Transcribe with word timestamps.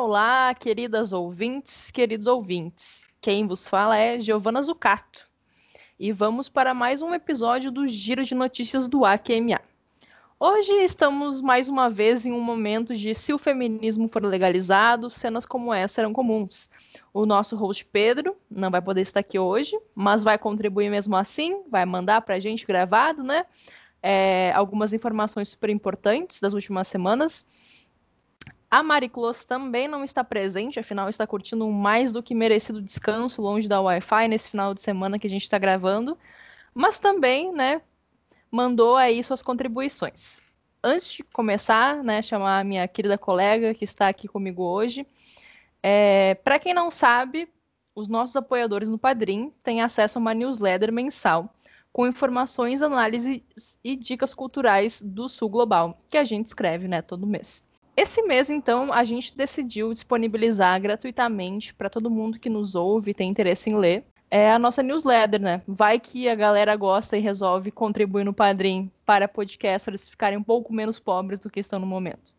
Olá, 0.00 0.54
queridas 0.54 1.12
ouvintes, 1.12 1.90
queridos 1.90 2.28
ouvintes. 2.28 3.04
Quem 3.20 3.48
vos 3.48 3.66
fala 3.66 3.96
é 3.96 4.20
Giovana 4.20 4.62
Zucato. 4.62 5.26
E 5.98 6.12
vamos 6.12 6.48
para 6.48 6.72
mais 6.72 7.02
um 7.02 7.12
episódio 7.12 7.72
do 7.72 7.84
Giro 7.84 8.22
de 8.22 8.32
Notícias 8.32 8.86
do 8.86 9.04
AQMA. 9.04 9.60
Hoje 10.38 10.70
estamos 10.84 11.40
mais 11.40 11.68
uma 11.68 11.90
vez 11.90 12.24
em 12.24 12.30
um 12.30 12.40
momento 12.40 12.94
de 12.94 13.12
se 13.12 13.32
o 13.32 13.38
feminismo 13.38 14.06
for 14.06 14.24
legalizado, 14.24 15.10
cenas 15.10 15.44
como 15.44 15.74
essa 15.74 15.94
serão 15.94 16.12
comuns. 16.12 16.70
O 17.12 17.26
nosso 17.26 17.56
host 17.56 17.84
Pedro 17.86 18.36
não 18.48 18.70
vai 18.70 18.80
poder 18.80 19.00
estar 19.00 19.18
aqui 19.18 19.36
hoje, 19.36 19.76
mas 19.96 20.22
vai 20.22 20.38
contribuir 20.38 20.90
mesmo 20.90 21.16
assim, 21.16 21.64
vai 21.68 21.84
mandar 21.84 22.20
para 22.20 22.36
a 22.36 22.38
gente 22.38 22.64
gravado, 22.64 23.24
né? 23.24 23.44
É, 24.00 24.52
algumas 24.54 24.92
informações 24.92 25.48
super 25.48 25.70
importantes 25.70 26.40
das 26.40 26.52
últimas 26.52 26.86
semanas. 26.86 27.44
A 28.70 28.82
Mariclos 28.82 29.46
também 29.46 29.88
não 29.88 30.04
está 30.04 30.22
presente, 30.22 30.78
afinal 30.78 31.08
está 31.08 31.26
curtindo 31.26 31.66
um 31.66 31.72
mais 31.72 32.12
do 32.12 32.22
que 32.22 32.34
merecido 32.34 32.82
descanso 32.82 33.40
longe 33.40 33.66
da 33.66 33.80
Wi-Fi 33.80 34.28
nesse 34.28 34.50
final 34.50 34.74
de 34.74 34.82
semana 34.82 35.18
que 35.18 35.26
a 35.26 35.30
gente 35.30 35.44
está 35.44 35.58
gravando, 35.58 36.18
mas 36.74 36.98
também, 36.98 37.50
né, 37.50 37.80
mandou 38.50 38.96
aí 38.96 39.24
suas 39.24 39.40
contribuições. 39.40 40.42
Antes 40.84 41.12
de 41.12 41.22
começar, 41.24 42.04
né, 42.04 42.20
chamar 42.20 42.60
a 42.60 42.64
minha 42.64 42.86
querida 42.86 43.16
colega 43.16 43.72
que 43.72 43.84
está 43.84 44.08
aqui 44.08 44.28
comigo 44.28 44.62
hoje, 44.62 45.06
é, 45.82 46.34
para 46.34 46.58
quem 46.58 46.74
não 46.74 46.90
sabe, 46.90 47.48
os 47.94 48.06
nossos 48.06 48.36
apoiadores 48.36 48.90
no 48.90 48.98
Padrim 48.98 49.50
têm 49.62 49.80
acesso 49.80 50.18
a 50.18 50.20
uma 50.20 50.34
newsletter 50.34 50.92
mensal 50.92 51.54
com 51.90 52.06
informações, 52.06 52.82
análises 52.82 53.40
e 53.82 53.96
dicas 53.96 54.34
culturais 54.34 55.00
do 55.00 55.26
Sul 55.26 55.48
Global, 55.48 55.98
que 56.10 56.18
a 56.18 56.24
gente 56.24 56.46
escreve, 56.46 56.86
né, 56.86 57.00
todo 57.00 57.26
mês. 57.26 57.66
Esse 58.00 58.22
mês, 58.22 58.48
então, 58.48 58.92
a 58.92 59.02
gente 59.02 59.36
decidiu 59.36 59.92
disponibilizar 59.92 60.80
gratuitamente 60.80 61.74
para 61.74 61.90
todo 61.90 62.08
mundo 62.08 62.38
que 62.38 62.48
nos 62.48 62.76
ouve 62.76 63.10
e 63.10 63.14
tem 63.14 63.28
interesse 63.28 63.70
em 63.70 63.74
ler. 63.74 64.04
É 64.30 64.52
a 64.52 64.58
nossa 64.58 64.84
newsletter, 64.84 65.40
né? 65.40 65.62
Vai 65.66 65.98
que 65.98 66.28
a 66.28 66.36
galera 66.36 66.76
gosta 66.76 67.16
e 67.16 67.20
resolve 67.20 67.72
contribuir 67.72 68.22
no 68.22 68.32
Padrim 68.32 68.88
para 69.04 69.26
podcasters 69.26 70.08
ficarem 70.08 70.38
um 70.38 70.44
pouco 70.44 70.72
menos 70.72 71.00
pobres 71.00 71.40
do 71.40 71.50
que 71.50 71.58
estão 71.58 71.80
no 71.80 71.86
momento. 71.88 72.32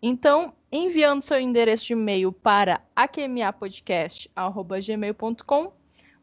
Então, 0.00 0.52
enviando 0.70 1.22
seu 1.22 1.40
endereço 1.40 1.86
de 1.86 1.94
e-mail 1.94 2.30
para 2.30 2.80
aqmapodcast.gmail.com, 2.94 5.72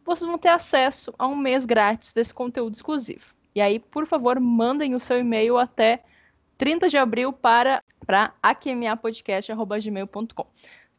vocês 0.06 0.30
vão 0.30 0.38
ter 0.38 0.48
acesso 0.48 1.14
a 1.20 1.28
um 1.28 1.36
mês 1.36 1.66
grátis 1.66 2.14
desse 2.14 2.34
conteúdo 2.34 2.76
exclusivo. 2.76 3.36
E 3.54 3.60
aí, 3.60 3.80
por 3.80 4.08
favor, 4.08 4.40
mandem 4.40 4.96
o 4.96 5.00
seu 5.02 5.20
e-mail 5.20 5.58
até 5.58 6.02
30 6.58 6.90
de 6.90 6.98
abril 6.98 7.32
para, 7.32 7.84
para. 8.06 8.34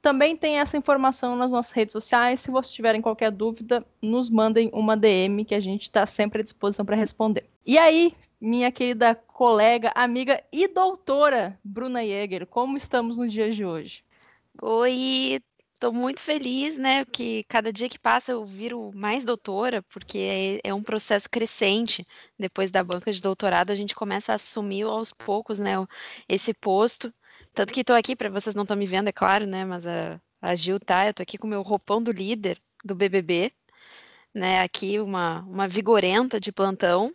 Também 0.01 0.37
tem 0.37 0.61
essa 0.61 0.77
informação 0.77 1.35
nas 1.35 1.51
nossas 1.51 1.73
redes 1.73 1.93
sociais. 1.93 2.41
Se 2.41 2.51
vocês 2.51 2.73
tiverem 2.73 3.03
qualquer 3.03 3.31
dúvida, 3.33 3.85
nos 4.01 4.31
mandem 4.31 4.71
uma 4.73 4.97
DM 4.97 5.45
que 5.45 5.55
a 5.55 5.61
gente 5.61 5.83
está 5.83 6.07
sempre 6.07 6.41
à 6.41 6.45
disposição 6.45 6.87
para 6.87 6.97
responder. 6.97 7.49
E 7.67 7.77
aí, 7.77 8.13
minha 8.41 8.71
querida 8.71 9.15
colega, 9.15 9.93
amiga 9.95 10.43
e 10.53 10.69
doutora 10.69 11.59
Bruna 11.65 12.05
Jäger, 12.05 12.47
como 12.47 12.77
estamos 12.77 13.19
no 13.19 13.29
dia 13.29 13.51
de 13.51 13.65
hoje? 13.65 14.05
Oi, 14.63 15.41
Estou 15.79 15.93
muito 15.93 16.21
feliz, 16.21 16.77
né, 16.77 17.05
que 17.05 17.45
cada 17.45 17.73
dia 17.73 17.89
que 17.89 18.01
passa 18.01 18.33
eu 18.33 18.45
viro 18.45 18.91
mais 18.93 19.25
doutora, 19.25 19.81
porque 19.83 20.19
é, 20.65 20.71
é, 20.71 20.75
um 20.75 20.83
processo 20.83 21.31
crescente. 21.31 22.05
Depois 22.37 22.69
da 22.73 22.83
banca 22.83 23.13
de 23.13 23.23
doutorado, 23.23 23.71
a 23.71 23.77
gente 23.77 23.95
começa 23.95 24.33
a 24.33 24.35
assumir 24.35 24.83
aos 24.83 25.13
poucos, 25.13 25.61
né, 25.61 25.75
esse 26.29 26.53
posto. 26.53 27.15
Tanto 27.55 27.73
que 27.73 27.83
estou 27.83 27.95
aqui, 27.95 28.17
para 28.17 28.29
vocês 28.29 28.57
não 28.57 28.65
estão 28.65 28.77
me 28.77 28.87
vendo, 28.87 29.07
é 29.09 29.13
claro, 29.13 29.47
né, 29.47 29.65
mas 29.65 29.87
a, 29.87 30.21
a 30.43 30.53
Gil 30.57 30.81
tá, 30.81 31.07
eu 31.07 31.11
estou 31.13 31.23
aqui 31.23 31.39
com 31.39 31.47
o 31.47 31.51
meu 31.51 31.63
roupão 31.63 32.03
do 32.03 32.11
líder 32.11 32.61
do 32.85 32.97
BBB, 32.97 33.53
né, 34.35 34.61
aqui 34.63 34.99
uma, 34.99 35.43
uma 35.43 35.69
vigorenta 35.69 36.41
de 36.41 36.51
plantão. 36.51 37.15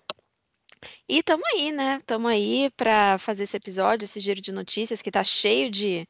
E 1.09 1.19
estamos 1.19 1.45
aí, 1.53 1.69
né, 1.71 1.97
estamos 1.99 2.31
aí 2.31 2.71
para 2.77 3.17
fazer 3.17 3.43
esse 3.43 3.57
episódio, 3.57 4.05
esse 4.05 4.21
giro 4.21 4.39
de 4.41 4.53
notícias 4.53 5.01
que 5.01 5.09
está 5.09 5.23
cheio 5.23 5.69
de, 5.69 6.07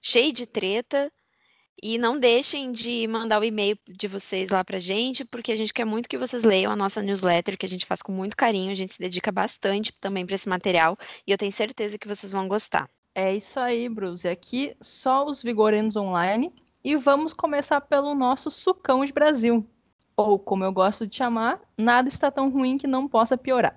cheio 0.00 0.32
de 0.32 0.46
treta, 0.46 1.10
e 1.82 1.98
não 1.98 2.18
deixem 2.18 2.72
de 2.72 3.06
mandar 3.06 3.40
o 3.40 3.44
e-mail 3.44 3.78
de 3.88 4.08
vocês 4.08 4.50
lá 4.50 4.64
pra 4.64 4.78
gente, 4.78 5.24
porque 5.24 5.52
a 5.52 5.56
gente 5.56 5.72
quer 5.72 5.84
muito 5.84 6.08
que 6.08 6.18
vocês 6.18 6.42
leiam 6.44 6.72
a 6.72 6.76
nossa 6.76 7.02
newsletter, 7.02 7.58
que 7.58 7.66
a 7.66 7.68
gente 7.68 7.86
faz 7.86 8.02
com 8.02 8.12
muito 8.12 8.36
carinho, 8.36 8.72
a 8.72 8.74
gente 8.74 8.92
se 8.92 8.98
dedica 8.98 9.30
bastante 9.30 9.92
também 10.00 10.24
para 10.24 10.34
esse 10.34 10.48
material, 10.48 10.96
e 11.26 11.32
eu 11.32 11.38
tenho 11.38 11.52
certeza 11.52 11.98
que 11.98 12.08
vocês 12.08 12.32
vão 12.32 12.48
gostar. 12.48 12.88
É 13.14 13.34
isso 13.34 13.58
aí, 13.58 13.88
Bruce. 13.88 14.28
Aqui 14.28 14.76
só 14.78 15.24
os 15.24 15.42
Vigorendos 15.42 15.96
Online. 15.96 16.52
E 16.84 16.94
vamos 16.96 17.32
começar 17.32 17.80
pelo 17.80 18.14
nosso 18.14 18.50
sucão 18.50 19.04
de 19.04 19.12
Brasil. 19.12 19.66
Ou, 20.14 20.38
como 20.38 20.64
eu 20.64 20.72
gosto 20.72 21.06
de 21.06 21.16
chamar, 21.16 21.60
nada 21.76 22.08
está 22.08 22.30
tão 22.30 22.50
ruim 22.50 22.78
que 22.78 22.86
não 22.86 23.08
possa 23.08 23.36
piorar. 23.36 23.74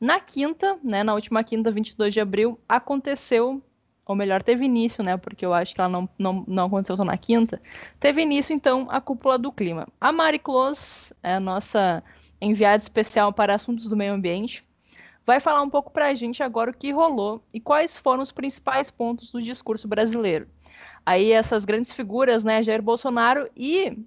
Na 0.00 0.18
quinta, 0.18 0.78
né, 0.82 1.04
na 1.04 1.14
última 1.14 1.44
quinta, 1.44 1.70
22 1.70 2.14
de 2.14 2.20
abril, 2.20 2.58
aconteceu, 2.66 3.62
ou 4.06 4.16
melhor, 4.16 4.42
teve 4.42 4.64
início, 4.64 5.04
né, 5.04 5.18
porque 5.18 5.44
eu 5.44 5.52
acho 5.52 5.74
que 5.74 5.80
ela 5.80 5.90
não, 5.90 6.08
não, 6.18 6.44
não 6.48 6.66
aconteceu 6.66 6.96
só 6.96 7.04
na 7.04 7.18
quinta, 7.18 7.60
teve 7.98 8.22
início, 8.22 8.54
então, 8.54 8.86
a 8.90 8.98
cúpula 8.98 9.38
do 9.38 9.52
clima. 9.52 9.86
A 10.00 10.10
Mari 10.10 10.38
Close, 10.38 11.14
é 11.22 11.34
a 11.34 11.40
nossa 11.40 12.02
enviada 12.40 12.82
especial 12.82 13.30
para 13.30 13.54
assuntos 13.54 13.90
do 13.90 13.96
meio 13.96 14.14
ambiente, 14.14 14.64
vai 15.26 15.38
falar 15.38 15.60
um 15.60 15.68
pouco 15.68 15.90
para 15.92 16.06
a 16.06 16.14
gente 16.14 16.42
agora 16.42 16.70
o 16.70 16.74
que 16.74 16.90
rolou 16.90 17.44
e 17.52 17.60
quais 17.60 17.94
foram 17.94 18.22
os 18.22 18.32
principais 18.32 18.90
pontos 18.90 19.30
do 19.30 19.42
discurso 19.42 19.86
brasileiro. 19.86 20.48
Aí 21.04 21.30
essas 21.30 21.66
grandes 21.66 21.92
figuras, 21.92 22.42
né, 22.42 22.62
Jair 22.62 22.82
Bolsonaro 22.82 23.50
e 23.54 23.98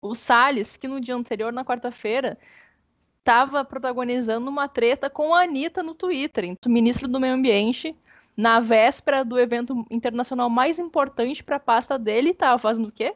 o 0.00 0.14
Salles, 0.14 0.76
que 0.76 0.86
no 0.86 1.00
dia 1.00 1.16
anterior, 1.16 1.52
na 1.52 1.64
quarta-feira, 1.64 2.38
estava 3.24 3.64
protagonizando 3.64 4.50
uma 4.50 4.68
treta 4.68 5.08
com 5.08 5.34
a 5.34 5.44
Anitta 5.44 5.82
no 5.82 5.94
Twitter, 5.94 6.54
o 6.66 6.68
ministro 6.68 7.08
do 7.08 7.18
Meio 7.18 7.32
Ambiente, 7.32 7.96
na 8.36 8.60
véspera 8.60 9.24
do 9.24 9.38
evento 9.38 9.86
internacional 9.90 10.50
mais 10.50 10.78
importante 10.78 11.42
para 11.42 11.56
a 11.56 11.60
pasta 11.60 11.98
dele, 11.98 12.30
estava 12.30 12.58
fazendo 12.58 12.88
o 12.88 12.92
quê? 12.92 13.14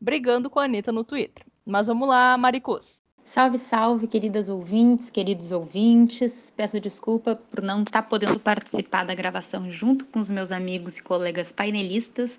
Brigando 0.00 0.48
com 0.48 0.58
a 0.58 0.64
Anitta 0.64 0.90
no 0.90 1.04
Twitter. 1.04 1.44
Mas 1.66 1.86
vamos 1.86 2.08
lá, 2.08 2.36
Maricos. 2.38 3.02
Salve, 3.22 3.58
salve, 3.58 4.06
queridas 4.06 4.48
ouvintes, 4.48 5.10
queridos 5.10 5.52
ouvintes. 5.52 6.50
Peço 6.56 6.80
desculpa 6.80 7.36
por 7.36 7.62
não 7.62 7.82
estar 7.82 8.02
tá 8.02 8.08
podendo 8.08 8.40
participar 8.40 9.04
da 9.04 9.14
gravação 9.14 9.70
junto 9.70 10.06
com 10.06 10.18
os 10.18 10.30
meus 10.30 10.50
amigos 10.50 10.96
e 10.96 11.02
colegas 11.02 11.52
painelistas, 11.52 12.38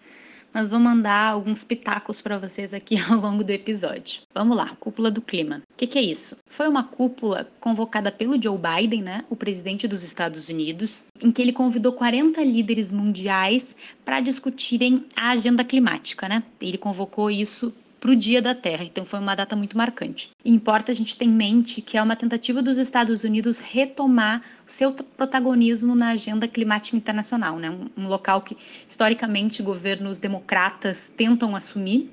mas 0.54 0.70
vou 0.70 0.80
mandar 0.80 1.32
alguns 1.32 1.64
pitacos 1.64 2.22
para 2.22 2.38
vocês 2.38 2.74
aqui 2.74 2.98
ao 3.10 3.20
longo 3.20 3.44
do 3.44 3.50
episódio. 3.50 4.22
Vamos 4.34 4.56
lá, 4.56 4.76
cúpula 4.80 5.10
do 5.10 5.22
clima. 5.22 5.62
O 5.72 5.76
que, 5.76 5.88
que, 5.88 5.98
é 5.98 6.02
isso? 6.02 6.38
Foi 6.48 6.68
uma 6.68 6.84
cúpula 6.84 7.48
convocada 7.60 8.12
pelo 8.12 8.42
Joe 8.42 8.58
Biden, 8.58 9.02
né, 9.02 9.26
o 9.30 9.36
presidente 9.36 9.88
dos 9.88 10.04
Estados 10.04 10.50
Unidos, 10.50 11.08
em 11.22 11.32
que 11.32 11.42
ele 11.42 11.52
convidou 11.52 11.94
40 11.94 12.42
líderes 12.44 12.92
mundiais 12.92 13.76
para 14.06 14.20
discutirem 14.20 15.06
a 15.16 15.32
agenda 15.32 15.64
climática, 15.64 16.30
né? 16.30 16.44
Ele 16.62 16.78
convocou 16.78 17.32
isso 17.32 17.74
para 18.04 18.12
o 18.12 18.16
Dia 18.18 18.42
da 18.42 18.54
Terra, 18.54 18.84
então 18.84 19.06
foi 19.06 19.18
uma 19.18 19.34
data 19.34 19.56
muito 19.56 19.78
marcante. 19.78 20.30
E 20.44 20.52
importa 20.52 20.92
a 20.92 20.96
gente 20.96 21.16
ter 21.16 21.24
em 21.24 21.30
mente 21.30 21.82
que 21.82 21.98
é 21.98 22.02
uma 22.02 22.18
tentativa 22.18 22.62
dos 22.62 22.78
Estados 22.78 23.24
Unidos 23.24 23.60
retomar 23.60 24.42
o 24.68 24.70
seu 24.70 24.92
protagonismo 24.92 25.96
na 25.96 26.10
agenda 26.10 26.46
climática 26.46 26.98
internacional, 26.98 27.58
né? 27.58 27.70
um, 27.70 28.04
um 28.04 28.10
local 28.10 28.42
que 28.42 28.58
historicamente 28.90 29.64
governos 29.64 30.20
democratas 30.20 31.14
tentam 31.16 31.56
assumir, 31.56 32.12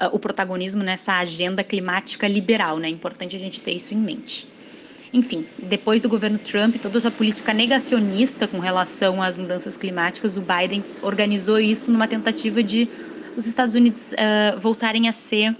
uh, 0.00 0.06
o 0.12 0.20
protagonismo 0.20 0.84
nessa 0.84 1.14
agenda 1.14 1.64
climática 1.64 2.28
liberal, 2.28 2.78
né? 2.78 2.86
É 2.86 2.90
importante 2.92 3.34
a 3.34 3.40
gente 3.40 3.60
ter 3.60 3.72
isso 3.72 3.92
em 3.92 3.96
mente. 3.96 4.46
Enfim, 5.12 5.46
depois 5.58 6.00
do 6.00 6.08
governo 6.08 6.38
Trump, 6.38 6.76
toda 6.76 6.98
essa 6.98 7.10
política 7.10 7.52
negacionista 7.52 8.46
com 8.46 8.60
relação 8.60 9.20
às 9.20 9.36
mudanças 9.36 9.76
climáticas, 9.76 10.36
o 10.36 10.42
Biden 10.42 10.84
organizou 11.02 11.58
isso 11.58 11.90
numa 11.90 12.06
tentativa 12.06 12.62
de 12.62 12.88
os 13.36 13.46
Estados 13.46 13.74
Unidos 13.74 14.12
uh, 14.12 14.58
voltarem 14.58 15.08
a 15.08 15.12
ser 15.12 15.54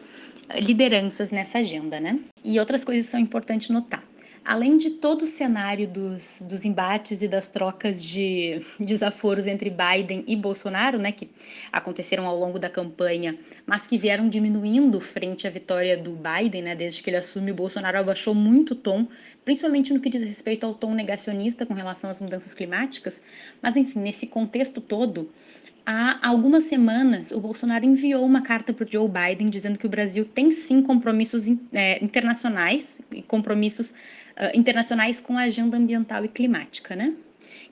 lideranças 0.59 1.31
nessa 1.31 1.59
agenda, 1.59 2.01
né? 2.01 2.21
E 2.45 2.59
outras 2.59 2.85
coisas 2.85 3.07
são 3.07 3.21
importantes 3.21 3.69
notar. 3.69 4.03
Além 4.45 4.77
de 4.77 4.91
todo 4.91 5.23
o 5.23 5.27
cenário 5.27 5.89
dos, 5.89 6.41
dos 6.41 6.65
embates 6.65 7.21
e 7.21 7.27
das 7.27 7.49
trocas 7.49 8.03
de 8.03 8.63
desaforos 8.79 9.49
entre 9.49 9.69
Biden 9.69 10.23
e 10.25 10.37
Bolsonaro, 10.37 11.01
né, 11.01 11.11
que 11.11 11.29
aconteceram 11.73 12.27
ao 12.27 12.39
longo 12.39 12.57
da 12.57 12.71
campanha, 12.71 13.37
mas 13.67 13.89
que 13.89 13.99
vieram 13.99 14.29
diminuindo 14.29 15.01
frente 15.01 15.49
à 15.49 15.51
vitória 15.51 15.97
do 15.97 16.13
Biden, 16.13 16.63
né, 16.63 16.77
desde 16.77 17.03
que 17.03 17.11
ele 17.11 17.17
assume, 17.17 17.51
o 17.51 17.57
Bolsonaro 17.57 17.99
abaixou 17.99 18.37
muito 18.37 18.71
o 18.71 18.77
tom, 18.77 19.09
principalmente 19.45 19.93
no 19.93 19.99
que 19.99 20.09
diz 20.09 20.23
respeito 20.23 20.65
ao 20.65 20.75
tom 20.75 20.95
negacionista 20.95 21.67
com 21.67 21.75
relação 21.75 22.09
às 22.09 22.21
mudanças 22.21 22.55
climáticas. 22.55 23.21
Mas, 23.61 23.77
enfim, 23.77 23.99
nesse 23.99 24.29
contexto 24.29 24.81
todo, 24.81 25.29
há 25.87 26.19
algumas 26.29 26.65
semanas, 26.65 27.31
o 27.31 27.41
Bolsonaro 27.41 27.85
enviou 27.85 28.27
uma 28.27 28.43
carta 28.43 28.73
para 28.73 28.85
o 28.85 28.91
Joe 28.91 29.09
Biden 29.09 29.49
dizendo 29.49 29.79
que 29.79 29.87
o 29.87 29.89
Brasil 29.89 30.25
tem 30.25 30.51
sim 30.51 30.83
compromissos 30.83 31.47
é, 31.73 32.03
internacionais 32.05 33.01
e 33.13 33.23
compromissos 33.23 33.93
uh, 33.93 34.51
internacionais 34.53 35.21
com 35.21 35.39
a 35.39 35.43
agenda 35.43 35.77
ambiental 35.77 36.25
e 36.25 36.29
climática, 36.29 36.97
né? 36.97 37.15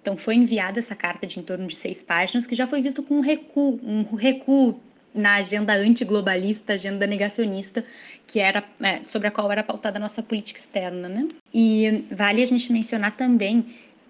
Então 0.00 0.16
foi 0.16 0.36
enviada 0.36 0.78
essa 0.78 0.94
carta 0.94 1.26
de 1.26 1.40
em 1.40 1.42
torno 1.42 1.66
de 1.66 1.74
seis 1.74 2.02
páginas, 2.02 2.46
que 2.46 2.54
já 2.54 2.66
foi 2.66 2.80
visto 2.80 3.02
como 3.02 3.18
um 3.18 3.22
recuo, 3.22 3.80
um 3.82 4.14
recuo 4.14 4.80
na 5.14 5.36
agenda 5.36 5.72
antiglobalista, 5.74 6.72
agenda 6.72 7.06
negacionista, 7.06 7.84
que 8.26 8.40
era 8.40 8.64
é, 8.80 9.00
sobre 9.06 9.28
a 9.28 9.30
qual 9.30 9.50
era 9.50 9.62
pautada 9.62 9.96
a 9.96 10.00
nossa 10.00 10.22
política 10.22 10.58
externa, 10.58 11.08
né? 11.08 11.28
E 11.52 12.04
vale 12.10 12.42
a 12.42 12.46
gente 12.46 12.72
mencionar 12.72 13.16
também 13.16 13.64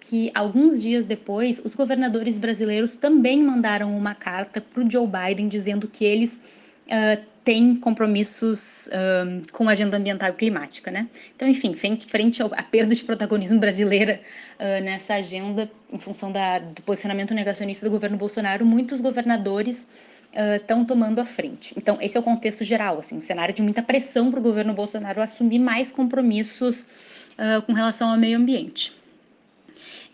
que 0.08 0.30
alguns 0.34 0.82
dias 0.82 1.06
depois, 1.06 1.60
os 1.64 1.74
governadores 1.74 2.36
brasileiros 2.36 2.96
também 2.96 3.42
mandaram 3.42 3.96
uma 3.96 4.14
carta 4.14 4.60
para 4.60 4.82
o 4.82 4.90
Joe 4.90 5.06
Biden 5.06 5.48
dizendo 5.48 5.88
que 5.88 6.04
eles 6.04 6.34
uh, 6.86 7.22
têm 7.42 7.74
compromissos 7.74 8.88
uh, 8.88 9.50
com 9.50 9.66
a 9.66 9.72
agenda 9.72 9.96
ambiental 9.96 10.28
e 10.28 10.32
climática, 10.34 10.90
né? 10.90 11.08
Então, 11.34 11.48
enfim, 11.48 11.74
frente, 11.74 12.06
frente 12.06 12.42
à 12.42 12.62
perda 12.62 12.94
de 12.94 13.02
protagonismo 13.02 13.58
brasileira 13.58 14.20
uh, 14.58 14.84
nessa 14.84 15.14
agenda, 15.14 15.70
em 15.90 15.98
função 15.98 16.30
da, 16.30 16.58
do 16.58 16.82
posicionamento 16.82 17.32
negacionista 17.32 17.86
do 17.86 17.90
governo 17.90 18.18
Bolsonaro, 18.18 18.64
muitos 18.66 19.00
governadores 19.00 19.88
estão 20.60 20.82
uh, 20.82 20.84
tomando 20.84 21.18
a 21.18 21.24
frente. 21.24 21.72
Então, 21.78 21.96
esse 22.00 22.16
é 22.16 22.20
o 22.20 22.22
contexto 22.22 22.62
geral, 22.62 22.98
assim, 22.98 23.16
um 23.16 23.22
cenário 23.22 23.54
de 23.54 23.62
muita 23.62 23.82
pressão 23.82 24.30
para 24.30 24.40
o 24.40 24.42
governo 24.42 24.74
Bolsonaro 24.74 25.22
assumir 25.22 25.58
mais 25.58 25.90
compromissos 25.90 26.82
uh, 27.38 27.62
com 27.64 27.72
relação 27.72 28.10
ao 28.10 28.18
meio 28.18 28.36
ambiente. 28.36 29.03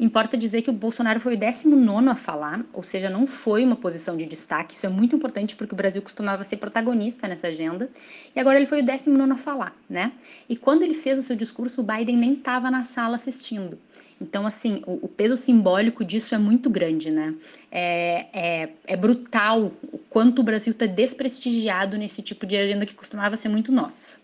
Importa 0.01 0.35
dizer 0.35 0.63
que 0.63 0.71
o 0.71 0.73
Bolsonaro 0.73 1.21
foi 1.21 1.35
o 1.35 1.37
19 1.37 2.09
a 2.09 2.15
falar, 2.15 2.65
ou 2.73 2.83
seja, 2.83 3.11
não 3.11 3.27
foi 3.27 3.63
uma 3.63 3.77
posição 3.77 4.17
de 4.17 4.25
destaque. 4.25 4.75
Isso 4.75 4.87
é 4.87 4.89
muito 4.89 5.15
importante 5.15 5.55
porque 5.55 5.75
o 5.75 5.77
Brasil 5.77 6.01
costumava 6.01 6.43
ser 6.43 6.57
protagonista 6.57 7.29
nessa 7.29 7.49
agenda. 7.49 7.91
E 8.35 8.41
agora 8.41 8.57
ele 8.57 8.65
foi 8.65 8.81
o 8.81 8.83
19 8.83 9.33
a 9.33 9.37
falar, 9.37 9.77
né? 9.91 10.13
E 10.49 10.57
quando 10.57 10.83
ele 10.85 10.95
fez 10.95 11.19
o 11.19 11.23
seu 11.23 11.37
discurso, 11.37 11.83
o 11.83 11.85
Biden 11.85 12.17
nem 12.17 12.33
estava 12.33 12.71
na 12.71 12.83
sala 12.83 13.17
assistindo. 13.17 13.79
Então, 14.19 14.47
assim, 14.47 14.83
o, 14.87 15.05
o, 15.05 15.09
peso 15.09 15.37
simbólico 15.37 16.03
disso 16.03 16.35
é 16.35 16.39
muito 16.39 16.71
grande, 16.71 17.11
né? 17.11 17.35
É, 17.71 18.27
é, 18.33 18.69
é 18.87 18.97
brutal 18.97 19.71
o 19.93 19.99
quanto 19.99 20.39
o 20.39 20.43
Brasil 20.43 20.73
está 20.73 20.87
desprestigiado 20.87 21.99
nesse 21.99 22.23
tipo 22.23 22.47
de 22.47 22.57
agenda 22.57 22.87
que 22.87 22.95
costumava 22.95 23.37
ser 23.37 23.51
muito 23.51 23.71
nossa. 23.71 24.17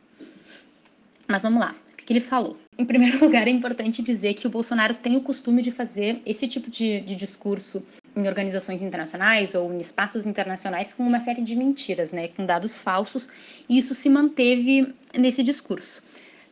Mas 1.29 1.43
vamos 1.43 1.61
lá 1.61 1.75
que 2.07 2.13
ele 2.13 2.21
falou. 2.21 2.57
Em 2.79 2.85
primeiro 2.85 3.19
lugar, 3.25 3.49
é 3.49 3.51
importante 3.51 4.03
dizer 4.03 4.35
que 4.35 4.47
o 4.47 4.51
Bolsonaro 4.51 4.95
tem 4.95 5.17
o 5.17 5.21
costume 5.21 5.63
de 5.63 5.71
fazer 5.71 6.21
esse 6.27 6.47
tipo 6.47 6.71
de, 6.71 7.01
de 7.01 7.15
discurso 7.15 7.83
em 8.15 8.27
organizações 8.27 8.83
internacionais 8.83 9.55
ou 9.55 9.73
em 9.73 9.79
espaços 9.79 10.27
internacionais 10.27 10.93
com 10.93 11.03
uma 11.03 11.21
série 11.21 11.43
de 11.43 11.55
mentiras, 11.55 12.13
né, 12.13 12.29
com 12.29 12.47
dados 12.47 12.79
falsos, 12.79 13.29
e 13.69 13.77
isso 13.77 13.95
se 13.95 14.09
manteve 14.09 14.95
nesse 15.15 15.43
discurso. 15.43 16.03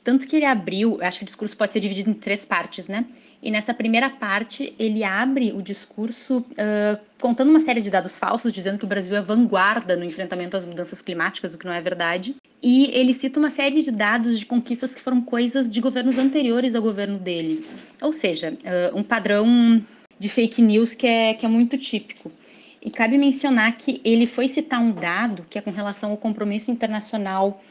Tanto 0.02 0.26
que 0.26 0.36
ele 0.36 0.44
abriu, 0.44 0.98
acho 1.00 1.20
que 1.20 1.24
o 1.24 1.26
discurso 1.26 1.56
pode 1.56 1.72
ser 1.72 1.80
dividido 1.80 2.10
em 2.10 2.14
três 2.14 2.44
partes, 2.44 2.88
né? 2.88 3.06
E 3.44 3.50
nessa 3.50 3.74
primeira 3.74 4.08
parte, 4.08 4.74
ele 4.78 5.04
abre 5.04 5.52
o 5.52 5.60
discurso 5.60 6.38
uh, 6.38 6.98
contando 7.20 7.50
uma 7.50 7.60
série 7.60 7.82
de 7.82 7.90
dados 7.90 8.16
falsos, 8.16 8.50
dizendo 8.50 8.78
que 8.78 8.86
o 8.86 8.88
Brasil 8.88 9.14
é 9.14 9.20
vanguarda 9.20 9.94
no 9.98 10.02
enfrentamento 10.02 10.56
às 10.56 10.64
mudanças 10.64 11.02
climáticas, 11.02 11.52
o 11.52 11.58
que 11.58 11.66
não 11.66 11.74
é 11.74 11.80
verdade. 11.82 12.36
E 12.62 12.86
ele 12.94 13.12
cita 13.12 13.38
uma 13.38 13.50
série 13.50 13.82
de 13.82 13.90
dados 13.90 14.40
de 14.40 14.46
conquistas 14.46 14.94
que 14.94 15.02
foram 15.02 15.20
coisas 15.20 15.70
de 15.70 15.78
governos 15.78 16.16
anteriores 16.16 16.74
ao 16.74 16.80
governo 16.80 17.18
dele. 17.18 17.66
Ou 18.00 18.14
seja, 18.14 18.54
uh, 18.54 18.98
um 18.98 19.02
padrão 19.02 19.84
de 20.18 20.28
fake 20.30 20.62
news 20.62 20.94
que 20.94 21.06
é, 21.06 21.34
que 21.34 21.44
é 21.44 21.48
muito 21.48 21.76
típico. 21.76 22.32
E 22.80 22.90
cabe 22.90 23.18
mencionar 23.18 23.76
que 23.76 24.00
ele 24.02 24.26
foi 24.26 24.48
citar 24.48 24.80
um 24.80 24.90
dado 24.90 25.44
que 25.50 25.58
é 25.58 25.60
com 25.60 25.70
relação 25.70 26.12
ao 26.12 26.16
compromisso 26.16 26.70
internacional 26.70 27.62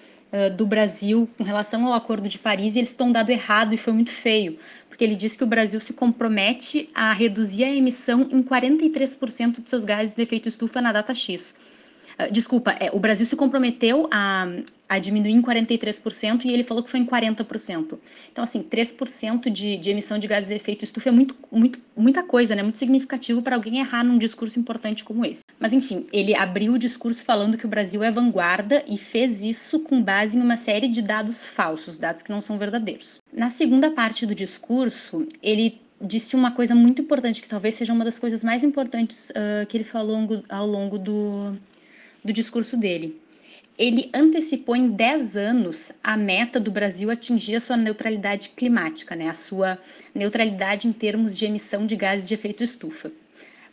do 0.56 0.66
Brasil 0.66 1.30
com 1.38 1.44
relação 1.44 1.86
ao 1.86 1.94
Acordo 1.94 2.28
de 2.28 2.40
Paris 2.40 2.76
e 2.76 2.80
eles 2.80 2.90
estão 2.90 3.12
dado 3.12 3.30
errado 3.30 3.72
e 3.72 3.78
foi 3.78 3.94
muito 3.94 4.10
feio, 4.10 4.58
porque 4.94 5.04
ele 5.04 5.16
diz 5.16 5.36
que 5.36 5.44
o 5.44 5.48
Brasil 5.48 5.82
se 5.82 5.92
compromete 5.92 6.88
a 6.94 7.12
reduzir 7.14 7.64
a 7.64 7.76
emissão 7.76 8.30
em 8.32 8.44
43% 8.44 9.64
de 9.64 9.68
seus 9.68 9.84
gases 9.84 10.16
de 10.16 10.22
efeito 10.22 10.48
estufa 10.48 10.80
na 10.84 10.92
data 10.92 11.16
X. 11.16 11.56
Uh, 12.20 12.32
desculpa, 12.32 12.72
é, 12.80 12.90
o 12.92 13.00
Brasil 13.00 13.26
se 13.26 13.36
comprometeu 13.36 14.08
a, 14.12 14.48
a 14.88 15.00
diminuir 15.00 15.32
em 15.32 15.42
43% 15.42 16.46
e 16.46 16.52
ele 16.52 16.64
falou 16.64 16.84
que 16.84 16.90
foi 16.90 17.00
em 17.00 17.06
40%. 17.06 17.98
Então, 18.32 18.44
assim, 18.44 18.64
3% 18.64 19.50
de, 19.50 19.78
de 19.78 19.90
emissão 19.90 20.20
de 20.20 20.28
gases 20.28 20.50
de 20.50 20.56
efeito 20.56 20.84
estufa 20.84 21.10
é 21.10 21.12
muito, 21.12 21.36
muito, 21.52 21.80
muita 21.96 22.24
coisa, 22.24 22.56
né? 22.56 22.62
Muito 22.62 22.78
significativo 22.78 23.42
para 23.42 23.56
alguém 23.56 23.80
errar 23.80 24.04
num 24.04 24.18
discurso 24.18 24.60
importante 24.60 25.04
como 25.04 25.26
esse. 25.26 25.44
Mas, 25.60 25.74
enfim, 25.74 26.06
ele 26.12 26.36
abriu 26.36 26.74
o 26.74 26.80
discurso 26.80 27.24
falando 27.24 27.58
que 27.58 27.66
o 27.66 27.70
Brasil 27.70 28.04
é 28.04 28.12
vanguarda 28.12 28.84
e 28.88 28.98
fez 28.98 29.42
isso 29.42 29.80
com 29.80 30.02
base 30.02 30.38
em 30.38 30.42
uma 30.42 30.58
série 30.58 30.88
de 30.88 31.02
dados 31.02 31.46
falsos, 31.46 31.98
dados 31.98 32.22
que 32.22 32.32
não 32.32 32.42
são 32.42 32.58
verdadeiros. 32.58 33.20
Na 33.32 33.50
segunda 33.50 33.90
parte 33.90 34.26
do 34.26 34.36
discurso, 34.36 35.28
ele 35.42 35.82
disse 36.00 36.36
uma 36.36 36.52
coisa 36.52 36.76
muito 36.76 37.02
importante, 37.02 37.42
que 37.42 37.48
talvez 37.48 37.76
seja 37.76 37.94
uma 37.94 38.04
das 38.04 38.20
coisas 38.20 38.44
mais 38.44 38.64
importantes 38.64 39.30
uh, 39.30 39.66
que 39.68 39.78
ele 39.78 39.84
falou 39.84 40.16
ao 40.16 40.22
longo, 40.22 40.44
ao 40.50 40.68
longo 40.68 41.00
do, 41.00 41.58
do 42.24 42.34
discurso 42.34 42.78
dele 42.78 43.22
ele 43.78 44.10
antecipou 44.14 44.76
em 44.76 44.90
10 44.90 45.36
anos 45.36 45.92
a 46.04 46.16
meta 46.16 46.60
do 46.60 46.72
Brasil 46.72 47.10
atingir 47.10 47.56
a 47.56 47.60
sua 47.60 47.78
neutralidade 47.78 48.50
climática, 48.50 49.16
né? 49.16 49.30
a 49.30 49.34
sua 49.34 49.80
neutralidade 50.14 50.88
em 50.88 50.94
termos 50.94 51.38
de 51.38 51.46
emissão 51.46 51.86
de 51.86 51.96
gases 51.96 52.28
de 52.28 52.34
efeito 52.34 52.64
estufa. 52.64 53.12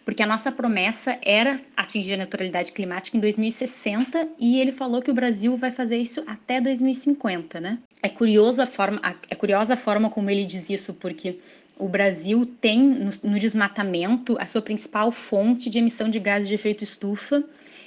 Porque 0.03 0.23
a 0.23 0.27
nossa 0.27 0.51
promessa 0.51 1.19
era 1.23 1.61
atingir 1.77 2.15
a 2.15 2.17
neutralidade 2.17 2.73
climática 2.73 3.17
em 3.17 3.21
2060 3.21 4.29
e 4.39 4.59
ele 4.59 4.73
falou 4.73 5.03
que 5.03 5.11
o 5.11 5.15
Brasil 5.15 5.55
vai 5.55 5.71
fazer 5.71 5.99
isso 5.99 6.25
até 6.27 6.61
2050, 6.61 7.61
né? 7.61 7.79
É 8.03 8.09
curiosa 8.09 8.65
a 8.65 8.67
forma, 8.67 9.01
é 9.29 9.35
curiosa 9.35 9.75
a 9.75 9.77
forma 9.77 10.09
como 10.09 10.31
ele 10.31 10.47
diz 10.47 10.71
isso, 10.71 10.95
porque 10.95 11.39
o 11.79 11.87
Brasil 11.87 12.47
tem 12.61 12.81
no, 12.81 13.11
no 13.23 13.39
desmatamento 13.39 14.37
a 14.41 14.47
sua 14.47 14.63
principal 14.63 15.13
fonte 15.13 15.69
de 15.69 15.79
emissão 15.79 16.09
de 16.09 16.19
gases 16.19 16.49
de 16.49 16.55
efeito 16.55 16.83
estufa 16.83 17.45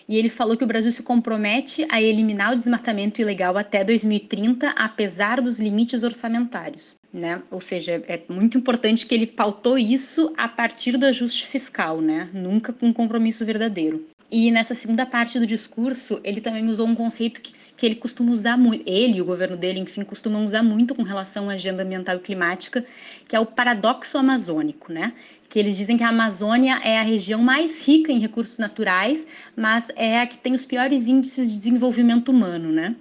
e 0.08 0.18
ele 0.18 0.30
falou 0.30 0.58
que 0.58 0.64
o 0.64 0.68
Brasil 0.68 0.92
se 0.92 1.04
compromete 1.04 1.86
a 1.90 2.02
eliminar 2.02 2.54
o 2.54 2.58
desmatamento 2.58 3.22
ilegal 3.22 3.58
até 3.58 3.84
2030, 3.84 4.70
apesar 4.70 5.42
dos 5.42 5.60
limites 5.60 6.04
orçamentários. 6.04 6.96
Né? 7.14 7.42
Ou 7.52 7.62
seja, 7.62 8.04
é 8.08 8.20
muito 8.28 8.58
importante 8.58 9.06
que 9.06 9.14
ele 9.14 9.28
pautou 9.28 9.78
isso 9.78 10.34
a 10.36 10.48
partir 10.48 10.98
do 10.98 11.06
ajuste 11.06 11.46
fiscal, 11.46 12.02
né? 12.02 12.30
nunca 12.34 12.74
com 12.74 12.88
um 12.88 12.94
compromisso 12.94 13.46
verdadeiro. 13.46 14.04
E 14.36 14.50
nessa 14.50 14.74
segunda 14.74 15.06
parte 15.06 15.38
do 15.38 15.46
discurso, 15.46 16.20
ele 16.24 16.42
também 16.42 16.68
usou 16.68 16.88
um 16.88 16.96
conceito 16.96 17.40
que, 17.40 17.54
que 17.78 17.86
ele 17.86 17.94
costuma 17.94 18.32
usar 18.32 18.58
muito, 18.58 18.84
ele 18.84 19.18
e 19.18 19.22
o 19.22 19.26
governo 19.26 19.56
dele, 19.56 19.80
enfim, 19.80 20.04
costumam 20.04 20.44
usar 20.44 20.64
muito 20.64 20.96
com 20.96 21.04
relação 21.04 21.52
à 21.52 21.54
agenda 21.54 21.84
ambiental 21.84 22.16
e 22.16 22.20
climática, 22.20 22.84
que 23.28 23.36
é 23.36 23.40
o 23.40 23.46
paradoxo 23.46 24.18
amazônico, 24.18 24.92
né? 24.92 25.14
Que 25.48 25.60
eles 25.60 25.78
dizem 25.78 25.98
que 25.98 26.04
a 26.04 26.10
Amazônia 26.10 26.80
é 26.84 26.98
a 26.98 27.04
região 27.04 27.44
mais 27.44 27.88
rica 27.88 28.12
em 28.12 28.18
recursos 28.18 28.58
naturais, 28.58 29.24
mas 29.56 29.92
é 29.96 30.22
a 30.22 30.26
que 30.26 30.40
tem 30.40 30.54
os 30.54 30.66
piores 30.66 31.08
índices 31.08 31.52
de 31.52 31.60
desenvolvimento 31.60 32.30
humano, 32.30 32.72
né? 32.72 32.96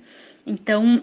Então, 0.47 1.03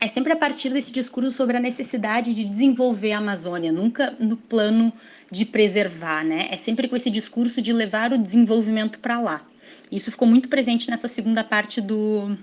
é 0.00 0.08
sempre 0.08 0.32
a 0.32 0.36
partir 0.36 0.70
desse 0.70 0.90
discurso 0.90 1.30
sobre 1.30 1.56
a 1.56 1.60
necessidade 1.60 2.32
de 2.32 2.44
desenvolver 2.44 3.12
a 3.12 3.18
Amazônia, 3.18 3.70
nunca 3.70 4.16
no 4.18 4.36
plano 4.36 4.92
de 5.30 5.44
preservar, 5.44 6.24
né? 6.24 6.48
É 6.50 6.56
sempre 6.56 6.88
com 6.88 6.96
esse 6.96 7.10
discurso 7.10 7.60
de 7.60 7.72
levar 7.72 8.12
o 8.12 8.18
desenvolvimento 8.18 8.98
para 8.98 9.20
lá. 9.20 9.46
Isso 9.92 10.10
ficou 10.10 10.26
muito 10.26 10.48
presente 10.48 10.90
nessa 10.90 11.06
segunda 11.06 11.44
parte 11.44 11.80
do, 11.80 12.36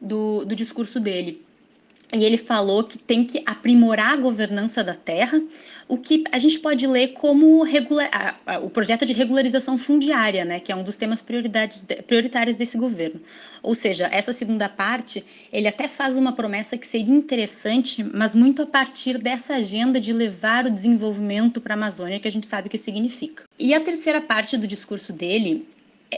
do, 0.00 0.44
do 0.44 0.54
discurso 0.54 1.00
dele 1.00 1.44
e 2.12 2.24
ele 2.24 2.36
falou 2.36 2.82
que 2.82 2.98
tem 2.98 3.24
que 3.24 3.42
aprimorar 3.46 4.14
a 4.14 4.16
governança 4.16 4.82
da 4.82 4.94
terra, 4.94 5.40
o 5.86 5.96
que 5.96 6.24
a 6.30 6.38
gente 6.38 6.58
pode 6.58 6.86
ler 6.86 7.08
como 7.08 7.62
regular, 7.62 8.40
o 8.62 8.70
projeto 8.70 9.04
de 9.04 9.12
regularização 9.12 9.76
fundiária, 9.76 10.44
né, 10.44 10.60
que 10.60 10.70
é 10.70 10.76
um 10.76 10.84
dos 10.84 10.96
temas 10.96 11.20
prioritários 11.20 12.56
desse 12.56 12.78
governo. 12.78 13.20
Ou 13.62 13.74
seja, 13.74 14.08
essa 14.12 14.32
segunda 14.32 14.68
parte, 14.68 15.24
ele 15.52 15.68
até 15.68 15.88
faz 15.88 16.16
uma 16.16 16.32
promessa 16.32 16.78
que 16.78 16.86
seria 16.86 17.14
interessante, 17.14 18.04
mas 18.04 18.34
muito 18.34 18.62
a 18.62 18.66
partir 18.66 19.18
dessa 19.18 19.54
agenda 19.54 20.00
de 20.00 20.12
levar 20.12 20.66
o 20.66 20.70
desenvolvimento 20.70 21.60
para 21.60 21.74
a 21.74 21.76
Amazônia, 21.76 22.20
que 22.20 22.28
a 22.28 22.32
gente 22.32 22.46
sabe 22.46 22.68
o 22.68 22.70
que 22.70 22.78
significa. 22.78 23.44
E 23.58 23.74
a 23.74 23.80
terceira 23.80 24.20
parte 24.20 24.56
do 24.56 24.66
discurso 24.66 25.12
dele 25.12 25.66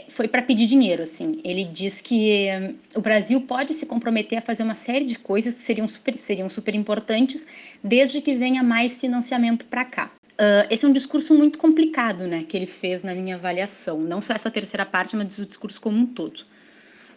foi 0.09 0.27
para 0.27 0.41
pedir 0.41 0.65
dinheiro, 0.65 1.03
assim. 1.03 1.39
Ele 1.43 1.63
diz 1.63 2.01
que 2.01 2.47
um, 2.51 2.99
o 2.99 3.01
Brasil 3.01 3.41
pode 3.41 3.73
se 3.73 3.85
comprometer 3.85 4.37
a 4.37 4.41
fazer 4.41 4.63
uma 4.63 4.75
série 4.75 5.05
de 5.05 5.17
coisas 5.17 5.53
que 5.53 5.59
seriam 5.59 5.87
super, 5.87 6.15
seriam 6.17 6.49
super 6.49 6.75
importantes, 6.75 7.45
desde 7.83 8.21
que 8.21 8.33
venha 8.35 8.63
mais 8.63 8.97
financiamento 8.97 9.65
para 9.65 9.85
cá. 9.85 10.11
Uh, 10.33 10.65
esse 10.69 10.83
é 10.83 10.87
um 10.87 10.91
discurso 10.91 11.33
muito 11.35 11.59
complicado, 11.59 12.25
né, 12.27 12.43
que 12.47 12.57
ele 12.57 12.65
fez 12.65 13.03
na 13.03 13.13
minha 13.13 13.35
avaliação. 13.35 13.99
Não 13.99 14.19
só 14.19 14.33
essa 14.33 14.49
terceira 14.49 14.85
parte, 14.85 15.15
mas 15.15 15.37
o 15.37 15.45
discurso 15.45 15.79
como 15.79 15.97
um 15.97 16.05
todo. 16.05 16.43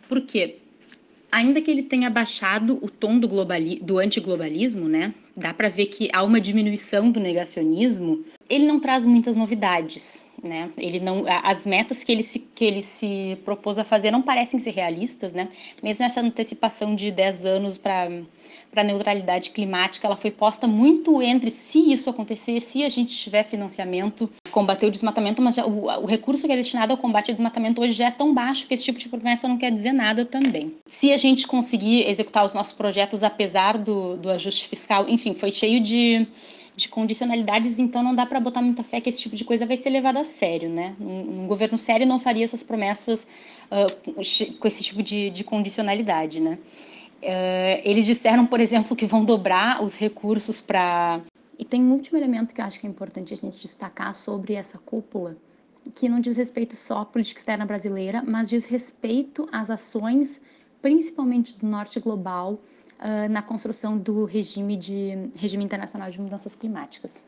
Por 0.07 0.21
quê? 0.21 0.59
Ainda 1.31 1.61
que 1.61 1.71
ele 1.71 1.83
tenha 1.83 2.09
baixado 2.09 2.79
o 2.83 2.89
tom 2.89 3.19
do, 3.19 3.29
globali 3.29 3.79
do 3.83 3.99
antiglobalismo, 3.99 4.89
né, 4.89 5.13
dá 5.37 5.53
para 5.53 5.69
ver 5.69 5.87
que 5.87 6.09
há 6.13 6.23
uma 6.23 6.41
diminuição 6.41 7.11
do 7.11 7.21
negacionismo, 7.21 8.25
ele 8.49 8.65
não 8.65 8.81
traz 8.81 9.05
muitas 9.05 9.37
novidades 9.37 10.25
né? 10.43 10.71
Ele 10.77 11.01
não, 11.01 11.25
as 11.43 11.67
metas 11.67 12.05
que 12.05 12.13
ele 12.13 12.23
se, 12.23 12.39
que 12.39 12.65
ele 12.65 12.83
se 12.83 13.39
propôs 13.45 13.79
a 13.79 13.85
fazer 13.85 14.11
não 14.11 14.23
parecem 14.23 14.61
ser 14.61 14.71
realistas, 14.71 15.33
né? 15.33 15.49
Mesmo 15.83 16.05
essa 16.05 16.21
antecipação 16.21 16.95
de 16.95 17.11
10 17.11 17.45
anos 17.45 17.79
para 17.79 18.11
para 18.71 18.83
a 18.83 18.85
neutralidade 18.85 19.51
climática, 19.51 20.07
ela 20.07 20.17
foi 20.17 20.31
posta 20.31 20.67
muito 20.67 21.23
entre 21.23 21.51
se 21.51 21.93
isso 21.93 22.11
acontecer, 22.11 22.61
se 22.61 22.85
a 22.85 22.89
gente 22.89 23.17
tiver 23.17 23.45
financiamento, 23.45 24.31
combater 24.51 24.87
o 24.87 24.91
desmatamento, 24.91 25.41
mas 25.41 25.55
já, 25.55 25.67
o, 25.67 25.87
o, 26.03 26.07
recurso 26.07 26.47
que 26.47 26.53
é 26.53 26.57
destinado 26.57 26.93
ao 26.93 26.99
combate 26.99 27.31
ao 27.31 27.35
desmatamento 27.35 27.81
hoje 27.81 27.93
já 27.93 28.07
é 28.07 28.11
tão 28.11 28.35
baixo 28.35 28.67
que 28.67 28.75
esse 28.75 28.85
tipo 28.85 28.99
de 28.99 29.09
promessa 29.09 29.49
não 29.49 29.57
quer 29.57 29.71
dizer 29.71 29.93
nada 29.93 30.25
também. 30.25 30.75
Se 30.89 31.13
a 31.13 31.17
gente 31.17 31.47
conseguir 31.47 32.09
executar 32.09 32.45
os 32.45 32.53
nossos 32.53 32.73
projetos 32.73 33.23
apesar 33.23 33.79
do, 33.79 34.17
do 34.17 34.31
ajuste 34.31 34.69
fiscal, 34.69 35.09
enfim, 35.09 35.35
foi 35.35 35.51
cheio 35.51 35.81
de 35.81 36.27
de 36.77 36.89
condicionalidades, 36.91 37.79
então 37.79 38.03
não 38.03 38.15
dá 38.15 38.27
para 38.27 38.39
botar 38.39 38.61
muita 38.61 38.83
fé 38.83 39.01
que 39.01 39.09
esse 39.09 39.19
tipo 39.19 39.35
de 39.35 39.45
coisa 39.45 39.65
vai 39.65 39.79
ser 39.79 39.89
levado 39.89 40.19
a 40.19 40.25
sério, 40.25 40.69
né? 40.69 40.95
Um, 41.01 41.45
um 41.45 41.47
governo 41.47 41.79
sério 41.79 42.07
não 42.07 42.19
faria 42.19 42.45
essas 42.45 42.63
promessas 42.63 43.27
uh, 43.71 44.57
com 44.59 44.69
esse 44.69 44.85
tipo 44.85 45.03
de, 45.03 45.31
de 45.31 45.43
condicionalidade, 45.43 46.39
né? 46.39 46.59
Uh, 47.23 47.81
eles 47.83 48.05
disseram, 48.07 48.47
por 48.47 48.61
exemplo, 48.61 48.95
que 48.95 49.07
vão 49.07 49.25
dobrar 49.25 49.83
os 49.83 49.97
recursos 49.97 50.61
para. 50.61 51.21
E 51.59 51.65
tem 51.65 51.83
um 51.83 51.93
último 51.93 52.19
elemento 52.19 52.55
que 52.55 52.61
eu 52.61 52.65
acho 52.65 52.79
que 52.79 52.87
é 52.87 52.91
importante 52.91 53.33
a 53.33 53.37
gente 53.37 53.61
destacar 53.61 54.13
sobre 54.13 54.55
essa 54.55 54.79
cúpula, 54.79 55.37
que 55.95 56.09
não 56.09 56.21
diz 56.21 56.37
respeito 56.37 56.77
só 56.77 57.01
à 57.01 57.07
política 57.07 57.41
externa 57.41 57.65
brasileira, 57.65 58.23
mas 58.27 58.51
diz 58.51 58.67
respeito 58.67 59.49
às 59.51 59.71
ações, 59.71 60.41
principalmente 60.83 61.59
do 61.59 61.67
norte 61.67 61.99
global, 61.99 62.61
uh, 63.01 63.29
na 63.31 63.41
construção 63.41 63.97
do 63.97 64.25
regime, 64.27 64.77
de, 64.77 65.31
regime 65.39 65.65
internacional 65.65 66.11
de 66.11 66.21
mudanças 66.21 66.55
climáticas. 66.55 67.25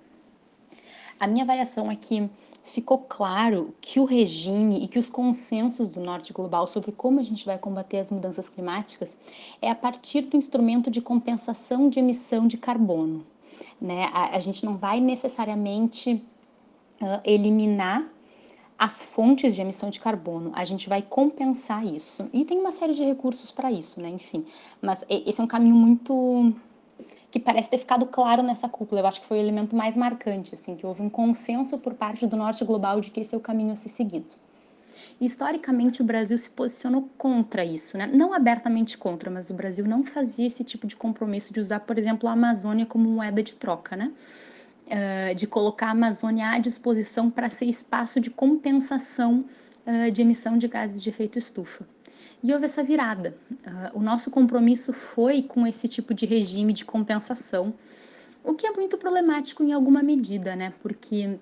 A 1.18 1.26
minha 1.26 1.44
avaliação 1.44 1.90
é 1.90 1.96
que 1.96 2.30
ficou 2.68 2.98
claro 2.98 3.74
que 3.80 3.98
o 3.98 4.04
regime 4.04 4.84
e 4.84 4.88
que 4.88 4.98
os 4.98 5.08
consensos 5.08 5.88
do 5.88 6.00
norte 6.00 6.32
global 6.32 6.66
sobre 6.66 6.92
como 6.92 7.18
a 7.20 7.22
gente 7.22 7.44
vai 7.44 7.58
combater 7.58 7.98
as 7.98 8.12
mudanças 8.12 8.48
climáticas 8.48 9.16
é 9.60 9.70
a 9.70 9.74
partir 9.74 10.22
do 10.22 10.36
instrumento 10.36 10.90
de 10.90 11.00
compensação 11.00 11.88
de 11.88 11.98
emissão 11.98 12.46
de 12.46 12.56
carbono. 12.56 13.26
Né? 13.80 14.08
A, 14.12 14.36
a 14.36 14.40
gente 14.40 14.64
não 14.64 14.76
vai 14.76 15.00
necessariamente 15.00 16.22
uh, 17.00 17.20
eliminar 17.24 18.06
as 18.78 19.04
fontes 19.04 19.56
de 19.56 19.60
emissão 19.60 19.90
de 19.90 19.98
carbono. 19.98 20.52
A 20.54 20.64
gente 20.64 20.88
vai 20.88 21.02
compensar 21.02 21.84
isso. 21.84 22.28
E 22.32 22.44
tem 22.44 22.58
uma 22.58 22.70
série 22.70 22.94
de 22.94 23.04
recursos 23.04 23.50
para 23.50 23.72
isso, 23.72 24.00
né? 24.00 24.08
Enfim. 24.08 24.46
Mas 24.80 25.04
esse 25.08 25.40
é 25.40 25.44
um 25.44 25.48
caminho 25.48 25.74
muito 25.74 26.54
que 27.38 27.44
parece 27.44 27.70
ter 27.70 27.78
ficado 27.78 28.06
claro 28.06 28.42
nessa 28.42 28.68
cúpula. 28.68 29.00
Eu 29.00 29.06
acho 29.06 29.20
que 29.20 29.26
foi 29.26 29.38
o 29.38 29.40
elemento 29.40 29.74
mais 29.74 29.96
marcante, 29.96 30.54
assim, 30.54 30.76
que 30.76 30.86
houve 30.86 31.02
um 31.02 31.10
consenso 31.10 31.78
por 31.78 31.94
parte 31.94 32.26
do 32.26 32.36
norte 32.36 32.64
global 32.64 33.00
de 33.00 33.10
que 33.10 33.20
esse 33.20 33.34
é 33.34 33.38
o 33.38 33.40
caminho 33.40 33.72
a 33.72 33.76
ser 33.76 33.88
seguido. 33.88 34.34
Historicamente, 35.20 36.00
o 36.00 36.04
Brasil 36.04 36.38
se 36.38 36.50
posicionou 36.50 37.08
contra 37.16 37.64
isso, 37.64 37.98
né? 37.98 38.06
Não 38.06 38.32
abertamente 38.32 38.96
contra, 38.96 39.30
mas 39.30 39.50
o 39.50 39.54
Brasil 39.54 39.84
não 39.86 40.04
fazia 40.04 40.46
esse 40.46 40.62
tipo 40.62 40.86
de 40.86 40.94
compromisso 40.94 41.52
de 41.52 41.60
usar, 41.60 41.80
por 41.80 41.98
exemplo, 41.98 42.28
a 42.28 42.32
Amazônia 42.32 42.86
como 42.86 43.08
moeda 43.08 43.42
de 43.42 43.56
troca, 43.56 43.96
né? 43.96 44.12
uh, 44.88 45.34
de 45.34 45.46
colocar 45.46 45.88
a 45.88 45.90
Amazônia 45.90 46.50
à 46.50 46.58
disposição 46.58 47.30
para 47.30 47.48
ser 47.48 47.66
espaço 47.66 48.20
de 48.20 48.30
compensação 48.30 49.44
uh, 49.86 50.10
de 50.10 50.22
emissão 50.22 50.56
de 50.56 50.66
gases 50.66 51.02
de 51.02 51.08
efeito 51.08 51.38
estufa. 51.38 51.86
E 52.42 52.52
houve 52.52 52.66
essa 52.66 52.82
virada. 52.82 53.36
Uh, 53.50 53.98
o 53.98 54.02
nosso 54.02 54.30
compromisso 54.30 54.92
foi 54.92 55.42
com 55.42 55.66
esse 55.66 55.88
tipo 55.88 56.14
de 56.14 56.24
regime 56.24 56.72
de 56.72 56.84
compensação, 56.84 57.74
o 58.44 58.54
que 58.54 58.66
é 58.66 58.70
muito 58.70 58.96
problemático 58.96 59.62
em 59.62 59.72
alguma 59.72 60.02
medida, 60.02 60.54
né? 60.54 60.72
Porque 60.80 61.38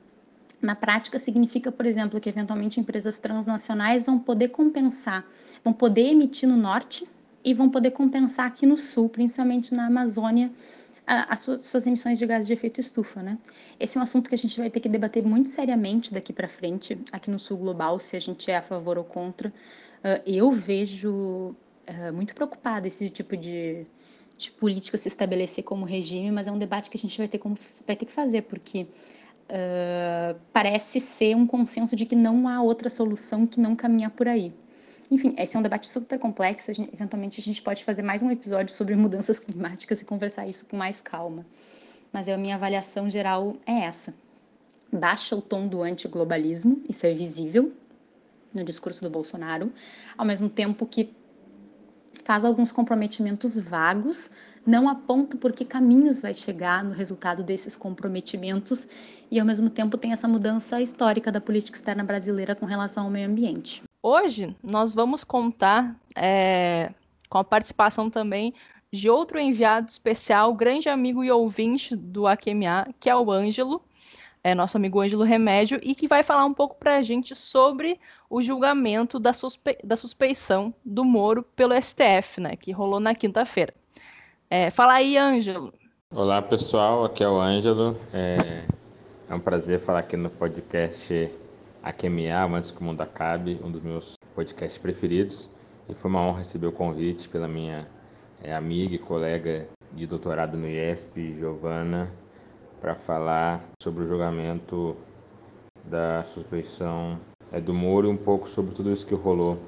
na 0.60 0.74
prática 0.74 1.18
significa, 1.18 1.70
por 1.70 1.86
exemplo, 1.86 2.18
que 2.18 2.28
eventualmente 2.28 2.80
empresas 2.80 3.18
transnacionais 3.18 4.06
vão 4.06 4.18
poder 4.18 4.48
compensar, 4.48 5.24
vão 5.62 5.72
poder 5.72 6.08
emitir 6.08 6.48
no 6.48 6.56
norte 6.56 7.06
e 7.44 7.54
vão 7.54 7.68
poder 7.68 7.90
compensar 7.90 8.46
aqui 8.46 8.66
no 8.66 8.76
sul, 8.76 9.08
principalmente 9.08 9.74
na 9.74 9.86
Amazônia, 9.86 10.50
as 11.06 11.40
suas 11.62 11.86
emissões 11.86 12.18
de 12.18 12.26
gases 12.26 12.48
de 12.48 12.52
efeito 12.52 12.80
estufa, 12.80 13.22
né? 13.22 13.38
Esse 13.78 13.96
é 13.96 14.00
um 14.00 14.02
assunto 14.02 14.28
que 14.28 14.34
a 14.34 14.38
gente 14.38 14.58
vai 14.58 14.68
ter 14.68 14.80
que 14.80 14.88
debater 14.88 15.22
muito 15.22 15.48
seriamente 15.48 16.12
daqui 16.12 16.32
para 16.32 16.48
frente, 16.48 16.98
aqui 17.12 17.30
no 17.30 17.38
Sul 17.38 17.58
Global, 17.58 18.00
se 18.00 18.16
a 18.16 18.18
gente 18.18 18.50
é 18.50 18.56
a 18.56 18.62
favor 18.62 18.98
ou 18.98 19.04
contra. 19.04 19.52
Uh, 20.06 20.22
eu 20.24 20.52
vejo 20.52 21.10
uh, 21.10 22.12
muito 22.14 22.32
preocupada 22.32 22.86
esse 22.86 23.10
tipo 23.10 23.36
de, 23.36 23.84
de 24.38 24.52
política 24.52 24.96
se 24.96 25.08
estabelecer 25.08 25.64
como 25.64 25.84
regime, 25.84 26.30
mas 26.30 26.46
é 26.46 26.52
um 26.52 26.58
debate 26.58 26.88
que 26.88 26.96
a 26.96 27.00
gente 27.00 27.18
vai 27.18 27.26
ter, 27.26 27.38
como, 27.38 27.58
vai 27.84 27.96
ter 27.96 28.04
que 28.04 28.12
fazer, 28.12 28.42
porque 28.42 28.82
uh, 28.82 30.38
parece 30.52 31.00
ser 31.00 31.34
um 31.34 31.44
consenso 31.44 31.96
de 31.96 32.06
que 32.06 32.14
não 32.14 32.46
há 32.46 32.62
outra 32.62 32.88
solução 32.88 33.48
que 33.48 33.58
não 33.58 33.74
caminhar 33.74 34.12
por 34.12 34.28
aí. 34.28 34.54
Enfim, 35.10 35.34
esse 35.36 35.56
é 35.56 35.58
um 35.58 35.62
debate 35.62 35.88
super 35.88 36.20
complexo. 36.20 36.70
A 36.70 36.74
gente, 36.74 36.94
eventualmente 36.94 37.40
a 37.40 37.42
gente 37.42 37.60
pode 37.60 37.82
fazer 37.82 38.02
mais 38.02 38.22
um 38.22 38.30
episódio 38.30 38.72
sobre 38.72 38.94
mudanças 38.94 39.40
climáticas 39.40 40.02
e 40.02 40.04
conversar 40.04 40.46
isso 40.46 40.66
com 40.66 40.76
mais 40.76 41.00
calma. 41.00 41.44
Mas 42.12 42.28
a 42.28 42.36
minha 42.36 42.54
avaliação 42.54 43.10
geral 43.10 43.56
é 43.66 43.80
essa. 43.80 44.14
Baixa 44.92 45.34
o 45.34 45.42
tom 45.42 45.66
do 45.66 45.82
antiglobalismo, 45.82 46.80
isso 46.88 47.04
é 47.06 47.12
visível 47.12 47.72
no 48.54 48.64
discurso 48.64 49.02
do 49.02 49.10
Bolsonaro, 49.10 49.72
ao 50.16 50.24
mesmo 50.24 50.48
tempo 50.48 50.86
que 50.86 51.14
faz 52.24 52.44
alguns 52.44 52.72
comprometimentos 52.72 53.56
vagos, 53.56 54.30
não 54.66 54.88
aponta 54.88 55.36
por 55.36 55.52
que 55.52 55.64
caminhos 55.64 56.20
vai 56.20 56.34
chegar 56.34 56.82
no 56.82 56.92
resultado 56.92 57.42
desses 57.42 57.76
comprometimentos 57.76 58.88
e, 59.30 59.38
ao 59.38 59.46
mesmo 59.46 59.70
tempo, 59.70 59.96
tem 59.96 60.12
essa 60.12 60.26
mudança 60.26 60.80
histórica 60.80 61.30
da 61.30 61.40
política 61.40 61.78
externa 61.78 62.02
brasileira 62.02 62.54
com 62.54 62.66
relação 62.66 63.04
ao 63.04 63.10
meio 63.10 63.28
ambiente. 63.28 63.82
Hoje 64.02 64.56
nós 64.62 64.92
vamos 64.92 65.22
contar 65.22 65.96
é, 66.16 66.90
com 67.28 67.38
a 67.38 67.44
participação 67.44 68.10
também 68.10 68.54
de 68.92 69.08
outro 69.10 69.38
enviado 69.38 69.88
especial, 69.88 70.54
grande 70.54 70.88
amigo 70.88 71.22
e 71.22 71.30
ouvinte 71.30 71.94
do 71.94 72.26
AQMA, 72.26 72.88
que 72.98 73.10
é 73.10 73.16
o 73.16 73.30
Ângelo, 73.30 73.82
é 74.42 74.54
nosso 74.54 74.76
amigo 74.76 75.00
Ângelo 75.00 75.24
Remédio, 75.24 75.80
e 75.82 75.94
que 75.94 76.08
vai 76.08 76.22
falar 76.22 76.44
um 76.44 76.54
pouco 76.54 76.76
para 76.76 76.96
a 76.96 77.00
gente 77.00 77.34
sobre 77.34 77.98
o 78.28 78.42
julgamento 78.42 79.18
da, 79.18 79.32
suspe 79.32 79.78
da 79.82 79.96
suspeição 79.96 80.74
do 80.84 81.04
Moro 81.04 81.42
pelo 81.42 81.74
STF, 81.80 82.40
né, 82.40 82.56
que 82.56 82.72
rolou 82.72 83.00
na 83.00 83.14
quinta-feira. 83.14 83.72
É, 84.50 84.70
fala 84.70 84.94
aí, 84.94 85.16
Ângelo. 85.16 85.72
Olá, 86.10 86.40
pessoal, 86.40 87.04
aqui 87.04 87.22
é 87.22 87.28
o 87.28 87.40
Ângelo. 87.40 87.98
É, 88.12 88.64
é 89.28 89.34
um 89.34 89.40
prazer 89.40 89.80
falar 89.80 90.00
aqui 90.00 90.16
no 90.16 90.30
podcast 90.30 91.30
a 91.82 91.92
QMA, 91.92 92.56
Antes 92.56 92.70
que 92.70 92.80
o 92.80 92.84
Mundo 92.84 93.00
Acabe, 93.00 93.60
um 93.62 93.70
dos 93.70 93.82
meus 93.82 94.14
podcasts 94.34 94.78
preferidos. 94.78 95.48
E 95.88 95.94
foi 95.94 96.10
uma 96.10 96.20
honra 96.20 96.38
receber 96.38 96.66
o 96.66 96.72
convite 96.72 97.28
pela 97.28 97.46
minha 97.46 97.88
é, 98.42 98.54
amiga 98.54 98.94
e 98.94 98.98
colega 98.98 99.68
de 99.92 100.06
doutorado 100.06 100.56
no 100.56 100.68
IESP, 100.68 101.34
Giovana, 101.34 102.10
para 102.80 102.94
falar 102.94 103.64
sobre 103.82 104.04
o 104.04 104.06
julgamento 104.06 104.96
da 105.84 106.24
suspeição 106.24 107.18
é, 107.56 107.60
do 107.60 107.72
Moro 107.72 108.06
e 108.06 108.10
um 108.10 108.16
pouco 108.16 108.48
sobre 108.48 108.74
tudo 108.74 108.92
isso 108.92 109.06
que 109.06 109.14
rolou 109.14 109.58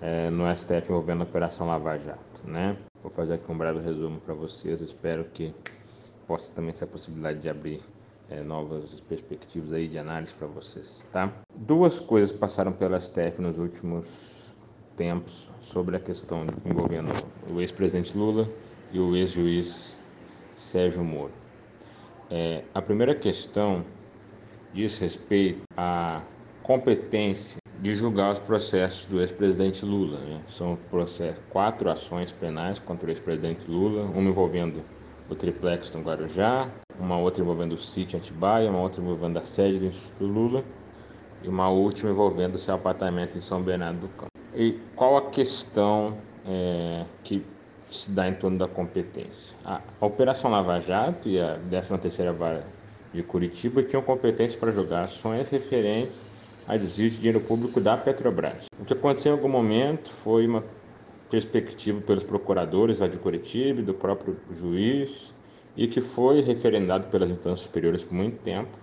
é, 0.00 0.30
no 0.30 0.44
STF 0.56 0.88
envolvendo 0.88 1.20
a 1.20 1.24
Operação 1.24 1.66
Lava 1.66 1.98
Jato. 1.98 2.18
Né? 2.44 2.76
Vou 3.02 3.12
fazer 3.12 3.34
aqui 3.34 3.52
um 3.52 3.56
breve 3.56 3.80
resumo 3.80 4.18
para 4.20 4.34
vocês, 4.34 4.80
espero 4.80 5.24
que 5.24 5.54
possa 6.26 6.50
também 6.52 6.72
ser 6.72 6.84
a 6.84 6.86
possibilidade 6.86 7.40
de 7.40 7.48
abrir 7.50 7.82
é, 8.30 8.42
novas 8.42 8.98
perspectivas 9.00 9.72
aí 9.74 9.86
de 9.88 9.98
análise 9.98 10.32
para 10.34 10.46
vocês, 10.46 11.04
tá? 11.12 11.30
Duas 11.54 12.00
coisas 12.00 12.34
passaram 12.34 12.72
pela 12.72 12.98
STF 12.98 13.40
nos 13.42 13.58
últimos 13.58 14.06
tempos 14.96 15.50
sobre 15.60 15.96
a 15.96 16.00
questão 16.00 16.46
envolvendo 16.64 17.10
o 17.52 17.60
ex-presidente 17.60 18.16
Lula 18.16 18.48
e 18.90 18.98
o 18.98 19.14
ex-juiz 19.14 19.98
Sérgio 20.54 21.04
Moro. 21.04 21.32
É, 22.30 22.64
a 22.72 22.80
primeira 22.80 23.14
questão 23.14 23.84
diz 24.72 24.98
respeito 24.98 25.62
à 25.76 26.22
competência 26.64 27.58
de 27.78 27.94
julgar 27.94 28.32
os 28.32 28.38
processos 28.38 29.04
do 29.04 29.20
ex-presidente 29.20 29.84
Lula. 29.84 30.18
Né? 30.20 30.40
São 30.48 30.76
processos, 30.90 31.38
quatro 31.50 31.90
ações 31.90 32.32
penais 32.32 32.78
contra 32.78 33.06
o 33.06 33.10
ex-presidente 33.10 33.70
Lula, 33.70 34.04
uma 34.04 34.30
envolvendo 34.30 34.82
o 35.28 35.34
triplex 35.34 35.92
no 35.92 36.00
Guarujá, 36.00 36.68
uma 36.98 37.18
outra 37.18 37.42
envolvendo 37.42 37.72
o 37.72 37.78
sítio 37.78 38.18
Atibaia, 38.18 38.70
uma 38.70 38.80
outra 38.80 39.02
envolvendo 39.02 39.38
a 39.38 39.44
sede 39.44 39.78
do 39.78 39.86
Instituto 39.86 40.24
Lula 40.24 40.64
e 41.42 41.48
uma 41.48 41.68
última 41.68 42.10
envolvendo 42.10 42.54
o 42.54 42.58
seu 42.58 42.74
apartamento 42.74 43.36
em 43.36 43.42
São 43.42 43.60
Bernardo 43.60 44.00
do 44.00 44.08
Campo. 44.08 44.30
E 44.54 44.80
qual 44.96 45.18
a 45.18 45.30
questão 45.30 46.16
é, 46.46 47.04
que 47.22 47.44
se 47.90 48.10
dá 48.10 48.26
em 48.26 48.34
torno 48.34 48.56
da 48.56 48.66
competência? 48.66 49.54
A, 49.66 49.82
a 50.00 50.06
Operação 50.06 50.50
Lava 50.50 50.80
Jato 50.80 51.28
e 51.28 51.38
a 51.38 51.58
13ª 51.70 52.32
Vara 52.32 52.66
de 53.12 53.22
Curitiba 53.22 53.82
tinham 53.82 54.02
competência 54.02 54.58
para 54.58 54.72
julgar 54.72 55.04
ações 55.04 55.50
referentes 55.50 56.22
a 56.66 56.76
desvio 56.76 57.10
de 57.10 57.16
dinheiro 57.16 57.40
público 57.40 57.80
da 57.80 57.96
Petrobras. 57.96 58.66
O 58.78 58.84
que 58.84 58.92
aconteceu 58.92 59.32
em 59.32 59.36
algum 59.36 59.48
momento 59.48 60.10
foi 60.10 60.46
uma 60.46 60.64
perspectiva 61.30 62.00
pelos 62.00 62.24
procuradores 62.24 63.00
lá 63.00 63.08
de 63.08 63.18
Curitiba, 63.18 63.82
do 63.82 63.94
próprio 63.94 64.36
juiz, 64.50 65.34
e 65.76 65.88
que 65.88 66.00
foi 66.00 66.40
referendado 66.40 67.08
pelas 67.08 67.30
instâncias 67.30 67.60
superiores 67.60 68.04
por 68.04 68.14
muito 68.14 68.38
tempo, 68.38 68.78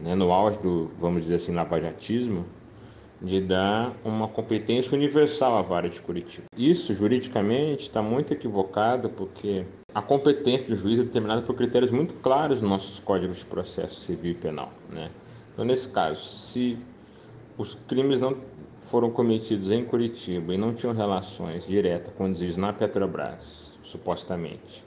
né, 0.00 0.14
no 0.14 0.32
auge 0.32 0.58
do, 0.58 0.90
vamos 0.98 1.22
dizer 1.22 1.36
assim, 1.36 1.52
lavajatismo, 1.52 2.46
de 3.20 3.40
dar 3.40 3.94
uma 4.04 4.28
competência 4.28 4.94
universal 4.94 5.56
à 5.56 5.62
vara 5.62 5.88
de 5.88 6.00
Curitiba. 6.00 6.46
Isso, 6.56 6.92
juridicamente, 6.92 7.82
está 7.82 8.02
muito 8.02 8.32
equivocado 8.32 9.08
porque 9.08 9.64
a 9.94 10.02
competência 10.02 10.66
do 10.66 10.76
juiz 10.76 10.98
é 10.98 11.04
determinada 11.04 11.42
por 11.42 11.54
critérios 11.54 11.90
muito 11.90 12.14
claros 12.14 12.60
nos 12.60 12.70
nossos 12.70 13.00
códigos 13.00 13.38
de 13.38 13.46
processo 13.46 14.00
civil 14.00 14.32
e 14.32 14.34
penal. 14.34 14.72
Né? 14.90 15.10
Então, 15.52 15.64
nesse 15.64 15.88
caso, 15.88 16.22
se 16.22 16.76
os 17.56 17.74
crimes 17.86 18.20
não 18.20 18.36
foram 18.90 19.10
cometidos 19.10 19.70
em 19.70 19.84
Curitiba 19.84 20.54
e 20.54 20.58
não 20.58 20.74
tinham 20.74 20.94
relações 20.94 21.66
diretas 21.66 22.12
com 22.14 22.28
desvios 22.28 22.56
na 22.56 22.72
Petrobras, 22.72 23.74
supostamente, 23.82 24.84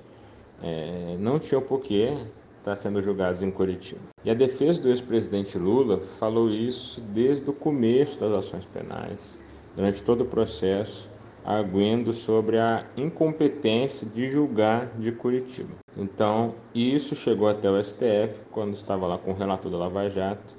é, 0.62 1.16
não 1.20 1.40
tinham 1.40 1.62
porquê 1.62 2.14
estar 2.60 2.76
sendo 2.76 3.02
julgados 3.02 3.42
em 3.42 3.50
Curitiba. 3.50 4.02
E 4.26 4.30
a 4.30 4.34
defesa 4.34 4.82
do 4.82 4.90
ex-presidente 4.90 5.58
Lula 5.58 6.02
falou 6.20 6.50
isso 6.50 7.00
desde 7.14 7.50
o 7.50 7.54
começo 7.54 8.20
das 8.20 8.32
ações 8.34 8.66
penais, 8.66 9.40
durante 9.76 10.04
todo 10.04 10.22
o 10.22 10.26
processo, 10.26 11.10
arguindo 11.46 12.12
sobre 12.12 12.60
a 12.60 12.86
incompetência 12.98 14.06
de 14.06 14.30
julgar 14.30 14.88
de 14.98 15.14
Curitiba. 15.14 15.76
Então, 15.96 16.56
isso 16.76 17.16
chegou 17.16 17.48
até 17.48 17.72
o 17.72 17.82
STF, 17.82 18.42
quando 18.52 18.74
estava 18.74 19.08
lá 19.08 19.18
com 19.18 19.32
o 19.32 19.36
relator 19.36 19.72
da 19.72 19.78
Lava 19.78 20.10
Jato, 20.10 20.57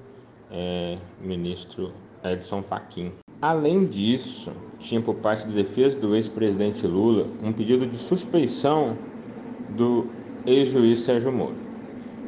é, 0.51 0.99
ministro 1.21 1.93
Edson 2.25 2.63
Fachin. 2.63 3.13
Além 3.41 3.87
disso, 3.87 4.53
tinha 4.79 5.01
por 5.01 5.15
parte 5.17 5.47
da 5.47 5.55
defesa 5.55 5.99
do 5.99 6.15
ex-presidente 6.15 6.87
Lula 6.87 7.27
um 7.43 7.53
pedido 7.53 7.87
de 7.87 7.97
suspeição 7.97 8.97
do 9.77 10.07
ex-juiz 10.45 11.01
Sérgio 11.01 11.31
Moro. 11.31 11.55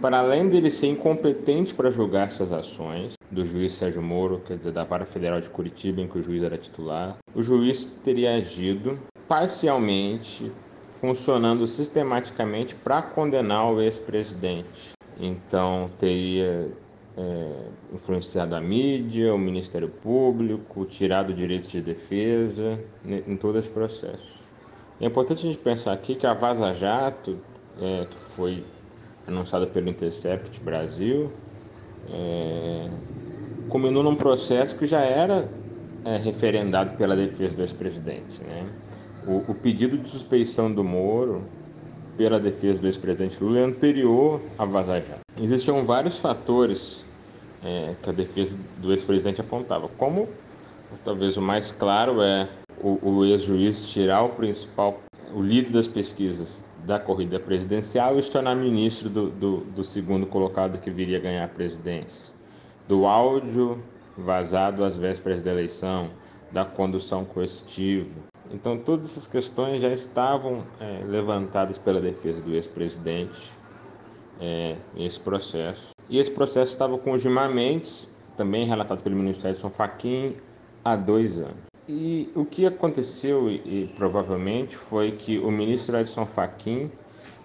Para 0.01 0.21
além 0.21 0.49
dele 0.49 0.71
ser 0.71 0.87
incompetente 0.87 1.75
para 1.75 1.91
julgar 1.91 2.27
essas 2.27 2.53
ações, 2.53 3.15
do 3.31 3.45
juiz 3.45 3.73
Sérgio 3.73 4.03
Moro, 4.03 4.41
quer 4.45 4.57
dizer, 4.57 4.73
da 4.73 4.83
Vara 4.85 5.07
Federal 5.07 5.41
de 5.41 5.49
Curitiba, 5.49 6.01
em 6.01 6.09
que 6.09 6.19
o 6.19 6.23
juiz 6.23 6.43
era 6.43 6.57
titular, 6.57 7.17
o 7.35 7.43
juiz 7.43 7.85
teria 8.03 8.35
agido 8.35 8.99
parcialmente, 9.29 10.51
funcionando 10.91 11.67
sistematicamente 11.67 12.75
para 12.75 13.01
condenar 13.01 13.73
o 13.73 13.81
ex-presidente. 13.81 14.93
Então, 15.19 15.91
teria 15.99 16.69
é, 17.21 17.95
influenciado 17.95 18.55
a 18.57 18.61
mídia, 18.61 19.35
o 19.35 19.39
Ministério 19.39 19.89
Público, 19.89 20.87
tirado 20.87 21.35
direitos 21.35 21.71
de 21.71 21.81
defesa 21.83 22.81
em 23.05 23.37
todo 23.37 23.59
esse 23.59 23.69
processo. 23.69 24.41
É 25.01 25.07
importante 25.07 25.47
a 25.47 25.49
gente 25.51 25.59
pensar 25.59 25.93
aqui 25.93 26.15
que 26.15 26.27
a 26.27 26.35
Vaza 26.35 26.75
Jato, 26.75 27.39
é, 27.81 28.07
que 28.07 28.17
foi 28.35 28.65
anunciada 29.27 29.67
pelo 29.67 29.89
Intercept 29.89 30.61
Brasil, 30.61 31.31
é, 32.11 32.89
culminou 33.69 34.03
num 34.03 34.15
processo 34.15 34.77
que 34.77 34.87
já 34.87 35.01
era 35.01 35.49
é, 36.05 36.17
referendado 36.17 36.97
pela 36.97 37.15
defesa 37.15 37.57
do 37.57 37.63
ex-presidente. 37.63 38.43
Né? 38.43 38.67
O, 39.27 39.51
o, 39.51 39.55
pedido 39.55 39.99
de 39.99 40.09
suspeição 40.09 40.73
do 40.73 40.83
Moro 40.83 41.45
pela 42.17 42.41
defesa 42.41 42.81
do 42.81 42.87
ex-presidente 42.87 43.43
Lula 43.43 43.61
é 43.61 43.65
anterior 43.65 44.41
a 44.59 44.65
Vaza 44.65 45.01
Jato. 45.01 45.21
Existiam 45.41 45.85
vários 45.85 46.19
fatores 46.19 47.05
é, 47.63 47.95
que 48.03 48.11
a 48.11 48.13
defesa 48.13 48.57
do 48.79 48.91
ex-presidente 48.93 49.41
apontava, 49.41 49.89
como 49.99 50.29
talvez 51.05 51.37
o 51.37 51.43
mais 51.43 51.71
claro 51.71 52.23
é 52.23 52.49
o, 52.83 52.99
o 53.03 53.25
ex-juiz 53.25 53.91
tirar 53.91 54.23
o 54.23 54.31
principal, 54.31 55.01
o 55.35 55.43
líder 55.43 55.71
das 55.71 55.87
pesquisas 55.87 56.65
da 56.85 56.99
corrida 56.99 57.39
presidencial 57.39 58.19
e 58.19 58.23
se 58.23 58.33
tornar 58.33 58.55
ministro 58.55 59.09
do, 59.09 59.31
do, 59.31 59.57
do 59.59 59.85
segundo 59.85 60.27
colocado 60.27 60.81
que 60.81 60.91
viria 60.91 61.19
a 61.19 61.21
ganhar 61.21 61.45
a 61.45 61.49
presidência. 61.49 62.33
Do 62.89 63.07
áudio 63.07 63.83
vazado 64.17 64.85
às 64.85 64.97
vésperas 64.97 65.43
da 65.43 65.51
eleição, 65.51 66.11
da 66.51 66.65
condução 66.65 67.25
coercitiva. 67.25 68.11
Então, 68.53 68.77
todas 68.79 69.11
essas 69.11 69.27
questões 69.27 69.81
já 69.81 69.91
estavam 69.91 70.65
é, 70.81 71.05
levantadas 71.07 71.79
pela 71.79 72.01
defesa 72.01 72.43
do 72.43 72.53
ex-presidente 72.55 73.53
é, 74.41 74.77
nesse 74.95 75.21
processo. 75.21 75.93
E 76.11 76.19
esse 76.19 76.31
processo 76.33 76.73
estava 76.73 76.99
com 76.99 77.13
o 77.13 77.19
Gilmar 77.19 77.49
Mendes, 77.55 78.13
também 78.37 78.67
relatado 78.67 79.01
pelo 79.01 79.15
ministro 79.15 79.49
Edson 79.49 79.71
Fachin, 79.71 80.35
há 80.85 80.97
dois 80.97 81.39
anos. 81.39 81.71
E 81.89 82.29
o 82.35 82.45
que 82.45 82.67
aconteceu, 82.67 83.49
e, 83.49 83.89
provavelmente, 83.95 84.77
foi 84.77 85.13
que 85.13 85.39
o 85.39 85.53
ministro 85.53 85.97
Edson 85.97 86.27
Fachin, 86.27 86.91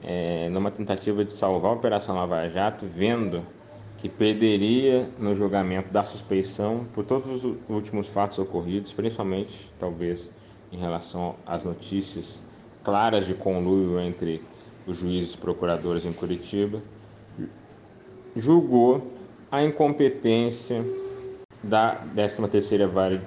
é, 0.04 0.49
numa 0.49 0.71
tentativa 0.71 1.23
de 1.23 1.32
salvar 1.32 1.71
a 1.71 1.73
Operação 1.75 2.15
Lava 2.15 2.49
Jato, 2.49 2.88
vendo 2.88 3.43
que 3.99 4.10
perderia 4.10 5.08
no 5.19 5.36
julgamento 5.36 5.93
da 5.93 6.04
suspeição 6.04 6.88
por 6.91 7.06
todos 7.06 7.45
os 7.45 7.56
últimos 7.69 8.08
fatos 8.08 8.39
ocorridos, 8.39 8.91
principalmente, 8.91 9.71
talvez, 9.80 10.32
em 10.71 10.78
relação 10.78 11.36
às 11.45 11.63
notícias 11.63 12.39
claras 12.84 13.28
de 13.28 13.36
conluio 13.36 13.99
entre 13.99 14.41
os 14.88 14.97
juízes 14.97 15.36
procuradores 15.36 16.04
em 16.04 16.13
Curitiba, 16.13 16.82
julgou 18.36 19.02
a 19.52 19.63
incompetência 19.63 20.86
da 21.63 22.04
13ª 22.15 22.88
Vara 22.88 23.21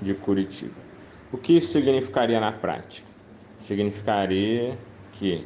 de 0.00 0.14
Curitiba. 0.14 0.74
O 1.32 1.36
que 1.36 1.58
isso 1.58 1.72
significaria 1.72 2.40
na 2.40 2.50
prática? 2.50 3.06
Significaria 3.58 4.76
que 5.12 5.44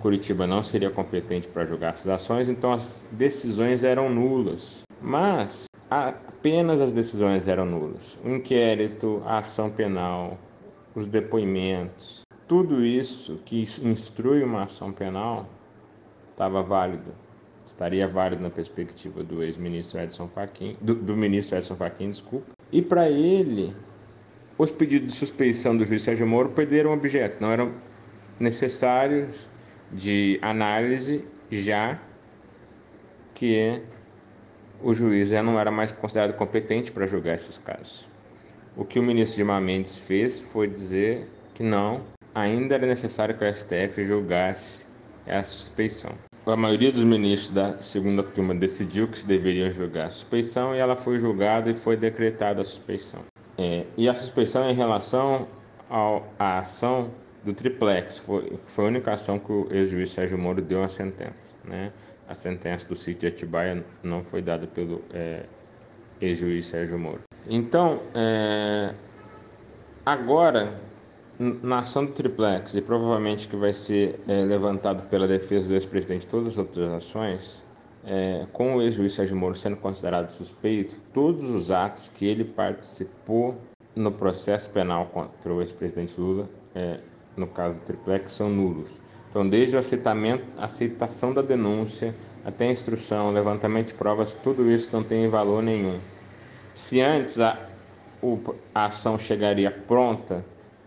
Curitiba 0.00 0.46
não 0.46 0.62
seria 0.62 0.90
competente 0.90 1.48
para 1.48 1.64
julgar 1.64 1.92
essas 1.92 2.08
ações, 2.08 2.48
então 2.48 2.72
as 2.72 3.06
decisões 3.12 3.82
eram 3.82 4.10
nulas. 4.10 4.82
Mas 5.00 5.64
apenas 5.90 6.80
as 6.80 6.92
decisões 6.92 7.48
eram 7.48 7.64
nulas. 7.64 8.18
O 8.22 8.28
inquérito, 8.28 9.22
a 9.24 9.38
ação 9.38 9.70
penal, 9.70 10.38
os 10.94 11.06
depoimentos, 11.06 12.22
tudo 12.46 12.84
isso 12.84 13.40
que 13.44 13.62
instrui 13.82 14.42
uma 14.42 14.64
ação 14.64 14.92
penal 14.92 15.48
estava 16.30 16.62
válido. 16.62 17.23
Estaria 17.66 18.06
válido 18.06 18.42
na 18.42 18.50
perspectiva 18.50 19.22
do 19.24 19.42
ex-ministro 19.42 19.98
Edson 19.98 20.28
Fachin, 20.28 20.76
do, 20.80 20.94
do 20.94 21.16
ministro 21.16 21.56
Edson 21.56 21.76
Fachin, 21.76 22.10
desculpa. 22.10 22.52
E 22.70 22.82
para 22.82 23.08
ele, 23.08 23.74
os 24.58 24.70
pedidos 24.70 25.08
de 25.08 25.14
suspeição 25.14 25.76
do 25.76 25.84
juiz 25.86 26.02
Sérgio 26.02 26.26
Moro 26.26 26.50
perderam 26.50 26.92
objeto, 26.92 27.38
não 27.40 27.50
eram 27.50 27.72
necessários 28.38 29.34
de 29.92 30.38
análise 30.42 31.24
já 31.50 32.00
que 33.34 33.82
o 34.82 34.92
juiz 34.92 35.28
já 35.28 35.42
não 35.42 35.58
era 35.58 35.70
mais 35.70 35.90
considerado 35.92 36.36
competente 36.36 36.92
para 36.92 37.06
julgar 37.06 37.34
esses 37.34 37.58
casos. 37.58 38.06
O 38.76 38.84
que 38.84 38.98
o 38.98 39.02
ministro 39.02 39.36
Gilmar 39.36 39.60
Mendes 39.60 39.98
fez 39.98 40.40
foi 40.40 40.66
dizer 40.66 41.28
que 41.54 41.62
não, 41.62 42.02
ainda 42.34 42.74
era 42.74 42.86
necessário 42.86 43.36
que 43.36 43.44
o 43.44 43.54
STF 43.54 44.02
julgasse 44.04 44.84
essa 45.26 45.50
suspeição. 45.50 46.12
A 46.46 46.56
maioria 46.56 46.92
dos 46.92 47.02
ministros 47.02 47.54
da 47.54 47.80
segunda 47.80 48.22
turma 48.22 48.54
decidiu 48.54 49.08
que 49.08 49.18
se 49.18 49.26
deveria 49.26 49.70
julgar 49.70 50.06
a 50.06 50.10
suspeição 50.10 50.74
e 50.74 50.78
ela 50.78 50.94
foi 50.94 51.18
julgada 51.18 51.70
e 51.70 51.74
foi 51.74 51.96
decretada 51.96 52.60
a 52.60 52.64
suspeição. 52.64 53.20
É, 53.56 53.86
e 53.96 54.06
a 54.10 54.14
suspeição 54.14 54.68
em 54.68 54.74
relação 54.74 55.48
ao, 55.88 56.28
à 56.38 56.58
ação 56.58 57.10
do 57.42 57.54
triplex 57.54 58.18
foi, 58.18 58.58
foi 58.58 58.84
a 58.84 58.88
única 58.88 59.12
ação 59.14 59.38
que 59.38 59.50
o 59.50 59.68
ex-juiz 59.70 60.10
Sérgio 60.10 60.36
Moro 60.36 60.60
deu 60.60 60.82
a 60.82 60.88
sentença. 60.88 61.56
Né? 61.64 61.90
A 62.28 62.34
sentença 62.34 62.86
do 62.88 62.94
sítio 62.94 63.20
de 63.20 63.26
Atibaia 63.28 63.82
não 64.02 64.22
foi 64.22 64.42
dada 64.42 64.66
pelo 64.66 65.02
é, 65.14 65.46
ex-juiz 66.20 66.66
Sérgio 66.66 66.98
Moro. 66.98 67.22
Então, 67.48 68.02
é, 68.14 68.92
agora, 70.04 70.78
na 71.38 71.80
ação 71.80 72.04
do 72.04 72.12
triplex, 72.12 72.74
e 72.74 72.80
provavelmente 72.80 73.48
que 73.48 73.56
vai 73.56 73.72
ser 73.72 74.20
é, 74.28 74.42
levantado 74.42 75.08
pela 75.08 75.26
defesa 75.26 75.68
do 75.68 75.74
ex-presidente 75.74 76.26
todas 76.26 76.48
as 76.48 76.58
outras 76.58 76.88
ações, 76.88 77.66
é, 78.06 78.46
com 78.52 78.76
o 78.76 78.82
ex-juiz 78.82 79.14
Sérgio 79.14 79.36
Moro 79.36 79.56
sendo 79.56 79.76
considerado 79.76 80.30
suspeito, 80.30 80.96
todos 81.12 81.42
os 81.44 81.70
atos 81.70 82.10
que 82.14 82.26
ele 82.26 82.44
participou 82.44 83.56
no 83.96 84.12
processo 84.12 84.70
penal 84.70 85.06
contra 85.06 85.52
o 85.52 85.60
ex-presidente 85.60 86.20
Lula, 86.20 86.48
é, 86.74 87.00
no 87.36 87.46
caso 87.46 87.78
do 87.78 87.84
triplex, 87.84 88.32
são 88.32 88.48
nulos. 88.48 89.00
Então, 89.30 89.48
desde 89.48 89.74
o 89.74 89.78
aceitamento, 89.78 90.44
aceitação 90.56 91.34
da 91.34 91.42
denúncia 91.42 92.14
até 92.44 92.68
a 92.68 92.72
instrução, 92.72 93.32
levantamento 93.32 93.88
de 93.88 93.94
provas, 93.94 94.34
tudo 94.34 94.70
isso 94.70 94.90
não 94.92 95.02
tem 95.02 95.28
valor 95.28 95.62
nenhum. 95.62 95.98
Se 96.74 97.00
antes 97.00 97.40
a, 97.40 97.58
a 98.74 98.86
ação 98.86 99.18
chegaria 99.18 99.70
pronta, 99.70 100.44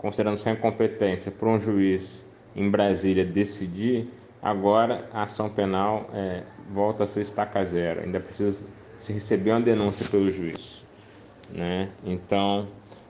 considerando 0.08 0.38
sem 0.38 0.56
competência, 0.56 1.30
para 1.30 1.50
um 1.50 1.60
juiz 1.60 2.26
em 2.56 2.70
Brasília 2.70 3.26
decidir, 3.26 4.08
agora 4.42 5.06
a 5.12 5.24
ação 5.24 5.50
penal 5.50 6.10
é, 6.14 6.44
volta 6.72 7.04
a 7.04 7.08
sua 7.08 7.22
estaca 7.22 7.66
zero. 7.66 8.00
Ainda 8.00 8.18
precisa 8.22 8.66
se 9.00 9.12
receber 9.12 9.52
uma 9.52 9.60
denúncia 9.60 10.08
pelo 10.08 10.32
juiz. 10.32 10.82
Né? 11.54 11.90
Então, 12.06 12.70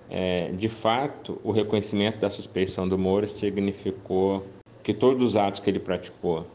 é, 0.10 0.52
de 0.54 0.68
fato, 0.68 1.40
o 1.44 1.52
reconhecimento 1.52 2.18
da 2.18 2.32
suspeição 2.32 2.90
do 2.90 2.98
Moro 2.98 3.28
significou 3.28 4.48
que 4.82 4.92
todos 4.92 5.22
os 5.24 5.36
atos 5.36 5.60
que 5.60 5.70
ele 5.70 5.80
praticou 5.80 6.48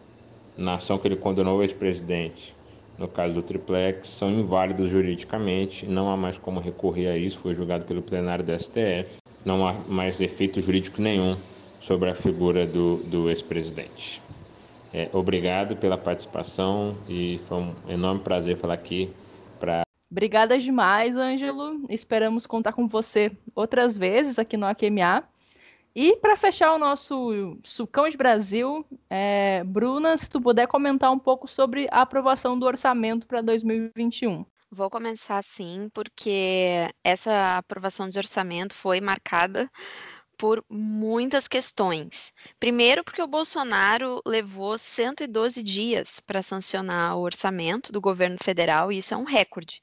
na 0.57 0.75
ação 0.75 0.99
que 0.99 1.07
ele 1.07 1.17
condenou 1.17 1.59
o 1.61 1.63
ex-presidente 1.63 2.53
no 2.99 3.09
caso 3.09 3.35
do 3.35 3.43
triplex, 3.43 4.09
são 4.09 4.31
inválidos 4.31 4.91
juridicamente, 4.91 5.87
não 5.87 6.11
há 6.11 6.17
mais 6.17 6.39
como 6.39 6.61
recorrer 6.61 7.09
a 7.09 7.17
isso, 7.17 7.39
foi 7.39 7.55
julgado 7.55 7.85
pelo 7.85 8.03
plenário 8.03 8.45
do 8.45 8.57
STF, 8.57 9.22
não 9.45 9.67
há 9.67 9.73
mais 9.73 10.21
efeito 10.21 10.61
jurídico 10.61 11.01
nenhum 11.01 11.37
sobre 11.81 12.11
a 12.11 12.15
figura 12.15 12.67
do, 12.67 12.99
do 12.99 13.29
ex-presidente. 13.29 14.23
É, 14.95 15.09
obrigado 15.13 15.77
pela 15.77 15.97
participação 15.97 16.97
e 17.09 17.41
foi 17.49 17.59
um 17.59 17.75
enorme 17.89 18.21
prazer 18.21 18.57
falar 18.57 18.75
aqui 18.75 19.11
para. 19.59 19.83
Obrigada 20.11 20.59
demais, 20.59 21.17
Ângelo. 21.17 21.87
Esperamos 21.89 22.47
contar 22.47 22.75
com 22.75 22.87
você 22.87 23.33
outras 23.55 23.97
vezes 23.97 24.39
aqui 24.39 24.57
no 24.57 24.67
AQMA. 24.67 25.25
E 25.95 26.17
para 26.17 26.37
fechar 26.37 26.75
o 26.75 26.79
nosso 26.79 27.57
Sucão 27.63 28.09
de 28.09 28.17
Brasil, 28.17 28.85
é, 29.11 29.63
Bruna, 29.65 30.17
se 30.17 30.29
tu 30.29 30.41
puder 30.41 30.67
comentar 30.67 31.11
um 31.11 31.19
pouco 31.19 31.49
sobre 31.49 31.87
a 31.91 32.03
aprovação 32.03 32.59
do 32.59 32.65
orçamento 32.67 33.27
para 33.27 33.43
2021. 33.43 34.45
Vou 34.75 34.89
começar 34.91 35.45
sim, 35.45 35.89
porque 35.93 36.91
essa 37.05 37.59
aprovação 37.59 38.09
de 38.09 38.19
orçamento 38.19 38.75
foi 38.75 39.01
marcada 39.01 39.71
por 40.39 40.65
muitas 40.71 41.47
questões. 41.47 42.33
Primeiro, 42.59 43.05
porque 43.05 43.23
o 43.23 43.27
Bolsonaro 43.29 44.23
levou 44.27 44.79
112 44.79 45.63
dias 45.63 46.21
para 46.21 46.43
sancionar 46.43 47.17
o 47.17 47.21
orçamento 47.21 47.93
do 47.93 48.01
governo 48.01 48.39
federal, 48.43 48.91
e 48.91 48.99
isso 48.99 49.15
é 49.15 49.17
um 49.17 49.25
recorde. 49.25 49.83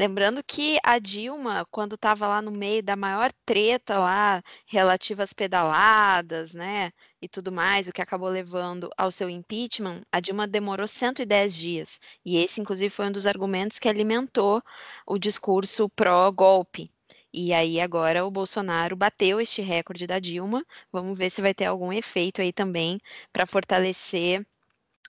Lembrando 0.00 0.42
que 0.42 0.78
a 0.82 0.98
Dilma, 0.98 1.66
quando 1.70 1.94
estava 1.94 2.26
lá 2.26 2.40
no 2.40 2.50
meio 2.50 2.82
da 2.82 2.96
maior 2.96 3.30
treta 3.44 3.98
lá 3.98 4.42
relativa 4.64 5.22
às 5.22 5.34
pedaladas, 5.34 6.54
né, 6.54 6.90
e 7.20 7.28
tudo 7.28 7.52
mais, 7.52 7.86
o 7.86 7.92
que 7.92 8.00
acabou 8.00 8.30
levando 8.30 8.88
ao 8.96 9.10
seu 9.10 9.28
impeachment, 9.28 10.00
a 10.10 10.18
Dilma 10.18 10.46
demorou 10.48 10.88
110 10.88 11.54
dias. 11.54 12.00
E 12.24 12.38
esse, 12.38 12.62
inclusive, 12.62 12.88
foi 12.88 13.08
um 13.08 13.12
dos 13.12 13.26
argumentos 13.26 13.78
que 13.78 13.90
alimentou 13.90 14.62
o 15.06 15.18
discurso 15.18 15.86
pró-golpe. 15.90 16.90
E 17.30 17.52
aí 17.52 17.78
agora 17.78 18.24
o 18.24 18.30
Bolsonaro 18.30 18.96
bateu 18.96 19.38
este 19.38 19.60
recorde 19.60 20.06
da 20.06 20.18
Dilma. 20.18 20.64
Vamos 20.90 21.18
ver 21.18 21.28
se 21.30 21.42
vai 21.42 21.52
ter 21.52 21.66
algum 21.66 21.92
efeito 21.92 22.40
aí 22.40 22.54
também 22.54 22.98
para 23.30 23.44
fortalecer 23.46 24.46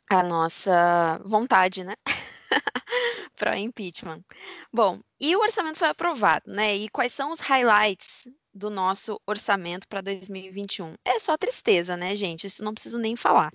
a 0.10 0.24
nossa 0.24 1.22
vontade, 1.26 1.84
né? 1.86 1.96
para 3.42 3.58
impeachment. 3.58 4.24
Bom, 4.72 5.00
e 5.20 5.36
o 5.36 5.40
orçamento 5.40 5.80
foi 5.80 5.88
aprovado, 5.88 6.44
né? 6.52 6.76
E 6.76 6.88
quais 6.90 7.12
são 7.12 7.32
os 7.32 7.40
highlights 7.40 8.28
do 8.54 8.70
nosso 8.70 9.20
orçamento 9.26 9.88
para 9.88 10.02
2021. 10.02 10.94
É 11.04 11.18
só 11.18 11.36
tristeza, 11.38 11.98
né, 11.98 12.16
gente? 12.16 12.46
Isso 12.46 12.64
não 12.64 12.74
preciso 12.74 13.00
nem 13.00 13.16
falar. 13.16 13.52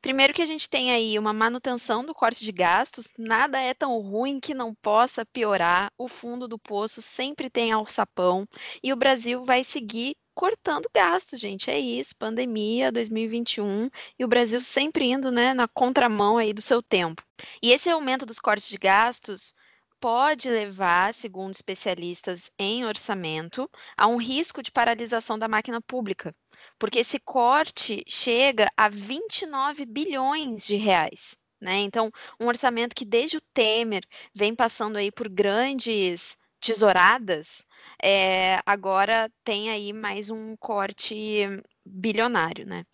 Primeiro 0.00 0.32
que 0.32 0.42
a 0.42 0.46
gente 0.46 0.70
tem 0.70 0.92
aí 0.92 1.18
uma 1.18 1.32
manutenção 1.32 2.04
do 2.04 2.14
corte 2.14 2.44
de 2.44 2.52
gastos, 2.52 3.08
nada 3.18 3.58
é 3.58 3.74
tão 3.74 3.98
ruim 4.00 4.38
que 4.38 4.54
não 4.54 4.72
possa 4.72 5.26
piorar. 5.26 5.90
O 5.98 6.06
fundo 6.06 6.46
do 6.46 6.58
poço 6.58 7.02
sempre 7.02 7.50
tem 7.50 7.72
alçapão 7.72 8.46
e 8.82 8.92
o 8.92 8.96
Brasil 8.96 9.42
vai 9.44 9.64
seguir 9.64 10.14
cortando 10.34 10.88
gastos, 10.94 11.40
gente. 11.40 11.70
É 11.70 11.78
isso, 11.78 12.16
pandemia 12.16 12.90
2021 12.92 13.88
e 14.18 14.24
o 14.24 14.28
Brasil 14.28 14.60
sempre 14.60 15.06
indo, 15.06 15.30
né, 15.30 15.54
na 15.54 15.68
contramão 15.68 16.38
aí 16.38 16.52
do 16.52 16.60
seu 16.62 16.82
tempo. 16.82 17.22
E 17.62 17.72
esse 17.72 17.88
aumento 17.88 18.26
dos 18.26 18.38
cortes 18.38 18.68
de 18.68 18.76
gastos 18.76 19.54
pode 20.00 20.50
levar, 20.50 21.14
segundo 21.14 21.54
especialistas 21.54 22.50
em 22.58 22.84
orçamento, 22.84 23.70
a 23.96 24.06
um 24.06 24.16
risco 24.16 24.62
de 24.62 24.70
paralisação 24.70 25.38
da 25.38 25.48
máquina 25.48 25.80
pública, 25.80 26.34
porque 26.78 26.98
esse 26.98 27.18
corte 27.18 28.04
chega 28.06 28.68
a 28.76 28.88
29 28.88 29.86
bilhões 29.86 30.66
de 30.66 30.76
reais. 30.76 31.38
Né? 31.58 31.78
Então, 31.78 32.10
um 32.38 32.48
orçamento 32.48 32.94
que 32.94 33.06
desde 33.06 33.38
o 33.38 33.40
Temer 33.54 34.02
vem 34.34 34.54
passando 34.54 34.96
aí 34.96 35.10
por 35.10 35.26
grandes 35.26 36.36
tesouradas, 36.60 37.64
é, 38.02 38.60
agora 38.66 39.30
tem 39.44 39.70
aí 39.70 39.92
mais 39.92 40.30
um 40.30 40.56
corte 40.56 41.46
bilionário, 41.84 42.66
né? 42.66 42.84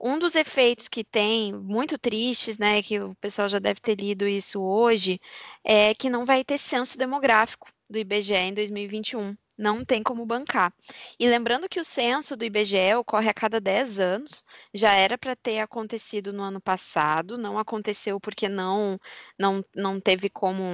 Um 0.00 0.18
dos 0.18 0.34
efeitos 0.34 0.88
que 0.88 1.04
tem, 1.04 1.52
muito 1.52 1.98
tristes, 1.98 2.56
né, 2.56 2.82
que 2.82 2.98
o 3.00 3.14
pessoal 3.16 3.48
já 3.50 3.58
deve 3.58 3.80
ter 3.80 3.96
lido 4.00 4.26
isso 4.26 4.60
hoje, 4.62 5.20
é 5.62 5.94
que 5.94 6.08
não 6.08 6.24
vai 6.24 6.42
ter 6.42 6.56
censo 6.58 6.96
demográfico 6.96 7.68
do 7.88 7.98
IBGE 7.98 8.34
em 8.34 8.54
2021. 8.54 9.36
Não 9.58 9.84
tem 9.84 10.02
como 10.02 10.24
bancar. 10.24 10.72
E 11.18 11.28
lembrando 11.28 11.68
que 11.68 11.78
o 11.78 11.84
censo 11.84 12.34
do 12.34 12.44
IBGE 12.46 12.94
ocorre 12.98 13.28
a 13.28 13.34
cada 13.34 13.60
10 13.60 14.00
anos, 14.00 14.42
já 14.72 14.92
era 14.94 15.18
para 15.18 15.36
ter 15.36 15.60
acontecido 15.60 16.32
no 16.32 16.42
ano 16.42 16.60
passado, 16.62 17.36
não 17.36 17.58
aconteceu 17.58 18.18
porque 18.18 18.48
não, 18.48 18.98
não, 19.38 19.62
não 19.76 20.00
teve 20.00 20.30
como 20.30 20.64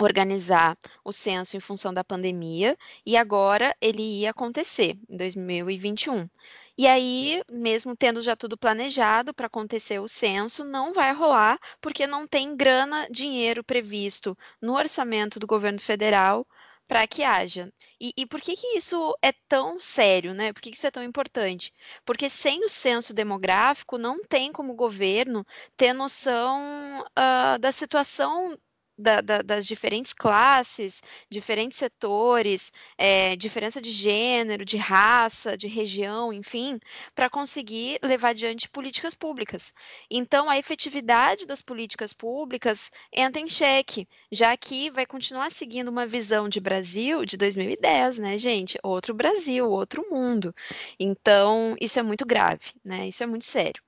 organizar 0.00 0.76
o 1.04 1.12
censo 1.12 1.56
em 1.56 1.60
função 1.60 1.92
da 1.92 2.04
pandemia, 2.04 2.76
e 3.06 3.16
agora 3.16 3.74
ele 3.80 4.02
ia 4.02 4.30
acontecer 4.30 4.98
em 5.08 5.16
2021. 5.16 6.28
E 6.76 6.88
aí, 6.88 7.42
mesmo 7.48 7.96
tendo 7.96 8.20
já 8.20 8.34
tudo 8.34 8.58
planejado 8.58 9.32
para 9.32 9.46
acontecer 9.46 10.00
o 10.00 10.08
censo, 10.08 10.64
não 10.64 10.92
vai 10.92 11.12
rolar, 11.12 11.58
porque 11.80 12.06
não 12.06 12.26
tem 12.26 12.56
grana, 12.56 13.06
dinheiro 13.10 13.62
previsto 13.62 14.36
no 14.60 14.74
orçamento 14.74 15.38
do 15.38 15.46
governo 15.46 15.80
federal 15.80 16.44
para 16.86 17.06
que 17.06 17.22
haja. 17.22 17.72
E, 18.00 18.12
e, 18.16 18.26
por 18.26 18.40
que, 18.40 18.56
que 18.56 18.76
isso 18.76 19.16
é 19.22 19.32
tão 19.48 19.80
sério, 19.80 20.34
né? 20.34 20.52
Por 20.52 20.60
que, 20.60 20.70
que 20.70 20.76
isso 20.76 20.86
é 20.86 20.90
tão 20.90 21.02
importante? 21.02 21.72
Porque 22.04 22.28
sem 22.28 22.64
o 22.64 22.68
censo 22.68 23.14
demográfico, 23.14 23.96
não 23.96 24.22
tem 24.24 24.52
como 24.52 24.72
o 24.72 24.76
governo 24.76 25.44
ter 25.76 25.92
noção 25.92 27.02
uh, 27.02 27.58
da 27.58 27.72
situação 27.72 28.58
da, 28.96 29.20
da, 29.20 29.42
das 29.42 29.66
diferentes 29.66 30.12
classes, 30.12 31.00
diferentes 31.30 31.78
setores, 31.78 32.72
é, 32.98 33.36
diferença 33.36 33.80
de 33.80 33.90
gênero, 33.90 34.64
de 34.64 34.76
raça, 34.76 35.56
de 35.56 35.66
região, 35.68 36.32
enfim, 36.32 36.78
para 37.14 37.28
conseguir 37.30 37.98
levar 38.02 38.30
adiante 38.30 38.68
políticas 38.68 39.14
públicas. 39.14 39.72
Então, 40.10 40.48
a 40.48 40.58
efetividade 40.58 41.46
das 41.46 41.60
políticas 41.62 42.12
públicas 42.12 42.90
entra 43.12 43.40
em 43.40 43.48
xeque, 43.48 44.08
já 44.30 44.56
que 44.56 44.90
vai 44.90 45.06
continuar 45.06 45.50
seguindo 45.50 45.88
uma 45.88 46.06
visão 46.06 46.48
de 46.48 46.60
Brasil 46.60 47.24
de 47.24 47.36
2010, 47.36 48.18
né, 48.18 48.38
gente? 48.38 48.78
Outro 48.82 49.14
Brasil, 49.14 49.68
outro 49.70 50.04
mundo. 50.10 50.54
Então, 50.98 51.76
isso 51.80 51.98
é 51.98 52.02
muito 52.02 52.24
grave, 52.26 52.72
né? 52.84 53.08
Isso 53.08 53.22
é 53.22 53.26
muito 53.26 53.44
sério. 53.44 53.82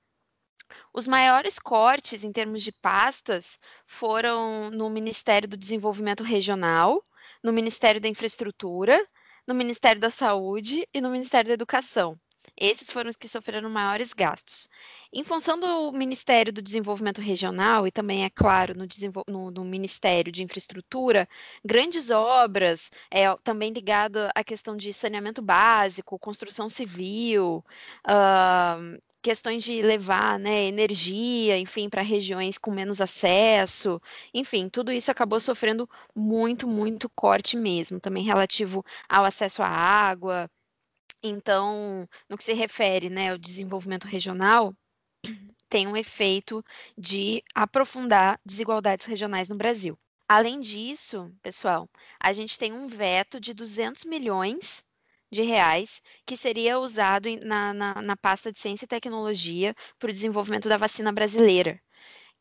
Os 0.93 1.07
maiores 1.07 1.59
cortes 1.59 2.23
em 2.23 2.31
termos 2.31 2.63
de 2.63 2.71
pastas 2.71 3.59
foram 3.85 4.69
no 4.71 4.89
Ministério 4.89 5.47
do 5.47 5.57
Desenvolvimento 5.57 6.23
Regional, 6.23 7.03
no 7.43 7.53
Ministério 7.53 8.01
da 8.01 8.07
Infraestrutura, 8.07 9.05
no 9.47 9.55
Ministério 9.55 10.01
da 10.01 10.09
Saúde 10.09 10.87
e 10.93 10.99
no 10.99 11.09
Ministério 11.09 11.47
da 11.47 11.53
Educação. 11.53 12.19
Esses 12.59 12.89
foram 12.89 13.09
os 13.09 13.15
que 13.15 13.27
sofreram 13.27 13.69
maiores 13.69 14.13
gastos. 14.13 14.67
Em 15.13 15.23
função 15.23 15.59
do 15.59 15.91
Ministério 15.91 16.51
do 16.51 16.61
Desenvolvimento 16.61 17.21
Regional 17.21 17.85
e 17.85 17.91
também, 17.91 18.25
é 18.25 18.29
claro, 18.29 18.73
no, 18.75 18.87
no, 19.27 19.51
no 19.51 19.65
Ministério 19.65 20.31
de 20.31 20.43
Infraestrutura, 20.43 21.27
grandes 21.63 22.09
obras, 22.09 22.89
é, 23.11 23.33
também 23.43 23.71
ligado 23.71 24.17
à 24.33 24.43
questão 24.43 24.75
de 24.75 24.91
saneamento 24.91 25.41
básico, 25.41 26.17
construção 26.17 26.67
civil, 26.67 27.63
uh, 28.07 28.97
questões 29.21 29.63
de 29.63 29.81
levar 29.81 30.39
né, 30.39 30.65
energia, 30.65 31.57
enfim, 31.57 31.89
para 31.89 32.01
regiões 32.01 32.57
com 32.57 32.71
menos 32.71 33.01
acesso, 33.01 34.01
enfim, 34.33 34.69
tudo 34.69 34.91
isso 34.91 35.11
acabou 35.11 35.39
sofrendo 35.39 35.89
muito, 36.15 36.67
muito 36.67 37.09
corte 37.09 37.57
mesmo, 37.57 37.99
também 37.99 38.23
relativo 38.23 38.85
ao 39.09 39.25
acesso 39.25 39.61
à 39.61 39.67
água. 39.67 40.49
Então, 41.23 42.07
no 42.29 42.37
que 42.37 42.43
se 42.43 42.53
refere 42.53 43.09
né, 43.09 43.31
ao 43.31 43.37
desenvolvimento 43.37 44.07
regional, 44.07 44.73
tem 45.69 45.87
um 45.87 45.97
efeito 45.97 46.63
de 46.97 47.43
aprofundar 47.53 48.39
desigualdades 48.45 49.05
regionais 49.05 49.49
no 49.49 49.57
Brasil. 49.57 49.97
Além 50.27 50.59
disso, 50.59 51.31
pessoal, 51.41 51.89
a 52.19 52.33
gente 52.33 52.57
tem 52.57 52.73
um 52.73 52.87
veto 52.87 53.39
de 53.39 53.53
200 53.53 54.03
milhões 54.03 54.86
de 55.31 55.41
reais 55.41 56.01
que 56.25 56.37
seria 56.37 56.79
usado 56.79 57.29
na, 57.45 57.73
na, 57.73 58.01
na 58.01 58.15
pasta 58.17 58.51
de 58.51 58.59
ciência 58.59 58.85
e 58.85 58.87
tecnologia 58.87 59.73
para 59.99 60.09
o 60.09 60.11
desenvolvimento 60.13 60.69
da 60.69 60.77
vacina 60.77 61.11
brasileira. 61.11 61.79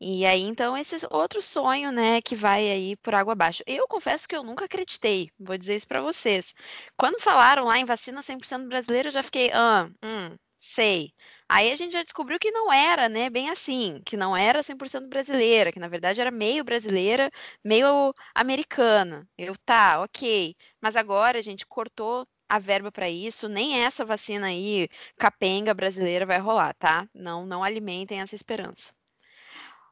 E 0.01 0.27
aí, 0.27 0.42
então, 0.42 0.77
esse 0.77 0.94
outro 1.11 1.40
sonho, 1.40 1.90
né, 1.90 2.20
que 2.20 2.35
vai 2.35 2.70
aí 2.70 2.96
por 2.96 3.14
água 3.14 3.33
abaixo. 3.33 3.62
Eu 3.66 3.87
confesso 3.88 4.29
que 4.29 4.37
eu 4.37 4.42
nunca 4.42 4.66
acreditei, 4.66 5.31
vou 5.38 5.57
dizer 5.57 5.77
isso 5.77 5.88
para 5.88 6.03
vocês. 6.03 6.55
Quando 6.96 7.20
falaram 7.20 7.64
lá 7.64 7.79
em 7.79 7.85
vacina 7.85 8.22
100% 8.22 8.68
brasileira, 8.68 9.09
eu 9.09 9.12
já 9.12 9.22
fiquei, 9.22 9.51
ah, 9.53 9.88
hum, 10.05 10.37
sei. 10.61 11.12
Aí 11.49 11.70
a 11.72 11.77
gente 11.77 11.92
já 11.92 12.03
descobriu 12.03 12.38
que 12.38 12.51
não 12.51 12.70
era, 12.72 13.09
né, 13.09 13.31
bem 13.31 13.49
assim, 13.51 14.03
que 14.05 14.16
não 14.16 14.37
era 14.37 14.62
100% 14.62 15.09
brasileira, 15.09 15.72
que 15.72 15.79
na 15.79 15.88
verdade 15.88 16.20
era 16.20 16.31
meio 16.31 16.62
brasileira, 16.64 17.31
meio 17.64 18.12
americana. 18.35 19.27
Eu, 19.38 19.57
tá, 19.64 20.01
ok. 20.03 20.55
Mas 20.81 20.96
agora 20.96 21.38
a 21.38 21.42
gente 21.42 21.64
cortou 21.66 22.27
a 22.49 22.59
verba 22.59 22.93
para 22.93 23.09
isso, 23.11 23.49
nem 23.49 23.83
essa 23.85 24.05
vacina 24.05 24.47
aí 24.47 24.89
capenga 25.19 25.75
brasileira 25.75 26.27
vai 26.27 26.39
rolar, 26.39 26.75
tá? 26.75 27.09
Não, 27.15 27.45
não 27.47 27.65
alimentem 27.65 28.21
essa 28.21 28.35
esperança. 28.35 28.95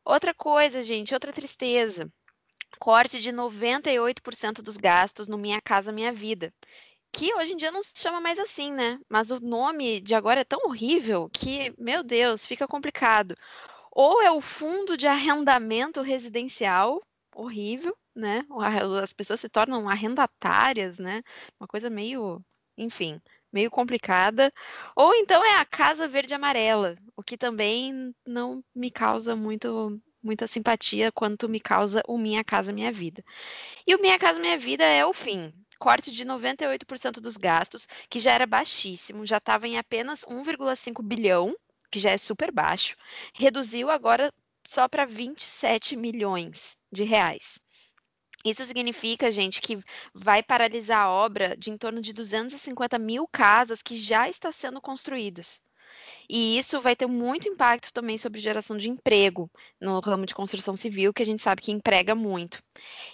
Outra 0.05 0.35
coisa, 0.35 0.83
gente, 0.83 1.15
outra 1.15 1.33
tristeza. 1.33 2.11
Corte 2.79 3.21
de 3.21 3.33
98% 3.33 4.63
dos 4.63 4.77
gastos 4.77 5.29
no 5.29 5.39
Minha 5.39 5.61
Casa 5.61 5.93
Minha 5.93 6.13
Vida. 6.13 6.53
Que 7.13 7.33
hoje 7.35 7.53
em 7.53 7.57
dia 7.57 7.71
não 7.71 7.83
se 7.83 7.93
chama 7.97 8.21
mais 8.21 8.39
assim, 8.39 8.73
né? 8.73 8.99
Mas 9.09 9.31
o 9.31 9.41
nome 9.41 10.01
de 10.01 10.15
agora 10.15 10.41
é 10.41 10.45
tão 10.45 10.67
horrível 10.67 11.31
que, 11.33 11.73
meu 11.79 12.03
Deus, 12.03 12.45
fica 12.45 12.67
complicado. 12.67 13.37
Ou 13.91 14.21
é 14.21 14.31
o 14.31 14.41
fundo 14.41 14.97
de 14.97 15.07
arrendamento 15.07 16.03
residencial, 16.03 17.01
horrível, 17.35 17.97
né? 18.15 18.45
As 19.03 19.13
pessoas 19.13 19.41
se 19.41 19.49
tornam 19.49 19.89
arrendatárias, 19.89 20.99
né? 20.99 21.23
Uma 21.61 21.67
coisa 21.69 21.91
meio, 21.91 22.43
enfim, 22.79 23.21
meio 23.53 23.71
complicada. 23.71 24.53
Ou 24.97 25.15
então 25.15 25.45
é 25.45 25.57
a 25.57 25.65
Casa 25.65 26.09
Verde 26.09 26.35
Amarela, 26.35 26.97
o 27.17 27.23
que 27.23 27.37
também 27.39 28.15
não 28.27 28.63
me 28.75 28.91
causa 28.91 29.37
muito 29.37 30.01
muita 30.23 30.47
simpatia 30.47 31.13
quanto 31.13 31.49
me 31.51 31.61
causa 31.61 32.03
o 32.09 32.17
Minha 32.17 32.43
Casa 32.43 32.73
Minha 32.73 32.91
Vida. 32.91 33.23
E 33.87 33.95
o 33.95 34.01
Minha 34.01 34.19
Casa 34.19 34.41
Minha 34.41 34.59
Vida 34.59 34.85
é 34.85 35.05
o 35.05 35.13
fim. 35.13 35.53
Corte 35.79 36.11
de 36.11 36.25
98% 36.25 37.21
dos 37.21 37.37
gastos, 37.37 37.87
que 38.09 38.19
já 38.21 38.33
era 38.33 38.47
baixíssimo, 38.47 39.27
já 39.27 39.37
estava 39.39 39.69
em 39.69 39.77
apenas 39.77 40.25
1,5 40.25 41.03
bilhão, 41.03 41.55
que 41.91 41.99
já 41.99 42.11
é 42.11 42.19
super 42.19 42.51
baixo, 42.51 42.97
reduziu 43.35 43.91
agora 43.91 44.33
só 44.67 44.89
para 44.89 45.05
27 45.05 45.97
milhões 45.97 46.77
de 46.91 47.05
reais. 47.05 47.64
Isso 48.45 48.65
significa, 48.67 49.33
gente, 49.33 49.61
que 49.61 49.79
vai 50.13 50.43
paralisar 50.43 51.07
a 51.07 51.11
obra 51.11 51.57
de 51.57 51.71
em 51.71 51.79
torno 51.79 52.01
de 52.01 52.13
250 52.13 52.99
mil 52.99 53.27
casas 53.27 53.83
que 53.83 53.97
já 53.97 54.29
está 54.29 54.53
sendo 54.53 54.81
construídas. 54.81 55.63
E 56.29 56.59
isso 56.59 56.81
vai 56.81 56.97
ter 56.97 57.07
muito 57.07 57.49
impacto 57.49 57.93
também 57.93 58.19
sobre 58.19 58.41
geração 58.41 58.77
de 58.77 58.91
emprego 58.91 59.51
no 59.81 60.01
ramo 60.01 60.27
de 60.27 60.35
construção 60.35 60.77
civil, 60.77 61.13
que 61.13 61.23
a 61.23 61.27
gente 61.27 61.43
sabe 61.43 61.63
que 61.63 61.73
emprega 61.73 62.15
muito. 62.15 62.63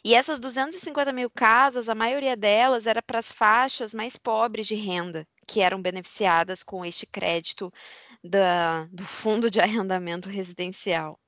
E 0.05 0.15
essas 0.15 0.41
250 0.41 1.13
mil 1.13 1.31
casas, 1.31 1.89
a 1.89 1.95
maioria 1.95 2.37
delas 2.37 2.87
era 2.87 3.03
para 3.03 3.19
as 3.19 3.33
faixas 3.33 3.95
mais 3.95 4.17
pobres 4.17 4.67
de 4.67 4.75
renda, 4.75 5.27
que 5.47 5.61
eram 5.61 5.83
beneficiadas 5.83 6.63
com 6.63 6.85
este 6.85 7.07
crédito 7.07 7.73
da, 8.25 8.85
do 8.87 9.05
Fundo 9.05 9.51
de 9.51 9.61
Arrendamento 9.61 10.29
Residencial. 10.29 11.19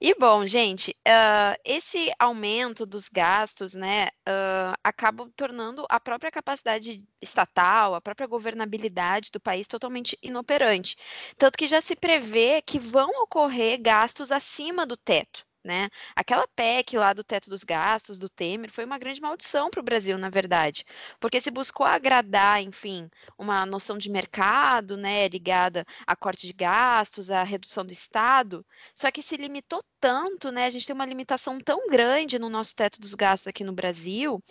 E 0.00 0.14
bom, 0.14 0.46
gente, 0.46 0.90
uh, 1.08 1.56
esse 1.64 2.12
aumento 2.18 2.84
dos 2.84 3.08
gastos, 3.08 3.74
né, 3.74 4.08
uh, 4.28 4.76
acaba 4.84 5.26
tornando 5.34 5.86
a 5.88 5.98
própria 5.98 6.30
capacidade 6.30 7.02
estatal, 7.20 7.94
a 7.94 8.00
própria 8.00 8.26
governabilidade 8.26 9.30
do 9.32 9.40
país 9.40 9.66
totalmente 9.66 10.18
inoperante. 10.22 10.96
Tanto 11.38 11.56
que 11.56 11.66
já 11.66 11.80
se 11.80 11.96
prevê 11.96 12.60
que 12.62 12.78
vão 12.78 13.08
ocorrer 13.22 13.80
gastos 13.80 14.30
acima 14.30 14.86
do 14.86 14.96
teto 14.98 15.46
né? 15.66 15.90
Aquela 16.14 16.46
PEC 16.48 16.96
lá 16.96 17.12
do 17.12 17.24
teto 17.24 17.50
dos 17.50 17.64
gastos 17.64 18.18
do 18.18 18.28
Temer 18.28 18.70
foi 18.70 18.84
uma 18.84 18.98
grande 18.98 19.20
maldição 19.20 19.68
para 19.70 19.80
o 19.80 19.82
Brasil, 19.82 20.16
na 20.16 20.30
verdade, 20.30 20.84
porque 21.20 21.40
se 21.40 21.50
buscou 21.50 21.84
agradar, 21.84 22.62
enfim, 22.62 23.10
uma 23.38 23.66
noção 23.66 23.98
de 23.98 24.08
mercado, 24.10 24.96
né, 24.96 25.28
ligada 25.28 25.84
a 26.06 26.16
corte 26.16 26.46
de 26.46 26.52
gastos, 26.52 27.30
a 27.30 27.42
redução 27.42 27.84
do 27.84 27.92
Estado, 27.92 28.64
só 28.94 29.10
que 29.10 29.22
se 29.22 29.36
limitou 29.36 29.82
tanto, 30.00 30.50
né? 30.52 30.66
A 30.66 30.70
gente 30.70 30.86
tem 30.86 30.94
uma 30.94 31.04
limitação 31.06 31.58
tão 31.60 31.88
grande 31.88 32.38
no 32.38 32.48
nosso 32.48 32.74
teto 32.74 33.00
dos 33.00 33.14
gastos 33.14 33.48
aqui 33.48 33.64
no 33.64 33.72
Brasil, 33.72 34.42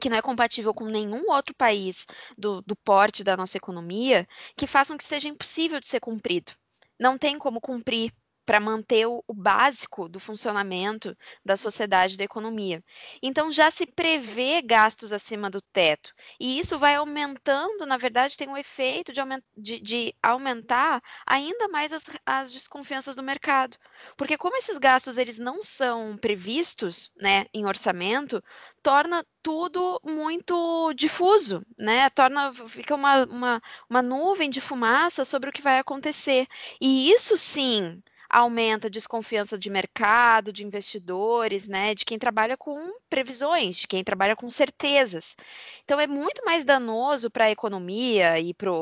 que 0.00 0.08
não 0.08 0.16
é 0.16 0.22
compatível 0.22 0.74
com 0.74 0.86
nenhum 0.86 1.30
outro 1.30 1.54
país 1.54 2.06
do, 2.36 2.62
do 2.62 2.76
porte 2.76 3.24
da 3.24 3.36
nossa 3.36 3.56
economia, 3.56 4.26
que 4.56 4.66
façam 4.66 4.96
que 4.96 5.04
seja 5.04 5.28
impossível 5.28 5.80
de 5.80 5.86
ser 5.86 6.00
cumprido. 6.00 6.52
Não 6.98 7.18
tem 7.18 7.38
como 7.38 7.60
cumprir 7.60 8.12
para 8.44 8.60
manter 8.60 9.06
o, 9.06 9.22
básico 9.28 10.08
do 10.08 10.20
funcionamento 10.20 11.16
da 11.44 11.56
sociedade 11.56 12.16
da 12.16 12.24
economia. 12.24 12.82
Então, 13.22 13.50
já 13.52 13.70
se 13.70 13.86
prevê 13.86 14.62
gastos 14.62 15.12
acima 15.12 15.50
do 15.50 15.60
teto, 15.60 16.12
e 16.38 16.58
isso 16.58 16.78
vai 16.78 16.94
aumentando, 16.94 17.86
na 17.86 17.96
verdade, 17.96 18.36
tem 18.36 18.48
o 18.48 18.52
um 18.52 18.56
efeito 18.56 19.12
de, 19.12 19.20
de, 19.56 19.80
de, 19.80 20.14
aumentar 20.22 21.02
ainda 21.26 21.68
mais 21.68 21.92
as, 21.92 22.02
as, 22.24 22.52
desconfianças 22.52 23.16
do 23.16 23.22
mercado. 23.22 23.76
Porque 24.16 24.36
como 24.36 24.56
esses 24.56 24.78
gastos 24.78 25.18
eles 25.18 25.38
não 25.38 25.62
são 25.62 26.16
previstos 26.16 27.10
né, 27.16 27.46
em 27.52 27.66
orçamento, 27.66 28.42
torna 28.82 29.24
tudo 29.42 30.00
muito 30.04 30.92
difuso, 30.94 31.62
né? 31.78 32.08
Torna, 32.10 32.52
fica 32.52 32.94
uma, 32.94 33.24
uma, 33.26 33.62
uma 33.90 34.02
nuvem 34.02 34.48
de 34.50 34.60
fumaça 34.60 35.24
sobre 35.24 35.50
o 35.50 35.52
que 35.52 35.62
vai 35.62 35.78
acontecer. 35.78 36.46
E 36.80 37.10
isso 37.10 37.36
sim 37.36 38.02
aumenta 38.34 38.88
a 38.88 38.90
desconfiança 38.90 39.56
de 39.56 39.70
mercado, 39.70 40.52
de 40.52 40.64
investidores, 40.64 41.68
né, 41.68 41.94
de 41.94 42.04
quem 42.04 42.18
trabalha 42.18 42.56
com 42.56 42.92
previsões, 43.08 43.76
de 43.76 43.86
quem 43.86 44.02
trabalha 44.02 44.34
com 44.34 44.50
certezas. 44.50 45.36
Então 45.84 46.00
é 46.00 46.06
muito 46.06 46.44
mais 46.44 46.64
danoso 46.64 47.30
para 47.30 47.44
a 47.44 47.50
economia 47.50 48.38
e 48.40 48.52
para 48.52 48.72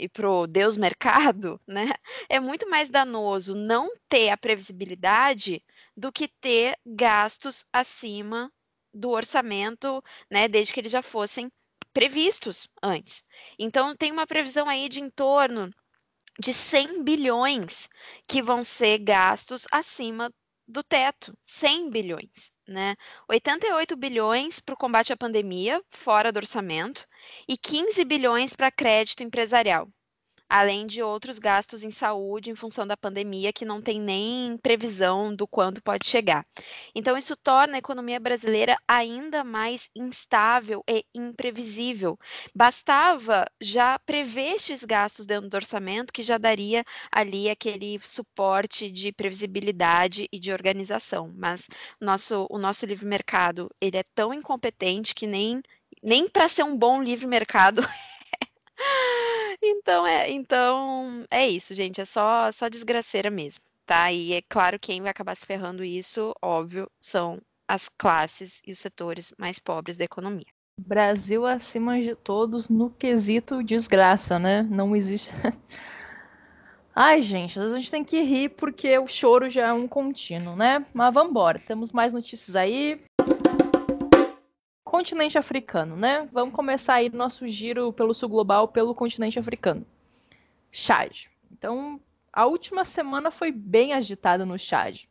e 0.00 0.08
pro 0.08 0.46
Deus 0.46 0.76
mercado, 0.76 1.60
né? 1.66 1.92
É 2.28 2.38
muito 2.40 2.68
mais 2.70 2.88
danoso 2.90 3.54
não 3.54 3.90
ter 4.08 4.30
a 4.30 4.36
previsibilidade 4.36 5.62
do 5.96 6.12
que 6.12 6.28
ter 6.28 6.76
gastos 6.86 7.66
acima 7.72 8.52
do 8.94 9.10
orçamento, 9.10 10.02
né, 10.30 10.48
desde 10.48 10.72
que 10.72 10.80
eles 10.80 10.92
já 10.92 11.02
fossem 11.02 11.50
previstos 11.92 12.68
antes. 12.82 13.24
Então 13.58 13.94
tem 13.96 14.12
uma 14.12 14.26
previsão 14.26 14.68
aí 14.68 14.88
de 14.88 15.00
em 15.00 15.10
torno 15.10 15.72
de 16.40 16.54
100 16.54 17.02
bilhões 17.04 17.88
que 18.26 18.42
vão 18.42 18.62
ser 18.64 18.98
gastos 18.98 19.66
acima 19.72 20.32
do 20.66 20.82
teto, 20.82 21.36
100 21.46 21.90
bilhões, 21.90 22.52
né? 22.66 22.94
88 23.28 23.96
bilhões 23.96 24.60
para 24.60 24.74
o 24.74 24.78
combate 24.78 25.12
à 25.12 25.16
pandemia, 25.16 25.82
fora 25.88 26.30
do 26.30 26.36
orçamento, 26.38 27.06
e 27.48 27.56
15 27.56 28.04
bilhões 28.04 28.54
para 28.54 28.70
crédito 28.70 29.22
empresarial 29.22 29.88
além 30.48 30.86
de 30.86 31.02
outros 31.02 31.38
gastos 31.38 31.84
em 31.84 31.90
saúde 31.90 32.50
em 32.50 32.54
função 32.54 32.86
da 32.86 32.96
pandemia 32.96 33.52
que 33.52 33.64
não 33.64 33.82
tem 33.82 34.00
nem 34.00 34.56
previsão 34.56 35.34
do 35.34 35.46
quando 35.46 35.82
pode 35.82 36.06
chegar. 36.06 36.46
Então, 36.94 37.16
isso 37.16 37.36
torna 37.36 37.76
a 37.76 37.78
economia 37.78 38.18
brasileira 38.18 38.76
ainda 38.86 39.44
mais 39.44 39.90
instável 39.94 40.82
e 40.88 41.04
imprevisível. 41.14 42.18
Bastava 42.54 43.44
já 43.60 43.98
prever 43.98 44.54
estes 44.54 44.84
gastos 44.84 45.26
dentro 45.26 45.48
do 45.48 45.54
orçamento, 45.54 46.12
que 46.12 46.22
já 46.22 46.38
daria 46.38 46.84
ali 47.10 47.50
aquele 47.50 48.00
suporte 48.02 48.90
de 48.90 49.12
previsibilidade 49.12 50.28
e 50.32 50.38
de 50.38 50.52
organização. 50.52 51.32
Mas 51.36 51.66
nosso, 52.00 52.46
o 52.50 52.58
nosso 52.58 52.86
livre 52.86 53.06
mercado 53.06 53.70
ele 53.80 53.96
é 53.96 54.04
tão 54.14 54.32
incompetente 54.32 55.14
que 55.14 55.26
nem, 55.26 55.62
nem 56.02 56.28
para 56.28 56.48
ser 56.48 56.64
um 56.64 56.76
bom 56.76 57.02
livre 57.02 57.26
mercado 57.26 57.82
Então 59.62 60.06
é, 60.06 60.30
então 60.30 61.24
é 61.30 61.48
isso, 61.48 61.74
gente. 61.74 62.00
É 62.00 62.04
só, 62.04 62.50
só 62.52 62.68
desgraceira 62.68 63.30
mesmo, 63.30 63.64
tá? 63.84 64.10
E 64.12 64.34
é 64.34 64.42
claro 64.42 64.78
quem 64.78 65.00
vai 65.00 65.10
acabar 65.10 65.36
se 65.36 65.44
ferrando 65.44 65.84
isso, 65.84 66.32
óbvio, 66.42 66.90
são 67.00 67.40
as 67.66 67.88
classes 67.88 68.60
e 68.66 68.72
os 68.72 68.78
setores 68.78 69.34
mais 69.36 69.58
pobres 69.58 69.96
da 69.96 70.04
economia. 70.04 70.46
Brasil 70.80 71.44
acima 71.44 72.00
de 72.00 72.14
todos 72.14 72.68
no 72.68 72.88
quesito 72.90 73.62
desgraça, 73.62 74.38
né? 74.38 74.62
Não 74.62 74.94
existe. 74.94 75.30
Ai, 76.94 77.20
gente, 77.22 77.58
a 77.60 77.68
gente 77.68 77.90
tem 77.90 78.02
que 78.02 78.20
rir 78.22 78.50
porque 78.50 78.98
o 78.98 79.06
choro 79.06 79.48
já 79.48 79.68
é 79.68 79.72
um 79.72 79.86
contínuo, 79.86 80.56
né? 80.56 80.84
Mas 80.92 81.14
vamos 81.14 81.30
embora. 81.30 81.58
Temos 81.58 81.92
mais 81.92 82.12
notícias 82.12 82.56
aí 82.56 83.00
continente 84.88 85.36
africano, 85.36 85.96
né? 85.96 86.26
Vamos 86.32 86.54
começar 86.54 86.94
aí 86.94 87.10
nosso 87.10 87.46
giro 87.46 87.92
pelo 87.92 88.14
sul 88.14 88.28
global, 88.28 88.68
pelo 88.68 88.94
continente 88.94 89.38
africano. 89.38 89.86
Chad. 90.72 91.26
Então, 91.52 92.00
a 92.32 92.46
última 92.46 92.82
semana 92.84 93.30
foi 93.30 93.52
bem 93.52 93.92
agitada 93.92 94.46
no 94.46 94.58
Chad. 94.58 95.04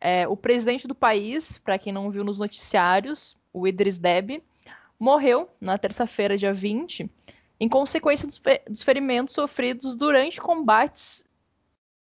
É, 0.00 0.26
o 0.26 0.36
presidente 0.36 0.88
do 0.88 0.94
país, 0.94 1.58
para 1.58 1.78
quem 1.78 1.92
não 1.92 2.10
viu 2.10 2.24
nos 2.24 2.38
noticiários, 2.38 3.36
o 3.52 3.68
Idris 3.68 3.98
Deby, 3.98 4.42
morreu 4.98 5.50
na 5.60 5.76
terça-feira, 5.76 6.38
dia 6.38 6.54
20, 6.54 7.10
em 7.60 7.68
consequência 7.68 8.26
dos, 8.26 8.40
dos 8.68 8.82
ferimentos 8.82 9.34
sofridos 9.34 9.94
durante 9.94 10.40
combates 10.40 11.26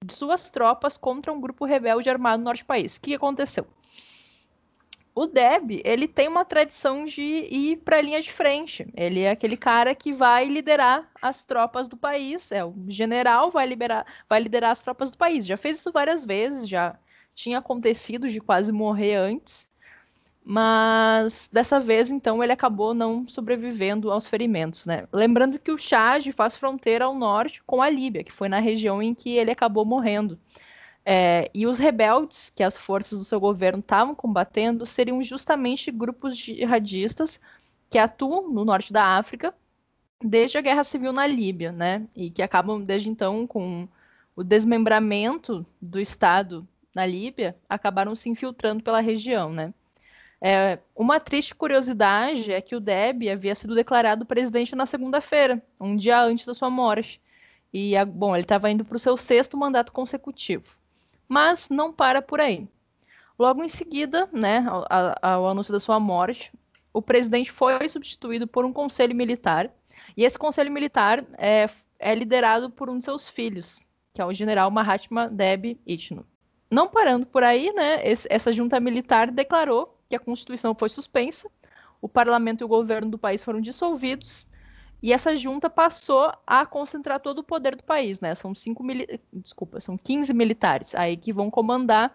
de 0.05 0.15
suas 0.15 0.51
tropas 0.51 0.99
contra 0.99 1.33
um 1.33 1.41
grupo 1.41 1.65
rebelde 1.65 2.11
armado 2.11 2.39
no 2.39 2.45
norte 2.45 2.63
do 2.63 2.67
país. 2.67 2.97
O 2.97 3.01
que 3.01 3.15
aconteceu? 3.15 3.67
O 5.15 5.27
Deb, 5.27 5.81
ele 5.85 6.09
tem 6.09 6.27
uma 6.27 6.45
tradição 6.45 7.05
de 7.05 7.23
ir 7.23 7.77
para 7.85 7.99
a 7.99 8.03
linha 8.03 8.21
de 8.21 8.33
frente. 8.33 8.87
Ele 8.97 9.21
é 9.21 9.31
aquele 9.31 9.57
cara 9.57 9.95
que 9.95 10.13
vai 10.13 10.47
liderar 10.47 11.09
as 11.23 11.45
tropas 11.45 11.89
do 11.89 11.97
país, 11.97 12.51
é 12.51 12.65
o 12.65 12.75
general 12.89 13.51
vai 13.51 13.67
liberar, 13.67 14.05
vai 14.29 14.41
liderar 14.41 14.73
as 14.73 14.83
tropas 14.83 15.11
do 15.11 15.17
país. 15.17 15.47
Já 15.47 15.57
fez 15.57 15.79
isso 15.79 15.93
várias 15.93 16.25
vezes, 16.25 16.69
já 16.69 16.99
tinha 17.35 17.59
acontecido 17.59 18.29
de 18.29 18.41
quase 18.41 18.73
morrer 18.73 19.15
antes. 19.15 19.69
Mas 20.47 21.49
dessa 21.51 21.81
vez, 21.81 22.11
então, 22.11 22.43
ele 22.43 22.53
acabou 22.53 22.93
não 22.93 23.27
sobrevivendo 23.27 24.13
aos 24.13 24.27
ferimentos, 24.27 24.85
né? 24.85 25.09
Lembrando 25.11 25.59
que 25.59 25.73
o 25.73 25.79
Chad 25.79 26.27
faz 26.33 26.55
fronteira 26.55 27.07
ao 27.07 27.15
norte 27.15 27.63
com 27.65 27.81
a 27.81 27.89
Líbia, 27.89 28.23
que 28.23 28.33
foi 28.33 28.49
na 28.49 28.59
região 28.59 29.01
em 29.03 29.15
que 29.15 29.37
ele 29.37 29.51
acabou 29.51 29.87
morrendo. 29.87 30.39
É, 31.07 31.51
e 31.53 31.67
os 31.67 31.79
rebeldes 31.79 32.51
que 32.51 32.63
as 32.63 32.77
forças 32.77 33.19
do 33.19 33.25
seu 33.25 33.39
governo 33.39 33.81
estavam 33.81 34.15
combatendo 34.15 34.87
seriam 34.87 35.23
justamente 35.23 35.91
grupos 35.91 36.37
jihadistas 36.37 37.39
que 37.91 37.99
atuam 37.99 38.51
no 38.51 38.65
norte 38.65 38.93
da 38.93 39.19
África 39.19 39.55
desde 40.23 40.57
a 40.57 40.63
guerra 40.63 40.83
civil 40.83 41.13
na 41.13 41.27
Líbia, 41.27 41.71
né? 41.73 42.07
E 42.17 42.31
que 42.31 42.43
acabam 42.43 42.83
desde 42.83 43.11
então 43.11 43.47
com 43.47 43.87
o 44.35 44.43
desmembramento 44.43 45.67
do 45.81 46.01
Estado 46.01 46.67
na 46.95 47.05
Líbia, 47.05 47.57
acabaram 47.69 48.17
se 48.17 48.29
infiltrando 48.31 48.83
pela 48.83 49.01
região, 49.01 49.53
né? 49.53 49.75
É, 50.41 50.79
uma 50.95 51.19
triste 51.21 51.55
curiosidade 51.55 52.53
é 52.53 52.61
que 52.61 52.77
o 52.77 52.81
Deb 52.81 53.29
havia 53.31 53.55
sido 53.55 53.75
declarado 53.75 54.27
presidente 54.27 54.75
na 54.75 54.87
segunda-feira, 54.87 55.63
um 55.81 55.97
dia 55.97 56.21
antes 56.23 56.47
da 56.47 56.55
sua 56.55 56.71
morte. 56.71 57.21
E, 57.73 57.93
bom, 58.05 58.35
ele 58.35 58.45
estava 58.45 58.71
indo 58.71 58.85
para 58.85 58.97
o 58.97 59.01
seu 59.01 59.17
sexto 59.17 59.57
mandato 59.57 59.93
consecutivo. 59.93 60.77
Mas 61.29 61.69
não 61.69 61.93
para 61.93 62.21
por 62.21 62.41
aí. 62.41 62.69
Logo 63.39 63.65
em 63.65 63.69
seguida, 63.69 64.29
né, 64.33 64.65
ao, 64.69 64.87
ao 65.21 65.49
anúncio 65.49 65.73
da 65.73 65.81
sua 65.81 65.99
morte, 65.99 66.53
o 66.93 67.03
presidente 67.03 67.51
foi 67.51 67.89
substituído 67.89 68.47
por 68.47 68.65
um 68.65 68.73
conselho 68.73 69.15
militar. 69.15 69.71
E 70.17 70.25
esse 70.25 70.39
conselho 70.39 70.71
militar 70.71 71.25
é, 71.37 71.67
é 71.99 72.15
liderado 72.15 72.71
por 72.71 72.89
um 72.89 72.99
de 72.99 73.05
seus 73.05 73.29
filhos, 73.29 73.81
que 74.13 74.23
é 74.23 74.25
o 74.25 74.33
general 74.33 74.71
Mahatma 74.71 75.29
Deb 75.29 75.77
Itno. 75.85 76.25
Não 76.71 76.89
parando 76.89 77.27
por 77.27 77.43
aí, 77.43 77.73
né, 77.73 78.01
esse, 78.09 78.29
essa 78.31 78.53
junta 78.53 78.79
militar 78.79 79.31
declarou 79.31 79.99
que 80.09 80.15
a 80.15 80.21
Constituição 80.21 80.75
foi 80.75 80.89
suspensa, 80.89 81.51
o 82.01 82.09
parlamento 82.09 82.61
e 82.61 82.65
o 82.65 82.69
governo 82.69 83.11
do 83.11 83.19
país 83.19 83.43
foram 83.43 83.61
dissolvidos, 83.61 84.47
e 85.03 85.13
essa 85.13 85.37
junta 85.37 85.69
passou 85.69 86.33
a 86.47 86.65
concentrar 86.65 87.21
todo 87.21 87.41
o 87.41 87.45
poder 87.45 87.77
do 87.77 87.85
país, 87.85 88.21
né? 88.21 88.35
São 88.35 88.55
cinco 88.55 88.83
mili... 88.83 89.21
desculpa, 89.33 89.81
são 89.81 89.97
15 89.97 90.33
militares 90.33 90.95
aí 90.95 91.17
que 91.17 91.33
vão 91.33 91.51
comandar 91.51 92.15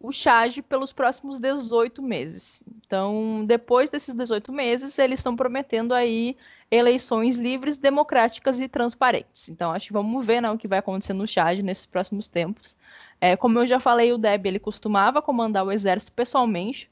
o 0.00 0.12
Chad 0.12 0.58
pelos 0.62 0.92
próximos 0.92 1.38
18 1.38 2.00
meses. 2.02 2.62
Então, 2.86 3.44
depois 3.46 3.90
desses 3.90 4.14
18 4.14 4.52
meses, 4.52 4.98
eles 4.98 5.18
estão 5.18 5.34
prometendo 5.34 5.92
aí 5.92 6.36
eleições 6.70 7.36
livres, 7.36 7.78
democráticas 7.78 8.60
e 8.60 8.68
transparentes. 8.68 9.48
Então, 9.48 9.72
acho 9.72 9.88
que 9.88 9.92
vamos 9.92 10.24
ver 10.24 10.40
né, 10.40 10.50
o 10.50 10.58
que 10.58 10.68
vai 10.68 10.78
acontecer 10.78 11.14
no 11.14 11.26
Chad 11.26 11.60
nesses 11.60 11.86
próximos 11.86 12.28
tempos. 12.28 12.76
É, 13.20 13.36
como 13.36 13.58
eu 13.58 13.66
já 13.66 13.80
falei, 13.80 14.12
o 14.12 14.18
Deb 14.18 14.46
ele 14.46 14.58
costumava 14.58 15.20
comandar 15.20 15.64
o 15.64 15.72
exército 15.72 16.12
pessoalmente. 16.12 16.88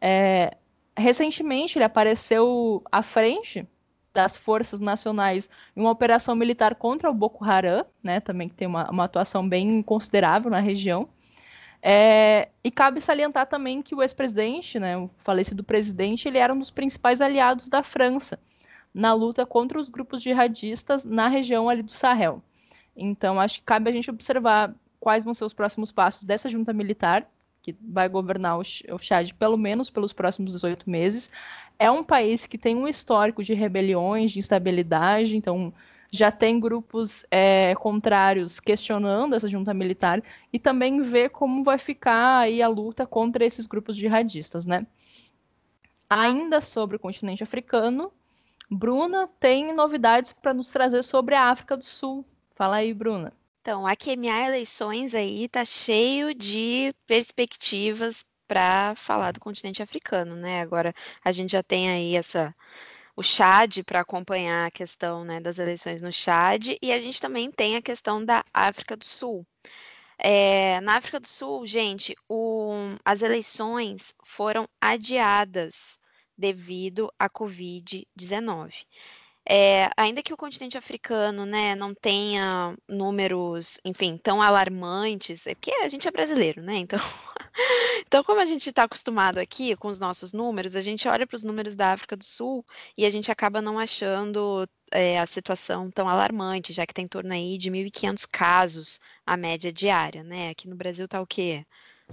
É, 0.00 0.56
recentemente, 1.00 1.78
ele 1.78 1.84
apareceu 1.84 2.82
à 2.90 3.02
frente 3.02 3.66
das 4.12 4.36
forças 4.36 4.80
nacionais 4.80 5.48
em 5.76 5.80
uma 5.80 5.90
operação 5.90 6.34
militar 6.34 6.74
contra 6.74 7.10
o 7.10 7.14
Boko 7.14 7.44
Haram, 7.44 7.84
né, 8.02 8.20
também 8.20 8.48
que 8.48 8.54
tem 8.54 8.66
uma, 8.66 8.90
uma 8.90 9.04
atuação 9.04 9.48
bem 9.48 9.82
considerável 9.82 10.50
na 10.50 10.60
região. 10.60 11.08
É, 11.82 12.48
e 12.62 12.70
cabe 12.70 13.00
salientar 13.00 13.46
também 13.46 13.80
que 13.80 13.94
o 13.94 14.02
ex-presidente, 14.02 14.78
né, 14.78 14.96
o 14.98 15.08
falecido 15.18 15.64
presidente, 15.64 16.28
ele 16.28 16.38
era 16.38 16.52
um 16.52 16.58
dos 16.58 16.70
principais 16.70 17.20
aliados 17.20 17.68
da 17.68 17.82
França 17.82 18.38
na 18.92 19.12
luta 19.14 19.46
contra 19.46 19.80
os 19.80 19.88
grupos 19.88 20.20
jihadistas 20.20 21.04
na 21.04 21.28
região 21.28 21.68
ali 21.68 21.82
do 21.82 21.94
Sahel. 21.94 22.42
Então, 22.96 23.40
acho 23.40 23.58
que 23.58 23.64
cabe 23.64 23.88
a 23.88 23.92
gente 23.92 24.10
observar 24.10 24.74
quais 24.98 25.24
vão 25.24 25.32
ser 25.32 25.44
os 25.44 25.54
próximos 25.54 25.90
passos 25.92 26.24
dessa 26.24 26.48
junta 26.48 26.72
militar, 26.72 27.26
que 27.62 27.76
vai 27.80 28.08
governar 28.08 28.58
o 28.58 28.98
Chad 28.98 29.32
pelo 29.32 29.56
menos 29.56 29.90
pelos 29.90 30.12
próximos 30.12 30.54
18 30.54 30.88
meses. 30.88 31.30
É 31.78 31.90
um 31.90 32.02
país 32.02 32.46
que 32.46 32.58
tem 32.58 32.76
um 32.76 32.88
histórico 32.88 33.42
de 33.42 33.54
rebeliões, 33.54 34.32
de 34.32 34.38
instabilidade, 34.38 35.36
então 35.36 35.72
já 36.10 36.30
tem 36.30 36.58
grupos 36.58 37.24
é, 37.30 37.74
contrários 37.76 38.58
questionando 38.58 39.34
essa 39.34 39.48
junta 39.48 39.72
militar 39.72 40.22
e 40.52 40.58
também 40.58 41.00
ver 41.00 41.30
como 41.30 41.62
vai 41.62 41.78
ficar 41.78 42.38
aí 42.40 42.60
a 42.60 42.68
luta 42.68 43.06
contra 43.06 43.44
esses 43.44 43.66
grupos 43.66 43.96
jihadistas, 43.96 44.66
né? 44.66 44.86
Ainda 46.08 46.60
sobre 46.60 46.96
o 46.96 47.00
continente 47.00 47.44
africano, 47.44 48.12
Bruna 48.68 49.28
tem 49.38 49.72
novidades 49.72 50.32
para 50.32 50.52
nos 50.52 50.70
trazer 50.70 51.04
sobre 51.04 51.34
a 51.34 51.44
África 51.44 51.76
do 51.76 51.84
Sul. 51.84 52.24
Fala 52.56 52.76
aí, 52.76 52.92
Bruna. 52.92 53.32
Então, 53.60 53.86
a 53.86 53.94
QMA 53.94 54.46
Eleições 54.46 55.14
aí 55.14 55.46
tá 55.48 55.64
cheio 55.64 56.34
de 56.34 56.94
perspectivas 57.06 58.24
para 58.48 58.94
falar 58.96 59.32
do 59.32 59.40
continente 59.40 59.82
africano, 59.82 60.34
né? 60.34 60.62
Agora 60.62 60.94
a 61.22 61.30
gente 61.30 61.52
já 61.52 61.62
tem 61.62 61.90
aí 61.90 62.16
essa 62.16 62.54
o 63.16 63.22
Chad 63.22 63.82
para 63.84 64.00
acompanhar 64.00 64.66
a 64.66 64.70
questão 64.70 65.24
né, 65.24 65.40
das 65.40 65.58
eleições 65.58 66.00
no 66.00 66.12
Chad 66.12 66.68
e 66.80 66.92
a 66.92 66.98
gente 67.00 67.20
também 67.20 67.50
tem 67.50 67.76
a 67.76 67.82
questão 67.82 68.24
da 68.24 68.42
África 68.52 68.96
do 68.96 69.04
Sul. 69.04 69.46
É, 70.18 70.80
na 70.80 70.96
África 70.96 71.20
do 71.20 71.28
Sul, 71.28 71.66
gente, 71.66 72.16
o, 72.28 72.72
as 73.04 73.22
eleições 73.22 74.14
foram 74.24 74.66
adiadas 74.80 75.98
devido 76.36 77.12
à 77.18 77.28
Covid-19. 77.28 78.86
É, 79.48 79.90
ainda 79.96 80.22
que 80.22 80.32
o 80.32 80.36
continente 80.36 80.76
africano 80.76 81.46
né, 81.46 81.74
não 81.74 81.94
tenha 81.94 82.76
números, 82.86 83.80
enfim, 83.84 84.18
tão 84.18 84.42
alarmantes, 84.42 85.46
é 85.46 85.54
porque 85.54 85.72
a 85.72 85.88
gente 85.88 86.06
é 86.06 86.10
brasileiro, 86.10 86.62
né? 86.62 86.76
Então, 86.76 86.98
então 88.06 88.22
como 88.22 88.40
a 88.40 88.44
gente 88.44 88.68
está 88.68 88.84
acostumado 88.84 89.38
aqui 89.38 89.74
com 89.76 89.88
os 89.88 89.98
nossos 89.98 90.32
números, 90.32 90.76
a 90.76 90.80
gente 90.80 91.08
olha 91.08 91.26
para 91.26 91.36
os 91.36 91.42
números 91.42 91.74
da 91.74 91.92
África 91.92 92.16
do 92.16 92.24
Sul 92.24 92.64
e 92.96 93.06
a 93.06 93.10
gente 93.10 93.32
acaba 93.32 93.62
não 93.62 93.78
achando 93.78 94.68
é, 94.92 95.18
a 95.18 95.26
situação 95.26 95.90
tão 95.90 96.08
alarmante, 96.08 96.72
já 96.72 96.86
que 96.86 96.94
tem 96.94 97.06
em 97.06 97.08
torno 97.08 97.32
aí 97.32 97.56
de 97.56 97.70
1.500 97.70 98.28
casos 98.30 99.00
a 99.26 99.36
média 99.36 99.72
diária, 99.72 100.22
né? 100.22 100.50
Aqui 100.50 100.68
no 100.68 100.76
Brasil 100.76 101.06
está 101.06 101.20
o 101.20 101.26
quê? 101.26 101.64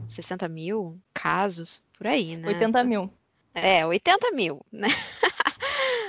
60 0.08 0.48
mil 0.48 1.00
casos? 1.14 1.84
Por 1.98 2.08
aí, 2.08 2.38
né? 2.38 2.48
80 2.50 2.84
mil. 2.84 3.14
É, 3.54 3.86
80 3.86 4.32
mil, 4.32 4.66
né? 4.72 4.88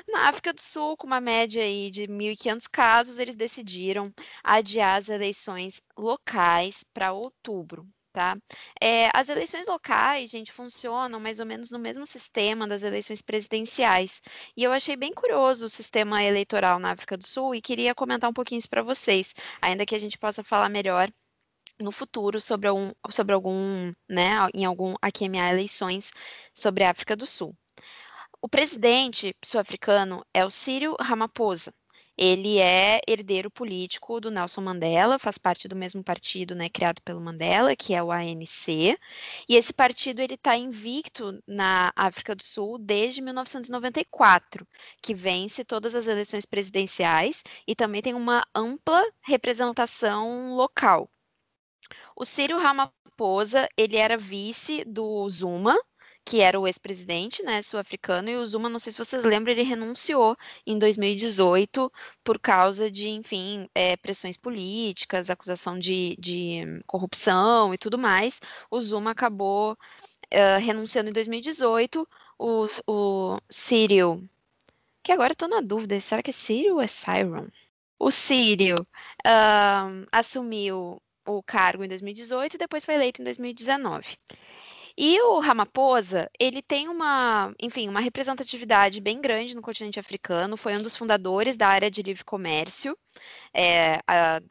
Na 0.09 0.29
África 0.29 0.53
do 0.55 0.61
Sul, 0.61 0.97
com 0.97 1.07
uma 1.07 1.21
média 1.21 1.62
aí 1.62 1.90
de 1.90 2.09
1.500 2.09 2.66
casos, 2.66 3.18
eles 3.18 3.35
decidiram 3.37 4.12
adiar 4.42 4.99
as 4.99 5.09
eleições 5.11 5.83
locais 5.97 6.83
para 6.94 7.12
outubro. 7.12 7.87
Tá? 8.12 8.35
É, 8.81 9.11
as 9.14 9.29
eleições 9.29 9.66
locais, 9.66 10.31
gente, 10.31 10.51
funcionam 10.51 11.21
mais 11.21 11.38
ou 11.40 11.47
menos 11.47 11.71
no 11.71 11.79
mesmo 11.79 12.07
sistema 12.07 12.66
das 12.66 12.83
eleições 12.83 13.21
presidenciais. 13.23 14.23
E 14.57 14.64
eu 14.64 14.73
achei 14.73 14.97
bem 14.97 15.12
curioso 15.12 15.66
o 15.66 15.68
sistema 15.68 16.23
eleitoral 16.25 16.79
na 16.79 16.92
África 16.92 17.16
do 17.16 17.27
Sul 17.27 17.55
e 17.55 17.61
queria 17.61 17.94
comentar 17.94 18.31
um 18.31 18.33
pouquinho 18.33 18.59
isso 18.59 18.68
para 18.68 18.83
vocês, 18.83 19.35
ainda 19.61 19.87
que 19.87 19.94
a 19.94 20.01
gente 20.01 20.18
possa 20.18 20.42
falar 20.42 20.68
melhor 20.71 21.12
no 21.79 21.92
futuro 21.92 22.40
sobre 22.40 22.68
algum, 22.68 22.92
sobre 23.11 23.35
algum 23.35 23.92
né, 24.09 24.33
em 24.55 24.64
algum 24.64 24.94
AQMA 25.03 25.51
eleições 25.51 26.12
sobre 26.55 26.83
a 26.85 26.90
África 26.90 27.14
do 27.14 27.27
Sul. 27.27 27.55
O 28.40 28.48
presidente 28.48 29.35
sul-africano 29.44 30.24
é 30.33 30.44
o 30.44 30.51
Cyril 30.51 30.94
Ramaphosa. 31.01 31.74
Ele 32.16 32.59
é 32.59 33.01
herdeiro 33.07 33.51
político 33.51 34.20
do 34.20 34.31
Nelson 34.31 34.61
Mandela, 34.61 35.18
faz 35.18 35.38
parte 35.38 35.66
do 35.68 35.74
mesmo 35.77 36.03
partido, 36.05 36.55
né, 36.55 36.68
criado 36.68 37.01
pelo 37.03 37.20
Mandela, 37.20 37.74
que 37.77 37.94
é 37.94 38.03
o 38.03 38.11
ANC. 38.12 38.96
E 39.48 39.57
esse 39.57 39.72
partido 39.72 40.20
ele 40.20 40.35
está 40.35 40.57
invicto 40.57 41.40
na 41.46 41.92
África 41.96 42.35
do 42.35 42.42
Sul 42.44 42.79
desde 42.79 43.20
1994, 43.20 44.66
que 45.03 45.14
vence 45.14 45.64
todas 45.64 45.94
as 45.94 46.07
eleições 46.09 46.46
presidenciais 46.46 47.42
e 47.66 47.74
também 47.74 48.03
tem 48.03 48.14
uma 48.14 48.44
ampla 48.55 49.03
representação 49.22 50.55
local. 50.55 51.11
O 52.16 52.24
Círio 52.24 52.59
Ramaphosa, 52.59 53.68
ele 53.77 53.96
era 53.96 54.16
vice 54.16 54.85
do 54.85 55.29
Zuma, 55.29 55.77
que 56.29 56.43
era 56.43 56.61
o 56.61 56.67
ex-presidente, 56.67 57.43
né, 57.43 57.62
sul-africano, 57.62 58.29
e 58.29 58.37
o 58.37 58.45
Zuma, 58.45 58.69
não 58.69 58.79
sei 58.79 58.93
se 58.93 58.99
vocês 58.99 59.25
lembram, 59.25 59.51
ele 59.51 59.62
renunciou 59.62 60.37
em 60.67 60.79
2018 60.79 61.91
por 62.23 62.38
causa 62.38 62.91
de, 62.91 63.09
enfim, 63.09 63.67
é, 63.75 63.97
pressões 63.97 64.37
políticas, 64.37 65.31
acusação 65.31 65.79
de, 65.79 66.17
de, 66.19 66.83
corrupção 66.87 67.73
e 67.73 67.79
tudo 67.79 67.97
mais. 67.97 68.43
O 68.71 68.79
Zuma 68.79 69.12
acabou 69.12 69.73
uh, 69.73 70.61
renunciando 70.61 71.09
em 71.09 71.14
2018. 71.14 72.07
O, 72.39 72.66
o 72.87 73.41
Círio, 73.49 74.22
que 75.03 75.12
agora 75.12 75.33
estou 75.33 75.49
na 75.49 75.62
dúvida, 75.62 75.99
será 75.99 76.22
que 76.22 76.29
é 76.31 76.33
Círio 76.33 76.74
ou 76.74 76.83
é 76.83 76.87
Cyron? 76.87 77.47
O 77.99 78.11
Círio 78.11 78.76
uh, 79.26 80.07
assumiu 80.12 81.01
o 81.26 81.43
cargo 81.43 81.85
em 81.85 81.89
2018 81.89 82.55
e 82.55 82.59
depois 82.59 82.85
foi 82.85 82.97
eleito 82.97 83.22
em 83.22 83.24
2019. 83.24 84.18
E 85.01 85.20
o 85.22 85.38
Ramaphosa, 85.38 86.28
ele 86.40 86.61
tem 86.61 86.88
uma, 86.88 87.55
enfim, 87.62 87.88
uma 87.88 88.01
representatividade 88.01 89.01
bem 89.01 89.20
grande 89.20 89.55
no 89.55 89.62
continente 89.62 90.01
africano, 90.01 90.57
foi 90.57 90.76
um 90.76 90.82
dos 90.82 90.96
fundadores 90.96 91.57
da 91.57 91.68
área 91.68 91.88
de 91.88 92.03
livre 92.03 92.24
comércio 92.24 92.99
é, 93.55 94.01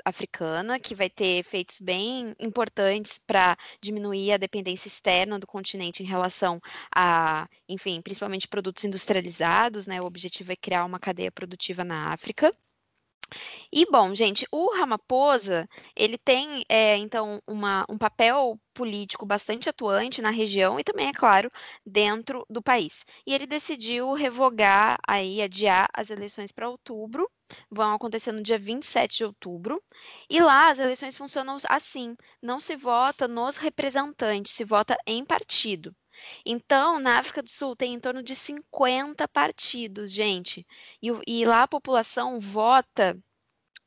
africana, 0.05 0.79
que 0.79 0.95
vai 0.95 1.09
ter 1.09 1.39
efeitos 1.39 1.81
bem 1.81 2.33
importantes 2.39 3.19
para 3.19 3.57
diminuir 3.81 4.31
a 4.31 4.37
dependência 4.37 4.87
externa 4.87 5.37
do 5.37 5.45
continente 5.45 6.01
em 6.01 6.05
relação 6.05 6.61
a, 6.95 7.49
enfim, 7.67 8.01
principalmente 8.01 8.47
produtos 8.47 8.85
industrializados, 8.85 9.85
né? 9.85 10.01
O 10.01 10.05
objetivo 10.05 10.53
é 10.53 10.55
criar 10.55 10.85
uma 10.85 10.99
cadeia 10.99 11.31
produtiva 11.31 11.83
na 11.83 12.13
África. 12.13 12.53
E 13.71 13.85
bom, 13.91 14.15
gente, 14.15 14.47
o 14.51 14.73
Ramaphosa, 14.75 15.67
ele 15.95 16.17
tem, 16.17 16.63
é, 16.69 16.95
então, 16.97 17.41
uma, 17.47 17.85
um 17.89 17.97
papel 17.97 18.59
político 18.73 19.25
bastante 19.25 19.69
atuante 19.69 20.21
na 20.21 20.29
região 20.29 20.79
e 20.79 20.83
também, 20.83 21.07
é 21.07 21.13
claro, 21.13 21.51
dentro 21.85 22.45
do 22.49 22.61
país. 22.61 23.05
E 23.25 23.33
ele 23.33 23.45
decidiu 23.45 24.13
revogar, 24.13 24.97
aí, 25.07 25.41
adiar 25.41 25.89
as 25.93 26.09
eleições 26.09 26.51
para 26.51 26.69
outubro, 26.69 27.29
vão 27.69 27.93
acontecer 27.93 28.31
no 28.31 28.43
dia 28.43 28.59
27 28.59 29.17
de 29.17 29.25
outubro, 29.25 29.81
e 30.29 30.39
lá 30.39 30.69
as 30.69 30.79
eleições 30.79 31.17
funcionam 31.17 31.57
assim, 31.69 32.15
não 32.41 32.59
se 32.59 32.75
vota 32.75 33.27
nos 33.27 33.57
representantes, 33.57 34.53
se 34.53 34.63
vota 34.63 34.97
em 35.05 35.25
partido. 35.25 35.95
Então, 36.45 36.99
na 36.99 37.19
África 37.19 37.41
do 37.43 37.49
Sul 37.49 37.75
tem 37.75 37.93
em 37.93 37.99
torno 37.99 38.23
de 38.23 38.35
50 38.35 39.27
partidos, 39.27 40.11
gente. 40.11 40.65
E, 41.01 41.09
e 41.27 41.45
lá 41.45 41.63
a 41.63 41.67
população 41.67 42.39
vota 42.39 43.17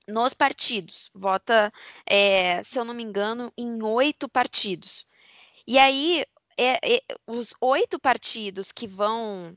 nos 0.09 0.35
partidos, 0.35 1.11
vota, 1.14 1.72
é, 2.07 2.62
se 2.64 2.78
eu 2.78 2.85
não 2.85 2.95
me 2.95 3.03
engano, 3.03 3.53
em 3.57 3.83
oito 3.83 4.28
partidos. 4.28 5.07
E 5.66 5.78
aí, 5.78 6.24
é, 6.59 6.97
é, 6.97 7.03
os 7.26 7.55
oito 7.61 7.99
partidos 7.99 8.72
que 8.72 8.87
vão 8.87 9.55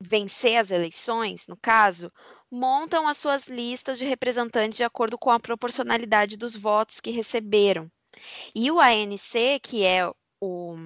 vencer 0.00 0.56
as 0.56 0.70
eleições, 0.70 1.46
no 1.48 1.56
caso, 1.56 2.12
montam 2.50 3.08
as 3.08 3.18
suas 3.18 3.46
listas 3.48 3.98
de 3.98 4.04
representantes 4.04 4.76
de 4.76 4.84
acordo 4.84 5.18
com 5.18 5.30
a 5.30 5.40
proporcionalidade 5.40 6.36
dos 6.36 6.54
votos 6.54 7.00
que 7.00 7.10
receberam. 7.10 7.90
E 8.54 8.70
o 8.70 8.80
ANC, 8.80 9.60
que 9.62 9.84
é 9.84 10.08
o, 10.40 10.76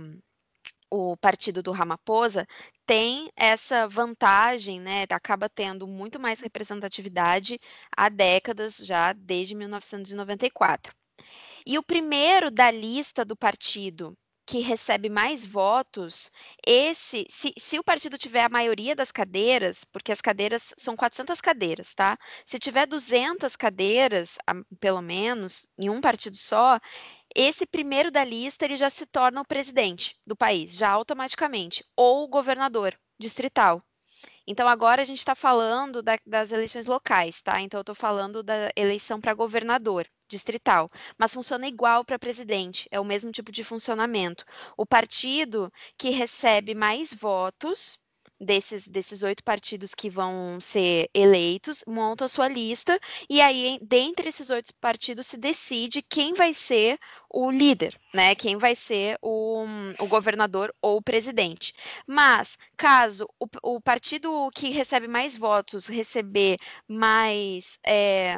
o 0.91 1.17
partido 1.17 1.63
do 1.63 1.73
Ramaphosa, 1.73 2.47
tem 2.87 3.31
essa 3.37 3.87
vantagem, 3.89 4.81
né? 4.81 5.05
Acaba 5.11 5.49
tendo 5.49 5.87
muito 5.87 6.19
mais 6.19 6.41
representatividade 6.41 7.59
há 7.97 8.09
décadas 8.09 8.77
já, 8.79 9.13
desde 9.13 9.55
1994. 9.55 10.93
E 11.67 11.79
o 11.79 11.83
primeiro 11.83 12.51
da 12.51 12.71
lista 12.71 13.25
do 13.25 13.37
partido 13.37 14.17
que 14.51 14.59
recebe 14.59 15.09
mais 15.09 15.45
votos, 15.47 16.29
esse, 16.67 17.25
se, 17.31 17.53
se, 17.57 17.79
o 17.79 17.85
partido 17.85 18.19
tiver 18.19 18.43
a 18.43 18.49
maioria 18.49 18.97
das 18.97 19.13
cadeiras, 19.13 19.85
porque 19.85 20.11
as 20.11 20.21
cadeiras 20.21 20.75
são 20.77 20.97
400 20.97 21.41
cadeiras, 21.41 21.95
tá? 21.95 22.19
Se 22.45 22.59
tiver 22.59 22.85
200 22.85 23.55
cadeiras, 23.55 24.39
pelo 24.81 25.01
menos, 25.01 25.69
em 25.79 25.89
um 25.89 26.01
partido 26.01 26.37
só, 26.37 26.81
esse 27.35 27.67
primeiro 27.67 28.11
da 28.11 28.25
lista 28.25 28.65
ele 28.65 28.77
já 28.77 28.91
se 28.91 29.07
torna 29.07 29.41
o 29.41 29.47
presidente 29.47 30.17
do 30.27 30.37
país, 30.37 30.75
já 30.75 30.91
automaticamente, 30.91 31.85
ou 31.97 32.25
o 32.25 32.29
governador 32.29 32.99
distrital. 33.19 33.83
Então 34.47 34.69
agora 34.69 35.03
a 35.03 35.05
gente 35.05 35.19
está 35.19 35.35
falando 35.35 36.03
da, 36.03 36.19
das 36.27 36.51
eleições 36.53 36.87
locais, 36.87 37.41
tá? 37.41 37.61
Então 37.61 37.79
eu 37.79 37.83
estou 37.83 37.95
falando 37.95 38.43
da 38.43 38.71
eleição 38.75 39.21
para 39.21 39.35
governador 39.35 40.07
distrital, 40.29 40.89
mas 41.19 41.35
funciona 41.35 41.67
igual 41.67 42.05
para 42.05 42.19
presidente, 42.19 42.89
é 42.91 42.99
o 42.99 43.05
mesmo 43.05 43.33
tipo 43.33 43.53
de 43.53 43.65
funcionamento. 43.65 44.45
O 44.77 44.87
partido 44.87 45.73
que 45.97 46.11
recebe 46.11 46.75
mais 46.75 47.13
votos 47.15 47.99
desses, 48.41 48.89
desses 48.89 49.23
oito 49.23 49.45
partidos 49.45 49.95
que 49.95 50.09
vão 50.09 50.61
ser 50.61 51.11
eleitos, 51.15 51.85
monta 51.87 52.25
a 52.25 52.29
sua 52.29 52.49
lista, 52.49 52.99
e 53.29 53.41
aí, 53.41 53.79
dentre 53.83 54.29
esses 54.29 54.51
oito 54.51 54.75
partidos, 54.81 55.27
se 55.27 55.37
decide 55.37 56.03
quem 56.03 56.35
vai 56.35 56.55
ser 56.55 56.99
o 57.29 57.51
líder, 57.51 57.99
né? 58.15 58.35
Quem 58.35 58.57
vai 58.57 58.75
ser 58.75 59.19
o, 59.23 59.65
o 59.99 60.07
governador 60.07 60.75
ou 60.81 60.97
o 60.99 61.03
presidente. 61.03 61.75
Mas, 62.07 62.57
caso 62.77 63.29
o, 63.39 63.47
o 63.63 63.81
partido 63.81 64.51
que 64.55 64.71
recebe 64.71 65.07
mais 65.07 65.37
votos 65.37 65.87
receber 65.87 66.57
mais. 66.89 67.79
É, 67.87 68.37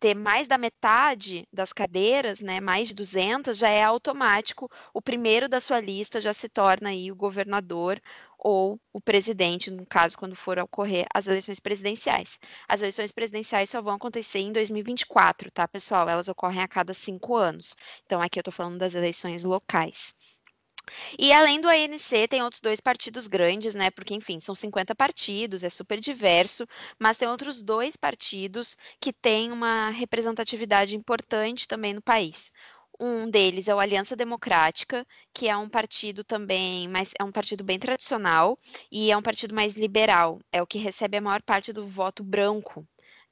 ter 0.00 0.14
mais 0.14 0.48
da 0.48 0.56
metade 0.56 1.46
das 1.52 1.72
cadeiras, 1.74 2.40
né, 2.40 2.58
mais 2.58 2.88
de 2.88 2.94
200, 2.94 3.56
já 3.58 3.68
é 3.68 3.82
automático, 3.82 4.68
o 4.94 5.02
primeiro 5.02 5.46
da 5.48 5.60
sua 5.60 5.78
lista 5.78 6.20
já 6.20 6.32
se 6.32 6.48
torna 6.48 6.88
aí 6.88 7.12
o 7.12 7.16
governador 7.16 8.00
ou 8.42 8.80
o 8.92 9.00
presidente, 9.00 9.70
no 9.70 9.86
caso, 9.86 10.16
quando 10.16 10.34
for 10.34 10.58
ocorrer 10.58 11.06
as 11.14 11.26
eleições 11.26 11.60
presidenciais. 11.60 12.38
As 12.68 12.80
eleições 12.80 13.12
presidenciais 13.12 13.70
só 13.70 13.82
vão 13.82 13.94
acontecer 13.94 14.40
em 14.40 14.52
2024, 14.52 15.50
tá, 15.50 15.68
pessoal? 15.68 16.08
Elas 16.08 16.28
ocorrem 16.28 16.62
a 16.62 16.68
cada 16.68 16.94
cinco 16.94 17.36
anos. 17.36 17.76
Então, 18.06 18.20
aqui 18.20 18.38
eu 18.38 18.42
estou 18.42 18.52
falando 18.52 18.78
das 18.78 18.94
eleições 18.94 19.44
locais. 19.44 20.14
E 21.18 21.32
além 21.32 21.60
do 21.60 21.68
ANC, 21.68 22.26
tem 22.28 22.42
outros 22.42 22.60
dois 22.60 22.80
partidos 22.80 23.26
grandes, 23.28 23.74
né? 23.74 23.90
Porque, 23.90 24.14
enfim, 24.14 24.40
são 24.40 24.54
50 24.54 24.94
partidos, 24.94 25.62
é 25.62 25.68
super 25.68 26.00
diverso, 26.00 26.66
mas 26.98 27.18
tem 27.18 27.28
outros 27.28 27.62
dois 27.62 27.96
partidos 27.96 28.76
que 29.00 29.12
têm 29.12 29.52
uma 29.52 29.90
representatividade 29.90 30.96
importante 30.96 31.68
também 31.68 31.94
no 31.94 32.02
país. 32.02 32.50
Um 33.00 33.30
deles 33.30 33.66
é 33.66 33.74
o 33.74 33.80
Aliança 33.80 34.14
Democrática, 34.14 35.06
que 35.34 35.48
é 35.48 35.56
um 35.56 35.68
partido 35.68 36.22
também, 36.22 36.86
mas 36.86 37.12
é 37.18 37.24
um 37.24 37.32
partido 37.32 37.64
bem 37.64 37.78
tradicional 37.78 38.58
e 38.92 39.10
é 39.10 39.16
um 39.16 39.22
partido 39.22 39.54
mais 39.54 39.74
liberal. 39.74 40.38
É 40.52 40.60
o 40.62 40.66
que 40.66 40.78
recebe 40.78 41.16
a 41.16 41.20
maior 41.20 41.42
parte 41.42 41.72
do 41.72 41.84
voto 41.86 42.22
branco 42.22 42.80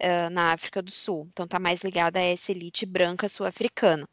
uh, 0.02 0.30
na 0.32 0.52
África 0.52 0.82
do 0.82 0.90
Sul. 0.90 1.26
Então 1.30 1.44
está 1.44 1.58
mais 1.58 1.82
ligada 1.82 2.18
a 2.18 2.22
essa 2.22 2.50
elite 2.50 2.86
branca 2.86 3.28
sul-africana. 3.28 4.08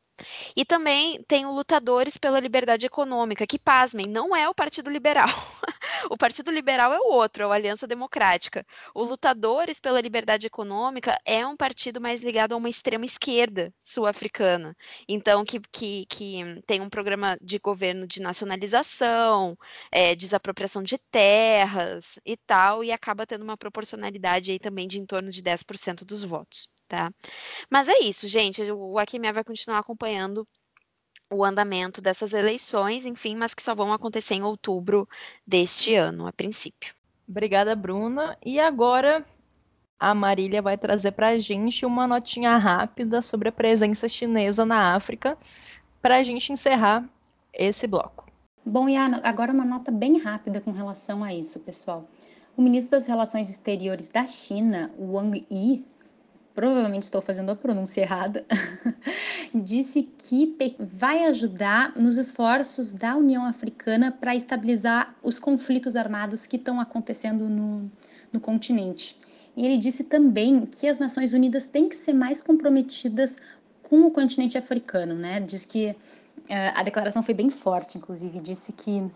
E 0.56 0.64
também 0.64 1.22
tem 1.28 1.46
o 1.46 1.52
Lutadores 1.52 2.18
pela 2.18 2.40
Liberdade 2.40 2.86
Econômica, 2.86 3.46
que, 3.46 3.60
pasmem, 3.60 4.08
não 4.08 4.36
é 4.36 4.48
o 4.48 4.56
Partido 4.56 4.90
Liberal. 4.90 5.28
o 6.10 6.18
Partido 6.18 6.52
Liberal 6.52 6.94
é 6.94 7.00
o 7.00 7.12
outro, 7.14 7.44
é 7.44 7.48
o 7.48 7.52
Aliança 7.52 7.88
Democrática. 7.88 8.66
O 8.94 9.04
Lutadores 9.04 9.80
pela 9.80 10.02
Liberdade 10.02 10.48
Econômica 10.48 11.20
é 11.26 11.46
um 11.46 11.56
partido 11.58 12.00
mais 12.00 12.22
ligado 12.22 12.54
a 12.54 12.58
uma 12.58 12.70
extrema 12.70 13.06
esquerda 13.06 13.74
sul-africana. 13.84 14.76
Então, 15.08 15.44
que, 15.44 15.60
que, 15.72 16.06
que 16.08 16.62
tem 16.66 16.82
um 16.82 16.90
programa 16.90 17.38
de 17.42 17.60
governo 17.60 18.08
de 18.08 18.22
nacionalização, 18.22 19.58
é, 19.92 20.16
desapropriação 20.16 20.84
de 20.84 20.98
terras 21.12 22.20
e 22.26 22.38
tal, 22.38 22.84
e 22.84 22.92
acaba 22.92 23.28
tendo 23.28 23.44
uma 23.44 23.58
proporcionalidade 23.58 24.52
aí 24.52 24.60
também 24.60 24.88
de 24.88 25.00
em 25.00 25.06
torno 25.06 25.30
de 25.32 25.44
10% 25.44 26.06
dos 26.06 26.24
votos 26.24 26.68
tá? 26.88 27.12
Mas 27.70 27.88
é 27.88 28.00
isso, 28.00 28.28
gente. 28.28 28.62
O 28.72 28.98
Akimia 28.98 29.34
vai 29.34 29.44
continuar 29.44 29.80
acompanhando 29.80 30.46
o 31.32 31.44
andamento 31.44 32.02
dessas 32.02 32.34
eleições, 32.34 33.06
enfim, 33.06 33.36
mas 33.36 33.54
que 33.54 33.64
só 33.64 33.74
vão 33.74 33.92
acontecer 33.92 34.36
em 34.36 34.44
outubro 34.44 35.08
deste 35.46 35.96
ano, 35.96 36.28
a 36.28 36.32
princípio. 36.32 36.94
Obrigada, 37.28 37.76
Bruna. 37.76 38.38
E 38.46 38.60
agora 38.60 39.26
a 40.00 40.14
Marília 40.14 40.62
vai 40.62 40.78
trazer 40.78 41.12
para 41.12 41.30
a 41.30 41.40
gente 41.40 41.86
uma 41.86 42.06
notinha 42.06 42.58
rápida 42.58 43.22
sobre 43.22 43.50
a 43.50 43.52
presença 43.52 44.08
chinesa 44.08 44.66
na 44.66 44.96
África, 44.96 45.38
para 46.02 46.18
a 46.18 46.24
gente 46.24 46.52
encerrar 46.52 47.08
esse 47.52 47.88
bloco. 47.88 48.26
Bom, 48.64 48.88
e 48.90 48.96
agora 48.96 49.52
uma 49.52 49.66
nota 49.66 49.92
bem 49.92 50.20
rápida 50.20 50.60
com 50.62 50.72
relação 50.72 51.24
a 51.24 51.34
isso, 51.34 51.60
pessoal. 51.60 52.08
O 52.58 52.62
ministro 52.62 52.92
das 52.92 53.08
Relações 53.08 53.50
Exteriores 53.50 54.08
da 54.08 54.26
China, 54.26 54.92
Wang 55.00 55.46
Yi, 55.52 55.86
provavelmente 56.56 57.04
estou 57.04 57.22
fazendo 57.22 57.52
a 57.52 57.56
pronúncia 57.56 58.02
errada, 58.02 58.46
disse 59.54 60.04
que 60.04 60.56
vai 60.80 61.26
ajudar 61.26 61.94
nos 61.98 62.18
esforços 62.18 62.94
da 62.94 63.16
União 63.18 63.46
Africana 63.46 64.10
para 64.10 64.34
estabilizar 64.34 65.14
os 65.22 65.38
conflitos 65.38 65.98
armados 65.98 66.48
que 66.48 66.56
estão 66.56 66.80
acontecendo 66.80 67.50
no, 67.50 67.92
no 68.32 68.40
continente. 68.40 69.20
E 69.56 69.66
ele 69.66 69.78
disse 69.78 70.06
também 70.06 70.66
que 70.66 70.88
as 70.88 70.98
Nações 70.98 71.34
Unidas 71.34 71.68
têm 71.68 71.90
que 71.90 71.96
ser 71.96 72.14
mais 72.14 72.42
comprometidas 72.42 73.36
com 73.84 74.02
o 74.02 74.12
continente 74.12 74.58
africano, 74.58 75.14
né? 75.14 75.40
Diz 75.40 75.66
que 75.66 75.92
uh, 75.92 75.96
a 76.74 76.84
declaração 76.84 77.22
foi 77.22 77.34
bem 77.34 77.50
forte, 77.50 77.98
inclusive, 77.98 78.40
disse 78.40 78.74
que 78.74 79.10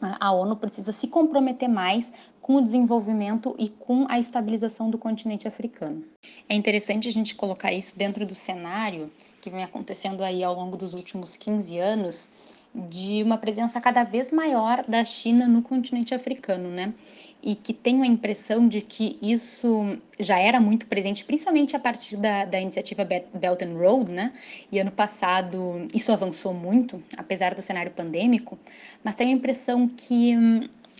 a 0.00 0.32
ONU 0.32 0.56
precisa 0.56 0.90
se 0.90 1.06
comprometer 1.08 1.68
mais 1.68 2.12
com 2.42 2.56
o 2.56 2.60
desenvolvimento 2.60 3.54
e 3.56 3.68
com 3.68 4.04
a 4.08 4.18
estabilização 4.18 4.90
do 4.90 4.98
continente 4.98 5.46
africano. 5.46 6.04
É 6.48 6.54
interessante 6.54 7.08
a 7.08 7.12
gente 7.12 7.36
colocar 7.36 7.72
isso 7.72 7.96
dentro 7.96 8.26
do 8.26 8.34
cenário 8.34 9.10
que 9.40 9.48
vem 9.48 9.62
acontecendo 9.62 10.22
aí 10.22 10.42
ao 10.42 10.54
longo 10.54 10.76
dos 10.76 10.92
últimos 10.92 11.36
15 11.36 11.78
anos 11.78 12.30
de 12.74 13.22
uma 13.22 13.36
presença 13.36 13.80
cada 13.80 14.02
vez 14.02 14.32
maior 14.32 14.82
da 14.88 15.04
China 15.04 15.46
no 15.46 15.62
continente 15.62 16.14
africano, 16.14 16.70
né? 16.70 16.94
E 17.42 17.54
que 17.54 17.74
tenho 17.74 18.02
a 18.02 18.06
impressão 18.06 18.66
de 18.66 18.80
que 18.80 19.18
isso 19.20 19.98
já 20.18 20.38
era 20.38 20.60
muito 20.60 20.86
presente, 20.86 21.24
principalmente 21.24 21.76
a 21.76 21.78
partir 21.78 22.16
da, 22.16 22.44
da 22.44 22.58
iniciativa 22.58 23.04
Belt 23.04 23.62
and 23.62 23.76
Road, 23.76 24.12
né? 24.12 24.32
E 24.70 24.78
ano 24.78 24.90
passado 24.90 25.86
isso 25.92 26.12
avançou 26.12 26.54
muito, 26.54 27.02
apesar 27.16 27.54
do 27.54 27.60
cenário 27.60 27.92
pandêmico, 27.92 28.58
mas 29.04 29.14
tenho 29.14 29.30
a 29.30 29.34
impressão 29.34 29.86
que 29.86 30.34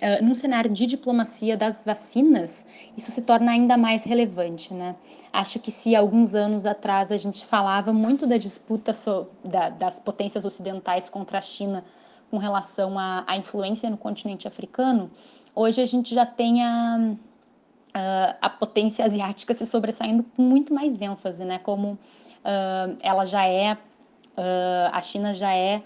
uh, 0.02 0.24
num 0.24 0.34
cenário 0.34 0.70
de 0.70 0.84
diplomacia 0.86 1.56
das 1.56 1.84
vacinas, 1.84 2.66
isso 2.96 3.10
se 3.10 3.22
torna 3.22 3.52
ainda 3.52 3.76
mais 3.76 4.04
relevante, 4.04 4.74
né? 4.74 4.96
Acho 5.32 5.58
que 5.58 5.70
se 5.70 5.94
alguns 5.94 6.34
anos 6.34 6.66
atrás 6.66 7.10
a 7.10 7.16
gente 7.16 7.46
falava 7.46 7.92
muito 7.92 8.26
da 8.26 8.36
disputa 8.36 8.92
so, 8.92 9.28
da, 9.44 9.70
das 9.70 9.98
potências 9.98 10.44
ocidentais 10.44 11.08
contra 11.08 11.38
a 11.38 11.40
China 11.40 11.84
com 12.30 12.36
relação 12.36 12.98
à, 12.98 13.24
à 13.26 13.36
influência 13.36 13.88
no 13.88 13.96
continente 13.96 14.48
africano, 14.48 15.10
hoje 15.54 15.80
a 15.80 15.86
gente 15.86 16.14
já 16.14 16.26
tem 16.26 16.62
a, 16.62 16.98
uh, 16.98 18.36
a 18.40 18.50
potência 18.50 19.04
asiática 19.04 19.54
se 19.54 19.64
sobressaindo 19.64 20.24
com 20.36 20.42
muito 20.42 20.74
mais 20.74 21.00
ênfase, 21.00 21.44
né? 21.44 21.58
Como 21.58 21.92
uh, 21.92 22.96
ela 23.00 23.24
já 23.24 23.46
é, 23.46 23.74
uh, 23.74 24.90
a 24.92 25.00
China 25.00 25.32
já 25.32 25.54
é 25.54 25.82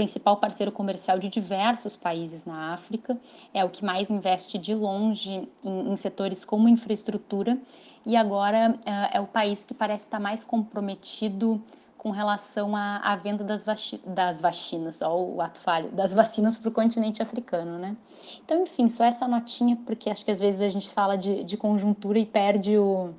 principal 0.00 0.38
parceiro 0.38 0.72
comercial 0.72 1.18
de 1.18 1.28
diversos 1.28 1.94
países 1.94 2.46
na 2.46 2.72
África, 2.72 3.18
é 3.52 3.62
o 3.62 3.68
que 3.68 3.84
mais 3.84 4.08
investe 4.08 4.56
de 4.56 4.74
longe 4.74 5.46
em, 5.62 5.92
em 5.92 5.94
setores 5.94 6.42
como 6.42 6.70
infraestrutura 6.70 7.58
e 8.06 8.16
agora 8.16 8.80
é 9.12 9.20
o 9.20 9.26
país 9.26 9.62
que 9.62 9.74
parece 9.74 10.06
estar 10.06 10.18
mais 10.18 10.42
comprometido 10.42 11.62
com 11.98 12.08
relação 12.08 12.74
à, 12.74 12.96
à 12.96 13.14
venda 13.14 13.44
das, 13.44 13.66
das 14.06 14.40
vacinas, 14.40 15.02
ó, 15.02 15.14
o 15.14 15.42
ato 15.42 15.58
falho, 15.58 15.90
das 15.90 16.14
vacinas 16.14 16.56
para 16.56 16.70
o 16.70 16.72
continente 16.72 17.20
africano, 17.20 17.78
né? 17.78 17.94
Então, 18.42 18.62
enfim, 18.62 18.88
só 18.88 19.04
essa 19.04 19.28
notinha, 19.28 19.76
porque 19.84 20.08
acho 20.08 20.24
que 20.24 20.30
às 20.30 20.40
vezes 20.40 20.62
a 20.62 20.68
gente 20.68 20.88
fala 20.88 21.14
de, 21.18 21.44
de 21.44 21.58
conjuntura 21.58 22.18
e 22.18 22.24
perde 22.24 22.78
o, 22.78 23.12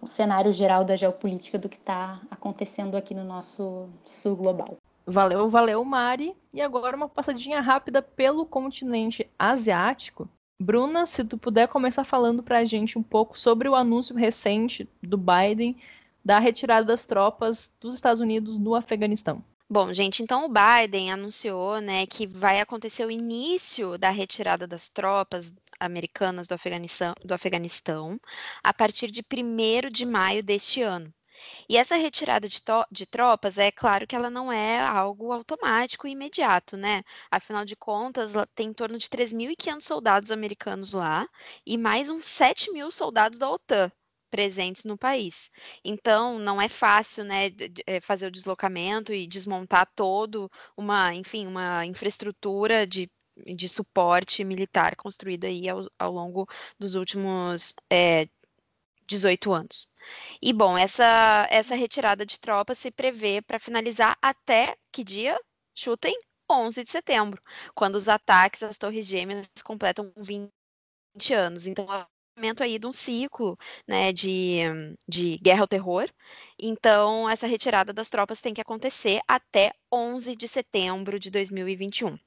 o 0.00 0.06
cenário 0.06 0.52
geral 0.52 0.84
da 0.84 0.94
geopolítica 0.94 1.58
do 1.58 1.68
que 1.68 1.78
está 1.78 2.20
acontecendo 2.30 2.96
aqui 2.96 3.12
no 3.12 3.24
nosso 3.24 3.88
sul 4.04 4.36
global. 4.36 4.76
Valeu, 5.06 5.48
valeu, 5.48 5.84
Mari. 5.84 6.36
E 6.52 6.60
agora 6.60 6.96
uma 6.96 7.08
passadinha 7.08 7.60
rápida 7.60 8.02
pelo 8.02 8.44
continente 8.44 9.30
asiático. 9.38 10.28
Bruna, 10.60 11.06
se 11.06 11.24
tu 11.24 11.38
puder 11.38 11.68
começar 11.68 12.02
falando 12.02 12.42
para 12.42 12.58
a 12.58 12.64
gente 12.64 12.98
um 12.98 13.02
pouco 13.02 13.38
sobre 13.38 13.68
o 13.68 13.74
anúncio 13.74 14.16
recente 14.16 14.88
do 15.02 15.16
Biden 15.16 15.76
da 16.24 16.40
retirada 16.40 16.84
das 16.84 17.06
tropas 17.06 17.70
dos 17.80 17.94
Estados 17.94 18.20
Unidos 18.20 18.58
no 18.58 18.74
Afeganistão. 18.74 19.44
Bom, 19.68 19.92
gente, 19.92 20.22
então 20.22 20.44
o 20.44 20.48
Biden 20.48 21.12
anunciou, 21.12 21.80
né, 21.80 22.06
que 22.06 22.26
vai 22.26 22.60
acontecer 22.60 23.04
o 23.04 23.10
início 23.10 23.98
da 23.98 24.10
retirada 24.10 24.66
das 24.66 24.88
tropas 24.88 25.54
americanas 25.78 26.48
do 26.48 26.54
Afeganistão, 26.54 27.12
do 27.24 27.34
Afeganistão 27.34 28.18
a 28.62 28.72
partir 28.72 29.10
de 29.10 29.22
1 29.22 29.90
de 29.90 30.06
maio 30.06 30.42
deste 30.42 30.82
ano. 30.82 31.12
E 31.68 31.76
essa 31.76 31.96
retirada 31.96 32.48
de, 32.48 32.60
de, 32.90 33.06
tropas, 33.06 33.58
é 33.58 33.70
claro 33.70 34.06
que 34.06 34.16
ela 34.16 34.30
não 34.30 34.52
é 34.52 34.80
algo 34.80 35.32
automático 35.32 36.06
e 36.06 36.12
imediato, 36.12 36.76
né? 36.76 37.02
Afinal 37.30 37.64
de 37.64 37.76
contas, 37.76 38.32
tem 38.54 38.68
em 38.68 38.72
torno 38.72 38.98
de 38.98 39.08
3.500 39.08 39.84
soldados 39.84 40.30
americanos 40.30 40.92
lá 40.92 41.28
e 41.66 41.76
mais 41.78 42.10
uns 42.10 42.26
7 42.26 42.72
mil 42.72 42.90
soldados 42.90 43.38
da 43.38 43.50
OTAN 43.50 43.90
presentes 44.30 44.84
no 44.84 44.98
país. 44.98 45.50
Então, 45.84 46.38
não 46.38 46.60
é 46.60 46.68
fácil, 46.68 47.24
né, 47.24 47.50
eh, 47.86 48.00
fazer 48.00 48.26
o 48.26 48.30
deslocamento 48.30 49.12
e 49.12 49.26
desmontar 49.26 49.90
todo 49.94 50.50
uma, 50.76 51.14
enfim, 51.14 51.46
uma 51.46 51.86
infraestrutura 51.86 52.86
de, 52.86 53.10
de 53.54 53.68
suporte 53.68 54.44
militar 54.44 54.96
construída 54.96 55.46
aí 55.46 55.68
ao, 55.68 55.86
ao 55.98 56.12
longo 56.12 56.46
dos 56.78 56.94
últimos 56.94 57.74
é, 57.90 58.28
18 59.06 59.52
anos. 59.52 59.88
E 60.40 60.52
bom, 60.52 60.76
essa, 60.76 61.46
essa 61.50 61.74
retirada 61.74 62.24
de 62.26 62.38
tropas 62.38 62.78
se 62.78 62.90
prevê 62.90 63.42
para 63.42 63.58
finalizar 63.58 64.16
até 64.20 64.76
que 64.92 65.04
dia? 65.04 65.38
Chutem, 65.74 66.18
11 66.50 66.84
de 66.84 66.90
setembro, 66.90 67.42
quando 67.74 67.96
os 67.96 68.08
ataques 68.08 68.62
às 68.62 68.78
Torres 68.78 69.06
Gêmeas 69.06 69.50
completam 69.64 70.12
20 70.16 70.50
anos. 71.34 71.66
Então, 71.66 71.86
momento 72.36 72.62
aí 72.62 72.78
de 72.78 72.86
um 72.86 72.92
ciclo 72.92 73.58
né, 73.88 74.12
de, 74.12 74.60
de 75.08 75.38
guerra 75.38 75.62
ao 75.62 75.68
terror. 75.68 76.08
Então, 76.60 77.28
essa 77.28 77.46
retirada 77.46 77.92
das 77.92 78.10
tropas 78.10 78.40
tem 78.40 78.52
que 78.54 78.60
acontecer 78.60 79.20
até 79.26 79.72
11 79.92 80.36
de 80.36 80.46
setembro 80.46 81.18
de 81.18 81.30
2021. 81.30 82.18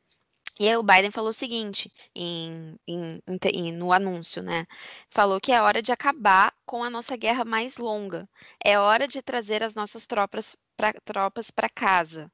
E 0.59 0.67
aí 0.67 0.75
o 0.75 0.83
Biden 0.83 1.09
falou 1.11 1.29
o 1.29 1.33
seguinte 1.33 1.91
em, 2.13 2.77
em, 2.87 3.21
em, 3.53 3.71
no 3.71 3.91
anúncio, 3.93 4.43
né? 4.43 4.65
Falou 5.09 5.39
que 5.39 5.51
é 5.51 5.61
hora 5.61 5.81
de 5.81 5.91
acabar 5.91 6.53
com 6.65 6.83
a 6.83 6.89
nossa 6.89 7.15
guerra 7.15 7.45
mais 7.45 7.77
longa. 7.77 8.29
É 8.63 8.77
hora 8.77 9.07
de 9.07 9.21
trazer 9.21 9.63
as 9.63 9.73
nossas 9.73 10.05
tropas 10.05 10.57
para 10.75 11.69
casa. 11.69 12.31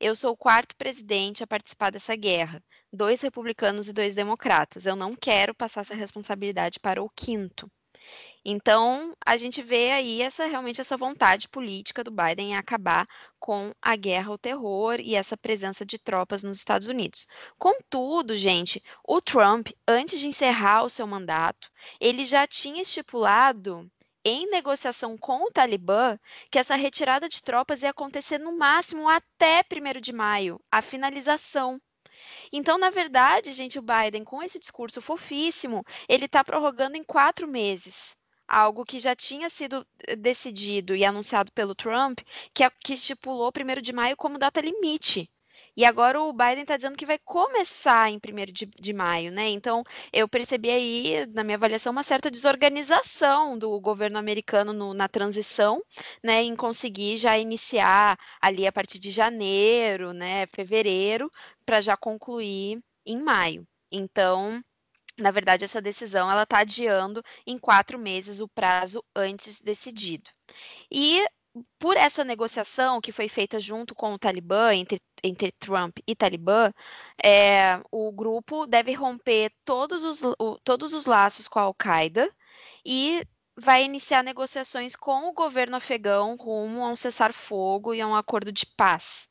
Eu 0.00 0.14
sou 0.16 0.32
o 0.32 0.36
quarto 0.36 0.76
presidente 0.76 1.42
a 1.44 1.46
participar 1.46 1.90
dessa 1.90 2.16
guerra 2.16 2.62
dois 2.92 3.20
republicanos 3.22 3.88
e 3.88 3.92
dois 3.92 4.14
democratas. 4.14 4.86
Eu 4.86 4.96
não 4.96 5.14
quero 5.14 5.54
passar 5.54 5.82
essa 5.82 5.94
responsabilidade 5.94 6.80
para 6.80 7.02
o 7.02 7.10
quinto. 7.10 7.70
Então, 8.44 9.14
a 9.24 9.36
gente 9.36 9.62
vê 9.62 9.90
aí 9.90 10.22
essa 10.22 10.46
realmente 10.46 10.80
essa 10.80 10.96
vontade 10.96 11.48
política 11.48 12.02
do 12.02 12.10
Biden 12.10 12.52
em 12.52 12.56
acabar 12.56 13.06
com 13.38 13.72
a 13.82 13.96
guerra 13.96 14.30
ao 14.30 14.38
terror 14.38 14.98
e 15.00 15.14
essa 15.14 15.36
presença 15.36 15.84
de 15.84 15.98
tropas 15.98 16.42
nos 16.42 16.58
Estados 16.58 16.88
Unidos. 16.88 17.26
Contudo, 17.58 18.36
gente, 18.36 18.82
o 19.06 19.20
Trump, 19.20 19.68
antes 19.86 20.18
de 20.18 20.26
encerrar 20.26 20.82
o 20.84 20.88
seu 20.88 21.06
mandato, 21.06 21.70
ele 22.00 22.24
já 22.24 22.46
tinha 22.46 22.82
estipulado 22.82 23.90
em 24.24 24.48
negociação 24.50 25.16
com 25.16 25.44
o 25.44 25.50
Talibã 25.50 26.18
que 26.50 26.58
essa 26.58 26.74
retirada 26.74 27.28
de 27.28 27.42
tropas 27.42 27.82
ia 27.82 27.90
acontecer 27.90 28.38
no 28.38 28.56
máximo 28.56 29.08
até 29.08 29.62
1 29.62 30.00
de 30.00 30.12
maio, 30.12 30.60
a 30.70 30.82
finalização 30.82 31.80
então, 32.52 32.78
na 32.78 32.90
verdade, 32.90 33.52
gente, 33.52 33.78
o 33.78 33.82
Biden, 33.82 34.24
com 34.24 34.42
esse 34.42 34.58
discurso 34.58 35.00
fofíssimo, 35.00 35.84
ele 36.08 36.24
está 36.26 36.42
prorrogando 36.44 36.96
em 36.96 37.04
quatro 37.04 37.46
meses 37.46 38.16
algo 38.48 38.84
que 38.84 38.98
já 38.98 39.14
tinha 39.14 39.50
sido 39.50 39.86
eh, 40.06 40.16
decidido 40.16 40.96
e 40.96 41.04
anunciado 41.04 41.52
pelo 41.52 41.74
Trump, 41.74 42.20
que, 42.54 42.68
que 42.82 42.94
estipulou 42.94 43.52
1 43.52 43.82
de 43.82 43.92
maio 43.92 44.16
como 44.16 44.38
data 44.38 44.60
limite. 44.60 45.30
E 45.76 45.84
agora 45.84 46.20
o 46.20 46.32
Biden 46.32 46.62
está 46.62 46.76
dizendo 46.76 46.96
que 46.96 47.06
vai 47.06 47.18
começar 47.18 48.10
em 48.10 48.18
1 48.18 48.52
de, 48.52 48.66
de 48.66 48.92
maio, 48.92 49.30
né? 49.30 49.48
Então, 49.48 49.82
eu 50.12 50.28
percebi 50.28 50.70
aí, 50.70 51.26
na 51.34 51.44
minha 51.44 51.56
avaliação, 51.56 51.92
uma 51.92 52.02
certa 52.02 52.30
desorganização 52.30 53.58
do 53.58 53.80
governo 53.80 54.18
americano 54.18 54.72
no, 54.72 54.94
na 54.94 55.08
transição, 55.08 55.82
né? 56.22 56.42
Em 56.42 56.56
conseguir 56.56 57.16
já 57.18 57.38
iniciar 57.38 58.18
ali 58.40 58.66
a 58.66 58.72
partir 58.72 58.98
de 58.98 59.10
janeiro, 59.10 60.12
né? 60.12 60.46
Fevereiro, 60.46 61.30
para 61.64 61.80
já 61.80 61.96
concluir 61.96 62.78
em 63.06 63.22
maio. 63.22 63.66
Então, 63.90 64.62
na 65.18 65.30
verdade, 65.30 65.64
essa 65.64 65.82
decisão 65.82 66.30
ela 66.30 66.44
está 66.44 66.58
adiando 66.58 67.22
em 67.46 67.58
quatro 67.58 67.98
meses 67.98 68.40
o 68.40 68.48
prazo 68.48 69.02
antes 69.16 69.60
decidido. 69.60 70.30
E 70.90 71.24
por 71.78 71.96
essa 71.96 72.24
negociação 72.24 73.00
que 73.00 73.12
foi 73.12 73.28
feita 73.28 73.60
junto 73.60 73.94
com 73.94 74.14
o 74.14 74.18
Talibã, 74.18 74.74
entre, 74.74 75.00
entre 75.22 75.52
Trump 75.52 75.98
e 76.06 76.14
Talibã, 76.14 76.72
é, 77.22 77.80
o 77.90 78.12
grupo 78.12 78.66
deve 78.66 78.92
romper 78.92 79.52
todos 79.64 80.04
os, 80.04 80.22
o, 80.38 80.58
todos 80.64 80.92
os 80.92 81.06
laços 81.06 81.48
com 81.48 81.58
a 81.58 81.62
Al-Qaeda 81.62 82.30
e 82.84 83.22
vai 83.56 83.84
iniciar 83.84 84.22
negociações 84.22 84.94
com 84.94 85.28
o 85.28 85.32
governo 85.32 85.76
afegão 85.76 86.36
rumo 86.36 86.84
a 86.84 86.90
um 86.90 86.96
cessar-fogo 86.96 87.92
e 87.92 88.00
a 88.00 88.06
um 88.06 88.14
acordo 88.14 88.52
de 88.52 88.64
paz. 88.64 89.28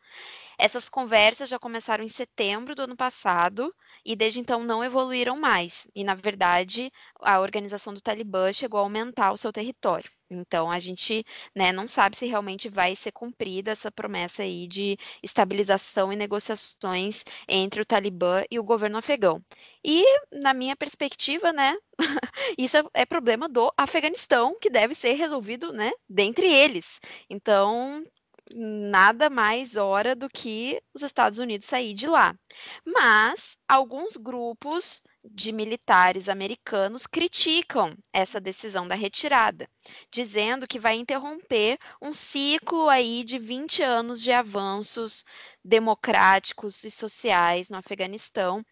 Essas 0.57 0.89
conversas 0.89 1.49
já 1.49 1.59
começaram 1.59 2.03
em 2.03 2.07
setembro 2.07 2.73
do 2.75 2.81
ano 2.83 2.95
passado 2.95 3.73
e 4.05 4.15
desde 4.15 4.39
então 4.39 4.63
não 4.63 4.83
evoluíram 4.83 5.37
mais. 5.39 5.87
E, 5.95 6.03
na 6.03 6.15
verdade, 6.15 6.91
a 7.21 7.39
organização 7.39 7.93
do 7.93 8.01
Talibã 8.01 8.51
chegou 8.51 8.79
a 8.79 8.83
aumentar 8.83 9.31
o 9.31 9.37
seu 9.37 9.51
território. 9.51 10.09
Então, 10.29 10.69
a 10.69 10.77
gente 10.79 11.23
né, 11.55 11.71
não 11.71 11.87
sabe 11.87 12.17
se 12.17 12.25
realmente 12.25 12.67
vai 12.69 12.95
ser 12.95 13.11
cumprida 13.13 13.71
essa 13.71 13.89
promessa 13.91 14.43
aí 14.43 14.67
de 14.67 14.97
estabilização 15.23 16.11
e 16.11 16.15
negociações 16.17 17.23
entre 17.47 17.81
o 17.81 17.85
Talibã 17.85 18.43
e 18.51 18.59
o 18.59 18.63
governo 18.63 18.97
afegão. 18.97 19.41
E, 19.85 20.03
na 20.31 20.53
minha 20.53 20.75
perspectiva, 20.75 21.53
né, 21.53 21.75
isso 22.57 22.77
é, 22.77 22.83
é 22.93 23.05
problema 23.05 23.47
do 23.47 23.71
Afeganistão, 23.77 24.55
que 24.61 24.69
deve 24.69 24.93
ser 24.95 25.13
resolvido 25.13 25.71
né, 25.71 25.91
dentre 26.09 26.45
eles. 26.47 26.99
Então, 27.29 28.03
nada 28.55 29.29
mais 29.29 29.75
hora 29.75 30.15
do 30.15 30.29
que 30.29 30.81
os 30.93 31.01
Estados 31.03 31.39
Unidos 31.39 31.67
sair 31.67 31.93
de 31.93 32.07
lá. 32.07 32.35
Mas 32.85 33.57
alguns 33.67 34.17
grupos 34.17 35.01
de 35.25 35.51
militares 35.51 36.29
americanos 36.29 37.05
criticam 37.05 37.95
essa 38.13 38.39
decisão 38.39 38.87
da 38.87 38.95
retirada, 38.95 39.67
dizendo 40.11 40.67
que 40.67 40.79
vai 40.79 40.95
interromper 40.95 41.77
um 42.01 42.13
ciclo 42.13 42.87
aí 42.89 43.23
de 43.23 43.37
20 43.37 43.83
anos 43.83 44.21
de 44.21 44.31
avanços 44.31 45.25
democráticos 45.63 46.83
e 46.83 46.91
sociais 46.91 47.69
no 47.69 47.77
Afeganistão 47.77 48.63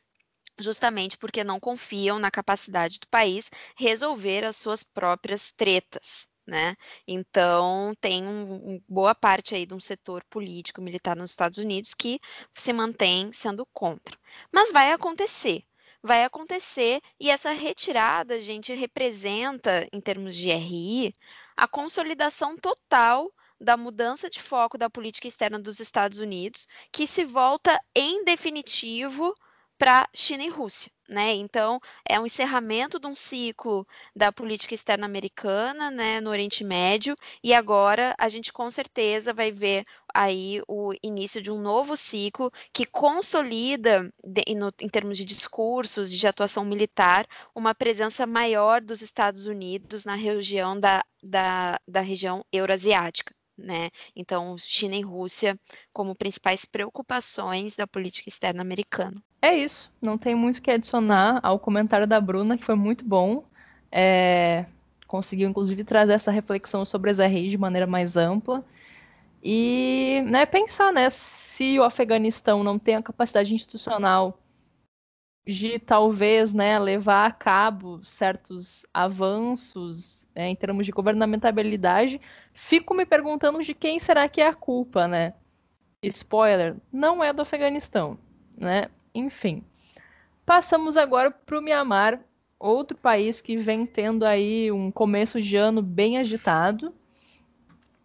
justamente 0.57 1.17
porque 1.17 1.43
não 1.43 1.59
confiam 1.59 2.17
na 2.17 2.31
capacidade 2.31 2.99
do 2.99 3.07
país 3.09 3.49
resolver 3.77 4.45
as 4.45 4.55
suas 4.55 4.83
próprias 4.83 5.51
tretas 5.51 6.29
né? 6.45 6.75
Então, 7.07 7.93
tem 7.99 8.25
um, 8.27 8.53
um, 8.53 8.83
boa 8.87 9.15
parte 9.15 9.55
aí 9.55 9.65
de 9.65 9.73
um 9.73 9.79
setor 9.79 10.23
político 10.29 10.81
militar 10.81 11.15
nos 11.15 11.31
Estados 11.31 11.57
Unidos 11.57 11.93
que 11.93 12.19
se 12.55 12.71
mantém 12.73 13.31
sendo 13.33 13.65
contra. 13.73 14.17
Mas 14.51 14.71
vai 14.71 14.91
acontecer. 14.91 15.63
Vai 16.03 16.23
acontecer 16.23 17.01
e 17.19 17.31
essa 17.31 17.51
retirada, 17.51 18.39
gente, 18.39 18.73
representa, 18.73 19.87
em 19.91 19.99
termos 19.99 20.35
de 20.35 20.49
RI, 20.51 21.13
a 21.57 21.67
consolidação 21.67 22.55
total 22.57 23.31
da 23.59 23.75
mudança 23.75 24.29
de 24.29 24.41
foco 24.41 24.77
da 24.77 24.89
política 24.89 25.27
externa 25.27 25.59
dos 25.59 25.79
Estados 25.79 26.19
Unidos, 26.19 26.67
que 26.91 27.07
se 27.07 27.23
volta 27.25 27.79
em 27.95 28.23
definitivo 28.23 29.33
para 29.77 30.07
China 30.13 30.43
e 30.43 30.49
Rússia. 30.49 30.91
Né? 31.07 31.33
Então, 31.33 31.79
é 32.07 32.19
um 32.19 32.25
encerramento 32.25 32.99
de 32.99 33.05
um 33.05 33.13
ciclo 33.13 33.87
da 34.15 34.31
política 34.31 34.73
externa 34.73 35.05
americana 35.05 35.91
né, 35.91 36.19
no 36.19 36.31
Oriente 36.31 36.63
Médio, 36.63 37.15
e 37.43 37.53
agora 37.53 38.15
a 38.17 38.27
gente 38.27 38.51
com 38.51 38.71
certeza 38.71 39.31
vai 39.31 39.51
ver 39.51 39.85
aí 40.11 40.61
o 40.67 40.93
início 41.03 41.41
de 41.41 41.51
um 41.51 41.59
novo 41.59 41.95
ciclo 41.95 42.51
que 42.73 42.85
consolida, 42.85 44.11
de, 44.23 44.55
no, 44.55 44.73
em 44.81 44.87
termos 44.87 45.17
de 45.17 45.25
discursos, 45.25 46.11
de 46.11 46.25
atuação 46.25 46.65
militar, 46.65 47.27
uma 47.53 47.75
presença 47.75 48.25
maior 48.25 48.81
dos 48.81 49.01
Estados 49.01 49.45
Unidos 49.45 50.05
na 50.05 50.15
região 50.15 50.79
da, 50.79 51.05
da, 51.21 51.79
da 51.87 52.01
região 52.01 52.43
euroasiática 52.51 53.35
né? 53.57 53.89
Então, 54.15 54.57
China 54.57 54.95
e 54.95 55.01
Rússia 55.01 55.57
como 55.93 56.15
principais 56.15 56.65
preocupações 56.65 57.75
da 57.75 57.87
política 57.87 58.29
externa 58.29 58.61
americana. 58.61 59.21
É 59.45 59.55
isso. 59.55 59.91
Não 60.01 60.17
tem 60.17 60.33
muito 60.33 60.57
o 60.57 60.61
que 60.61 60.71
adicionar 60.71 61.39
ao 61.43 61.59
comentário 61.59 62.07
da 62.07 62.19
Bruna, 62.19 62.57
que 62.57 62.63
foi 62.65 62.73
muito 62.73 63.05
bom. 63.05 63.43
É... 63.91 64.65
Conseguiu, 65.05 65.47
inclusive, 65.47 65.83
trazer 65.83 66.13
essa 66.13 66.31
reflexão 66.31 66.83
sobre 66.83 67.11
as 67.11 67.19
RIs 67.19 67.51
de 67.51 67.57
maneira 67.57 67.85
mais 67.85 68.17
ampla. 68.17 68.65
E 69.43 70.23
né, 70.25 70.47
pensar 70.47 70.91
né, 70.91 71.11
se 71.11 71.79
o 71.79 71.83
Afeganistão 71.83 72.63
não 72.63 72.79
tem 72.79 72.95
a 72.95 73.03
capacidade 73.03 73.53
institucional 73.53 74.39
de 75.45 75.77
talvez 75.77 76.51
né, 76.51 76.79
levar 76.79 77.27
a 77.27 77.31
cabo 77.31 78.03
certos 78.03 78.83
avanços 78.91 80.25
né, 80.35 80.49
em 80.49 80.55
termos 80.55 80.87
de 80.87 80.91
governamentabilidade, 80.91 82.19
fico 82.51 82.95
me 82.95 83.05
perguntando 83.05 83.61
de 83.61 83.75
quem 83.75 83.99
será 83.99 84.27
que 84.27 84.41
é 84.41 84.47
a 84.47 84.55
culpa, 84.55 85.07
né? 85.07 85.35
Spoiler, 86.01 86.77
não 86.91 87.23
é 87.23 87.31
do 87.31 87.43
Afeganistão, 87.43 88.17
né? 88.57 88.89
Enfim. 89.15 89.63
Passamos 90.45 90.97
agora 90.97 91.31
para 91.31 91.57
o 91.57 91.61
Mianmar, 91.61 92.19
outro 92.59 92.95
país 92.97 93.41
que 93.41 93.57
vem 93.57 93.85
tendo 93.85 94.25
aí 94.25 94.71
um 94.71 94.91
começo 94.91 95.41
de 95.41 95.55
ano 95.55 95.81
bem 95.81 96.17
agitado. 96.17 96.93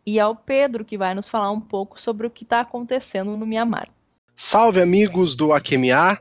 E 0.06 0.18
é 0.18 0.26
o 0.26 0.34
Pedro 0.34 0.84
que 0.84 0.96
vai 0.96 1.14
nos 1.14 1.28
falar 1.28 1.50
um 1.50 1.60
pouco 1.60 2.00
sobre 2.00 2.26
o 2.26 2.30
que 2.30 2.44
está 2.44 2.60
acontecendo 2.60 3.36
no 3.36 3.44
Mianmar. 3.44 3.88
Salve, 4.34 4.80
amigos 4.80 5.36
do 5.36 5.52
Akemiá! 5.52 6.18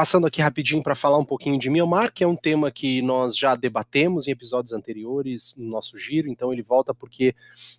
Passando 0.00 0.26
aqui 0.26 0.40
rapidinho 0.40 0.82
para 0.82 0.94
falar 0.94 1.18
um 1.18 1.24
pouquinho 1.26 1.58
de 1.58 1.68
Myanmar, 1.68 2.10
que 2.10 2.24
é 2.24 2.26
um 2.26 2.34
tema 2.34 2.70
que 2.70 3.02
nós 3.02 3.36
já 3.36 3.54
debatemos 3.54 4.26
em 4.26 4.30
episódios 4.30 4.72
anteriores 4.72 5.54
no 5.58 5.68
nosso 5.68 5.98
giro, 5.98 6.26
então 6.26 6.50
ele 6.50 6.62
volta 6.62 6.94
porque 6.94 7.34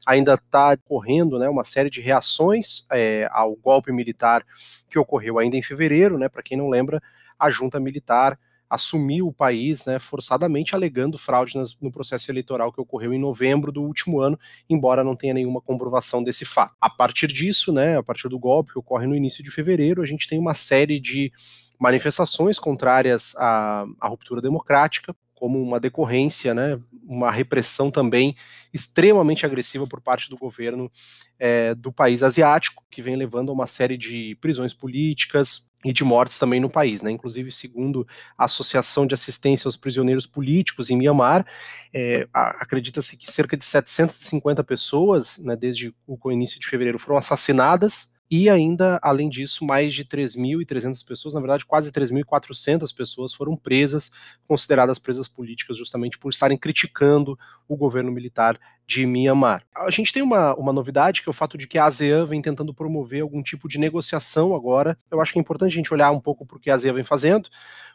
ainda 0.05 0.35
está 0.35 0.77
correndo 0.77 1.39
né, 1.39 1.49
uma 1.49 1.63
série 1.63 1.89
de 1.89 1.99
reações 1.99 2.85
é, 2.91 3.27
ao 3.31 3.55
golpe 3.55 3.91
militar 3.91 4.45
que 4.87 4.99
ocorreu 4.99 5.39
ainda 5.39 5.57
em 5.57 5.63
fevereiro, 5.63 6.19
né? 6.19 6.29
Para 6.29 6.43
quem 6.43 6.55
não 6.55 6.69
lembra, 6.69 7.01
a 7.39 7.49
junta 7.49 7.79
militar 7.79 8.37
assumiu 8.69 9.27
o 9.27 9.33
país 9.33 9.83
né, 9.85 9.97
forçadamente, 9.97 10.75
alegando 10.75 11.17
fraude 11.17 11.57
nas, 11.57 11.75
no 11.81 11.91
processo 11.91 12.29
eleitoral 12.29 12.71
que 12.71 12.79
ocorreu 12.79 13.15
em 13.15 13.19
novembro 13.19 13.71
do 13.71 13.81
último 13.81 14.21
ano, 14.21 14.39
embora 14.69 15.03
não 15.03 15.15
tenha 15.15 15.33
nenhuma 15.33 15.59
comprovação 15.59 16.23
desse 16.23 16.45
fato. 16.45 16.75
A 16.79 16.89
partir 16.89 17.27
disso, 17.27 17.73
né, 17.73 17.97
a 17.97 18.03
partir 18.03 18.29
do 18.29 18.37
golpe 18.37 18.73
que 18.73 18.79
ocorre 18.79 19.07
no 19.07 19.15
início 19.15 19.43
de 19.43 19.49
fevereiro, 19.49 20.03
a 20.03 20.05
gente 20.05 20.27
tem 20.27 20.37
uma 20.37 20.53
série 20.53 20.99
de 20.99 21.33
manifestações 21.81 22.59
contrárias 22.59 23.35
à, 23.37 23.87
à 23.99 24.07
ruptura 24.07 24.39
democrática, 24.39 25.15
como 25.33 25.59
uma 25.59 25.79
decorrência, 25.79 26.53
né, 26.53 26.79
uma 27.03 27.31
repressão 27.31 27.89
também 27.89 28.35
extremamente 28.71 29.47
agressiva 29.47 29.87
por 29.87 29.99
parte 29.99 30.29
do 30.29 30.37
governo 30.37 30.91
é, 31.39 31.73
do 31.73 31.91
país 31.91 32.21
asiático, 32.21 32.83
que 32.91 33.01
vem 33.01 33.15
levando 33.15 33.49
a 33.49 33.53
uma 33.53 33.65
série 33.65 33.97
de 33.97 34.37
prisões 34.39 34.75
políticas 34.75 35.71
e 35.83 35.91
de 35.91 36.03
mortes 36.03 36.37
também 36.37 36.59
no 36.59 36.69
país. 36.69 37.01
Né? 37.01 37.09
Inclusive, 37.09 37.51
segundo 37.51 38.07
a 38.37 38.45
Associação 38.45 39.07
de 39.07 39.15
Assistência 39.15 39.67
aos 39.67 39.75
Prisioneiros 39.75 40.27
Políticos 40.27 40.91
em 40.91 40.97
Myanmar, 40.97 41.43
é, 41.91 42.27
acredita-se 42.31 43.17
que 43.17 43.31
cerca 43.31 43.57
de 43.57 43.65
750 43.65 44.63
pessoas, 44.63 45.39
né, 45.39 45.55
desde 45.55 45.91
o 46.05 46.31
início 46.31 46.59
de 46.59 46.67
fevereiro, 46.67 46.99
foram 46.99 47.17
assassinadas 47.17 48.11
e 48.33 48.49
ainda, 48.49 48.97
além 49.03 49.27
disso, 49.27 49.65
mais 49.65 49.93
de 49.93 50.05
3.300 50.05 51.05
pessoas, 51.05 51.33
na 51.33 51.41
verdade, 51.41 51.65
quase 51.65 51.91
3.400 51.91 52.95
pessoas 52.95 53.33
foram 53.33 53.57
presas, 53.57 54.09
consideradas 54.47 54.97
presas 54.97 55.27
políticas, 55.27 55.77
justamente 55.77 56.17
por 56.17 56.31
estarem 56.31 56.57
criticando 56.57 57.37
o 57.67 57.75
governo 57.75 58.09
militar 58.09 58.57
de 58.87 59.05
Myanmar. 59.05 59.65
A 59.75 59.89
gente 59.89 60.13
tem 60.13 60.23
uma, 60.23 60.55
uma 60.55 60.71
novidade, 60.71 61.21
que 61.21 61.27
é 61.27 61.31
o 61.31 61.33
fato 61.33 61.57
de 61.57 61.67
que 61.67 61.77
a 61.77 61.83
ASEAN 61.83 62.25
vem 62.25 62.41
tentando 62.41 62.73
promover 62.73 63.21
algum 63.21 63.43
tipo 63.43 63.67
de 63.67 63.77
negociação 63.77 64.55
agora. 64.55 64.97
Eu 65.11 65.19
acho 65.19 65.33
que 65.33 65.39
é 65.39 65.41
importante 65.41 65.73
a 65.73 65.75
gente 65.75 65.93
olhar 65.93 66.11
um 66.11 66.21
pouco 66.21 66.45
para 66.45 66.55
o 66.55 66.59
que 66.59 66.69
a 66.69 66.75
ASEAN 66.75 66.93
vem 66.93 67.03
fazendo, 67.03 67.49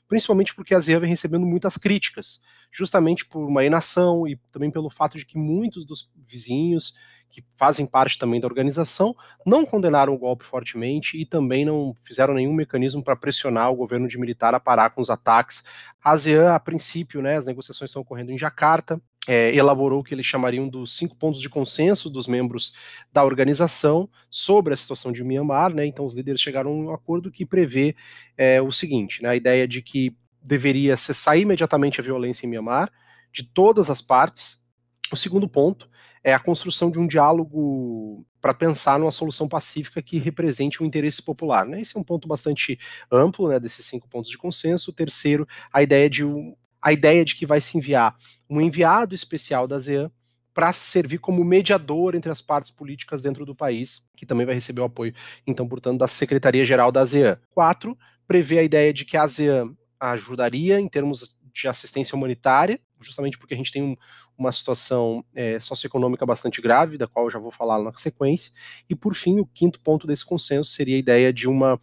principalmente 0.07 0.55
porque 0.55 0.75
a 0.75 0.79
ASEAN 0.79 1.01
vem 1.01 1.09
recebendo 1.09 1.47
muitas 1.47 1.79
críticas, 1.79 2.43
justamente 2.77 3.25
por 3.25 3.47
uma 3.47 3.65
inação 3.65 4.29
e 4.29 4.37
também 4.53 4.71
pelo 4.71 4.91
fato 4.91 5.17
de 5.17 5.25
que 5.25 5.39
muitos 5.39 5.85
dos 5.85 6.13
vizinhos 6.15 6.95
que 7.31 7.43
fazem 7.57 7.87
parte 7.87 8.19
também 8.19 8.41
da 8.41 8.47
organização, 8.47 9.15
não 9.45 9.67
condenaram 9.67 10.15
o 10.15 10.19
golpe 10.19 10.45
fortemente 10.45 11.19
e 11.19 11.27
também 11.27 11.65
não 11.65 11.95
fizeram 12.07 12.35
nenhum 12.35 12.53
mecanismo 12.53 13.03
para 13.03 13.17
pressionar 13.17 13.71
o 13.71 13.77
governo 13.77 14.07
de 14.07 14.19
militar 14.19 14.55
a 14.55 14.61
parar 14.61 14.91
com 14.91 15.01
os 15.01 15.11
ataques. 15.11 15.65
A 16.03 16.13
ASEAN, 16.13 16.55
a 16.55 16.61
princípio, 16.61 17.21
né, 17.21 17.37
as 17.37 17.45
negociações 17.45 17.91
estão 17.91 18.03
ocorrendo 18.03 18.31
em 18.31 18.39
Jacarta, 18.39 19.01
é, 19.27 19.55
elaborou 19.55 20.01
o 20.01 20.05
que 20.05 20.15
eles 20.15 20.25
chamariam 20.25 20.69
dos 20.69 20.97
cinco 20.97 21.17
pontos 21.17 21.41
de 21.41 21.49
consenso 21.49 22.09
dos 22.09 22.29
membros 22.29 22.75
da 23.13 23.25
organização 23.25 24.09
sobre 24.31 24.73
a 24.73 24.77
situação 24.77 25.11
de 25.11 25.25
Myanmar, 25.25 25.75
né, 25.75 25.85
então 25.85 26.07
os 26.07 26.15
líderes 26.15 26.41
chegaram 26.41 26.71
a 26.71 26.75
um 26.75 26.91
acordo 26.91 27.31
que 27.31 27.45
prevê 27.45 27.97
é, 28.37 28.63
o 28.63 28.71
seguinte, 28.71 29.23
né, 29.23 29.31
a 29.31 29.37
ideia 29.37 29.67
de 29.67 29.83
que 29.83 30.15
deveria 30.47 30.97
cessar 30.97 31.37
imediatamente 31.37 32.01
a 32.01 32.05
violência 32.05 32.47
em 32.47 32.49
Myanmar, 32.49 32.91
de 33.33 33.43
todas 33.43 33.91
as 33.91 34.01
partes, 34.01 34.65
o 35.13 35.17
segundo 35.17 35.49
ponto 35.49 35.89
é 36.23 36.33
a 36.33 36.39
construção 36.39 36.91
de 36.91 36.99
um 36.99 37.07
diálogo 37.07 38.25
para 38.41 38.55
pensar 38.55 38.99
numa 38.99 39.13
solução 39.13 39.49
pacífica 39.49 40.01
que 40.01 40.19
represente 40.19 40.83
o 40.83 40.87
interesse 40.87 41.23
popular. 41.23 41.67
Né? 41.67 41.81
Esse 41.81 41.97
é 41.97 42.01
um 42.01 42.05
ponto 42.05 42.27
bastante 42.29 42.79
amplo, 43.11 43.49
né, 43.49 43.59
desses 43.59 43.85
cinco 43.87 44.09
pontos 44.09 44.31
de 44.31 44.39
consenso. 44.39 44.91
O 44.91 44.95
terceiro, 44.95 45.47
a 45.73 45.83
ideia 45.83 46.09
de, 46.09 46.25
um, 46.25 46.55
a 46.81 46.93
ideia 46.93 47.25
de 47.25 47.35
que 47.35 47.47
vai 47.47 47.61
se 47.61 47.77
enviar 47.77 48.17
um 48.49 48.61
enviado 48.61 49.15
especial 49.15 49.67
da 49.67 49.77
ASEAN 49.77 50.11
para 50.55 50.73
servir 50.73 51.19
como 51.19 51.45
mediador 51.45 52.15
entre 52.15 52.31
as 52.31 52.41
partes 52.41 52.71
políticas 52.71 53.21
dentro 53.21 53.45
do 53.45 53.55
país, 53.55 54.09
que 54.17 54.25
também 54.25 54.47
vai 54.47 54.55
receber 54.55 54.81
o 54.81 54.85
apoio, 54.85 55.13
então, 55.47 55.69
portanto, 55.69 55.99
da 55.99 56.09
Secretaria-Geral 56.09 56.91
da 56.91 57.03
ASEAN. 57.03 57.39
Quatro, 57.51 57.97
prevê 58.27 58.61
a 58.61 58.63
ideia 58.63 58.93
de 58.93 59.05
que 59.05 59.17
a 59.17 59.25
ASEAN 59.25 59.77
ajudaria 60.01 60.81
em 60.81 60.89
termos 60.89 61.37
de 61.53 61.69
assistência 61.69 62.15
humanitária, 62.15 62.79
justamente 63.01 63.39
porque 63.39 63.55
a 63.55 63.57
gente 63.57 63.73
tem 63.73 63.83
um, 63.83 63.97
uma 64.37 64.53
situação 64.53 65.25
é, 65.35 65.59
socioeconômica 65.59 66.27
bastante 66.27 66.61
grave, 66.61 66.99
da 66.99 67.07
qual 67.07 67.27
eu 67.27 67.31
já 67.31 67.39
vou 67.39 67.51
falar 67.51 67.83
na 67.83 67.93
sequência. 67.95 68.53
E, 68.89 68.95
por 68.95 69.15
fim, 69.15 69.41
o 69.41 69.47
quinto 69.47 69.81
ponto 69.81 70.07
desse 70.07 70.25
consenso 70.25 70.71
seria 70.71 70.97
a 70.97 70.99
ideia 70.99 71.33
de 71.33 71.49
uma 71.49 71.81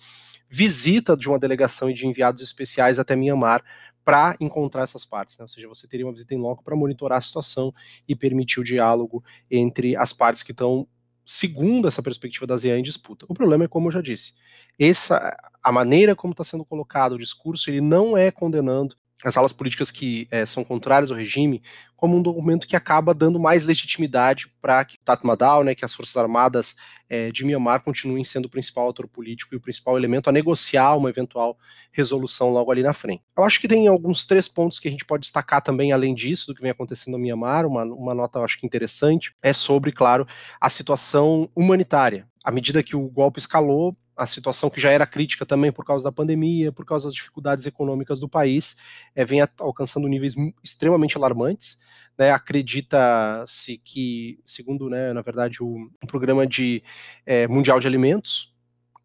visita 0.49 1.18
de 1.18 1.28
uma 1.28 1.39
delegação 1.39 1.89
e 1.89 1.95
de 1.95 2.05
enviados 2.05 2.39
especiais 2.43 2.99
até 2.99 3.16
Mianmar 3.16 3.64
para 4.05 4.36
encontrar 4.39 4.84
essas 4.84 5.03
partes, 5.03 5.38
né? 5.38 5.43
ou 5.43 5.47
seja, 5.47 5.68
você 5.68 5.88
teria 5.88 6.05
uma 6.05 6.11
visita 6.11 6.36
em 6.36 6.38
loco 6.38 6.64
para 6.64 6.76
monitorar 6.76 7.18
a 7.18 7.22
situação 7.22 7.74
e 8.07 8.16
permitir 8.16 8.59
o 8.59 8.64
diálogo 8.64 9.24
entre 9.49 9.95
as 9.95 10.14
partes 10.14 10.43
que 10.43 10.51
estão, 10.51 10.88
segundo 11.26 11.88
essa 11.88 12.03
perspectiva 12.03 12.45
da 12.45 12.53
ASEAN, 12.53 12.78
em 12.78 12.84
disputa. 12.84 13.26
O 13.30 13.34
problema 13.34 13.64
é, 13.64 13.68
como 13.68 13.88
eu 13.88 13.91
já 13.91 14.01
disse, 14.01 14.34
essa, 14.80 15.36
a 15.61 15.71
maneira 15.71 16.15
como 16.15 16.32
está 16.32 16.43
sendo 16.43 16.65
colocado 16.65 17.13
o 17.13 17.19
discurso, 17.19 17.69
ele 17.69 17.82
não 17.82 18.17
é 18.17 18.32
condenando 18.32 18.95
as 19.24 19.38
alas 19.38 19.53
políticas 19.53 19.89
que 19.89 20.28
é, 20.30 20.45
são 20.45 20.63
contrárias 20.63 21.09
ao 21.09 21.17
regime 21.17 21.61
como 21.95 22.17
um 22.17 22.21
documento 22.21 22.67
que 22.67 22.76
acaba 22.76 23.13
dando 23.13 23.39
mais 23.39 23.63
legitimidade 23.63 24.51
para 24.61 24.84
que 24.84 24.99
Tatmadaw, 24.99 25.63
né, 25.63 25.74
que 25.74 25.86
as 25.86 25.93
Forças 25.93 26.17
Armadas 26.17 26.76
é, 27.09 27.32
de 27.32 27.45
Myanmar 27.45 27.82
continuem 27.82 28.26
sendo 28.26 28.45
o 28.45 28.49
principal 28.49 28.89
ator 28.89 29.07
político 29.07 29.55
e 29.55 29.57
o 29.57 29.61
principal 29.61 29.97
elemento 29.97 30.30
a 30.30 30.34
negociar 30.34 30.95
uma 30.97 31.09
eventual 31.09 31.57
resolução 31.93 32.49
logo 32.49 32.71
ali 32.71 32.84
na 32.84 32.91
frente. 32.91 33.24
Eu 33.38 33.45
acho 33.45 33.61
que 33.61 33.69
tem 33.69 33.88
alguns 33.88 34.26
três 34.26 34.49
pontos 34.49 34.80
que 34.80 34.89
a 34.89 34.91
gente 34.91 35.05
pode 35.05 35.21
destacar 35.21 35.61
também, 35.61 35.93
além 35.93 36.13
disso, 36.13 36.47
do 36.47 36.55
que 36.55 36.61
vem 36.61 36.71
acontecendo 36.71 37.13
no 37.13 37.19
Myanmar, 37.19 37.65
uma, 37.65 37.84
uma 37.86 38.13
nota 38.13 38.39
eu 38.39 38.43
acho 38.43 38.59
que 38.59 38.65
interessante, 38.65 39.34
é 39.41 39.53
sobre, 39.53 39.93
claro, 39.93 40.28
a 40.59 40.69
situação 40.69 41.49
humanitária. 41.55 42.28
À 42.43 42.51
medida 42.51 42.84
que 42.84 42.97
o 42.97 43.07
golpe 43.07 43.39
escalou, 43.39 43.95
a 44.16 44.26
situação 44.28 44.70
que 44.70 44.80
já 44.80 44.91
era 44.91 45.05
crítica 45.05 45.45
também 45.45 45.72
por 45.72 45.86
causa 45.86 46.03
da 46.03 46.11
pandemia, 46.11 46.72
por 46.72 46.86
causa 46.86 47.07
das 47.07 47.16
dificuldades 47.16 47.66
econômicas 47.66 48.20
do 48.20 48.30
país, 48.30 48.78
é, 49.16 49.26
vem 49.26 49.39
alcançando 49.59 50.07
níveis 50.07 50.36
extremamente 50.64 51.18
alarmantes. 51.18 51.80
Né, 52.18 52.32
Acredita-se 52.32 53.78
que, 53.80 54.39
segundo, 54.45 54.89
né, 54.89 55.14
na 55.14 55.22
verdade, 55.22 55.64
o, 55.64 55.89
o 56.03 56.07
programa 56.07 56.45
de, 56.45 56.84
é, 57.26 57.47
mundial 57.47 57.80
de 57.80 57.88
alimentos, 57.88 58.55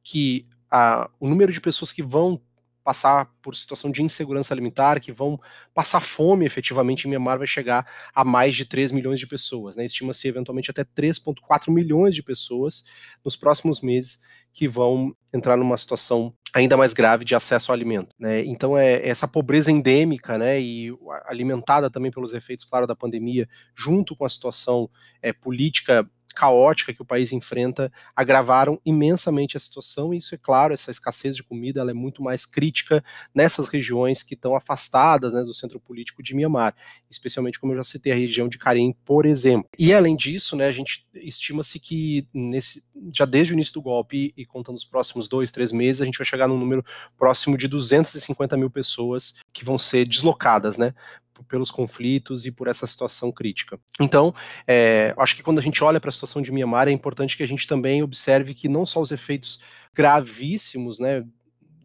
que 0.02 0.46
a, 0.70 1.10
o 1.18 1.28
número 1.28 1.52
de 1.52 1.60
pessoas 1.60 1.92
que 1.92 2.02
vão 2.02 2.40
passar 2.88 3.30
por 3.42 3.54
situação 3.54 3.90
de 3.90 4.02
insegurança 4.02 4.54
alimentar, 4.54 4.98
que 4.98 5.12
vão 5.12 5.38
passar 5.74 6.00
fome 6.00 6.46
efetivamente 6.46 7.04
em 7.04 7.10
Myanmar, 7.10 7.36
vai 7.36 7.46
chegar 7.46 7.86
a 8.14 8.24
mais 8.24 8.56
de 8.56 8.64
3 8.64 8.92
milhões 8.92 9.20
de 9.20 9.26
pessoas. 9.26 9.76
Né? 9.76 9.84
Estima-se 9.84 10.26
eventualmente 10.26 10.70
até 10.70 10.84
3,4 10.84 11.70
milhões 11.70 12.14
de 12.14 12.22
pessoas 12.22 12.84
nos 13.22 13.36
próximos 13.36 13.82
meses 13.82 14.22
que 14.52 14.68
vão 14.68 15.14
entrar 15.32 15.56
numa 15.56 15.76
situação 15.76 16.34
ainda 16.54 16.76
mais 16.76 16.92
grave 16.92 17.24
de 17.24 17.34
acesso 17.34 17.70
ao 17.70 17.74
alimento. 17.74 18.14
Né? 18.18 18.44
Então, 18.44 18.76
é 18.76 19.06
essa 19.06 19.28
pobreza 19.28 19.70
endêmica 19.70 20.38
né, 20.38 20.60
e 20.60 20.92
alimentada 21.26 21.90
também 21.90 22.10
pelos 22.10 22.32
efeitos, 22.32 22.64
claro, 22.64 22.86
da 22.86 22.96
pandemia, 22.96 23.46
junto 23.76 24.16
com 24.16 24.24
a 24.24 24.28
situação 24.28 24.88
é, 25.20 25.32
política 25.32 26.08
caótica 26.38 26.94
que 26.94 27.02
o 27.02 27.04
país 27.04 27.32
enfrenta 27.32 27.92
agravaram 28.14 28.80
imensamente 28.86 29.56
a 29.56 29.60
situação, 29.60 30.14
e 30.14 30.18
isso 30.18 30.36
é 30.36 30.38
claro, 30.38 30.72
essa 30.72 30.88
escassez 30.88 31.34
de 31.34 31.42
comida 31.42 31.80
é 31.80 31.92
muito 31.92 32.22
mais 32.22 32.46
crítica 32.46 33.02
nessas 33.34 33.66
regiões 33.66 34.22
que 34.22 34.34
estão 34.34 34.54
afastadas 34.54 35.32
né, 35.32 35.42
do 35.42 35.52
centro 35.52 35.80
político 35.80 36.22
de 36.22 36.36
Mianmar, 36.36 36.76
especialmente 37.10 37.58
como 37.58 37.72
eu 37.72 37.78
já 37.78 37.82
citei 37.82 38.12
a 38.12 38.16
região 38.16 38.48
de 38.48 38.56
Karen, 38.56 38.92
por 39.04 39.26
exemplo. 39.26 39.68
E 39.76 39.92
além 39.92 40.14
disso, 40.14 40.54
né, 40.54 40.68
a 40.68 40.72
gente 40.72 41.04
estima-se 41.12 41.80
que 41.80 42.24
nesse, 42.32 42.84
já 43.12 43.24
desde 43.24 43.52
o 43.52 43.54
início 43.54 43.74
do 43.74 43.82
golpe 43.82 44.32
e, 44.36 44.42
e 44.42 44.46
contando 44.46 44.76
os 44.76 44.84
próximos 44.84 45.26
dois, 45.26 45.50
três 45.50 45.72
meses, 45.72 46.00
a 46.00 46.04
gente 46.04 46.18
vai 46.18 46.26
chegar 46.26 46.46
num 46.46 46.58
número 46.58 46.84
próximo 47.18 47.58
de 47.58 47.66
250 47.66 48.56
mil 48.56 48.70
pessoas 48.70 49.34
que 49.52 49.64
vão 49.64 49.76
ser 49.76 50.06
deslocadas, 50.06 50.78
né, 50.78 50.94
pelos 51.44 51.70
conflitos 51.70 52.46
e 52.46 52.52
por 52.52 52.68
essa 52.68 52.86
situação 52.86 53.30
crítica. 53.32 53.78
Então, 54.00 54.34
é, 54.66 55.14
acho 55.18 55.36
que 55.36 55.42
quando 55.42 55.58
a 55.58 55.62
gente 55.62 55.82
olha 55.82 56.00
para 56.00 56.10
a 56.10 56.12
situação 56.12 56.42
de 56.42 56.52
Mianmar, 56.52 56.88
é 56.88 56.92
importante 56.92 57.36
que 57.36 57.42
a 57.42 57.48
gente 57.48 57.66
também 57.66 58.02
observe 58.02 58.54
que 58.54 58.68
não 58.68 58.84
só 58.86 59.00
os 59.00 59.10
efeitos 59.10 59.60
gravíssimos, 59.94 60.98
né, 60.98 61.24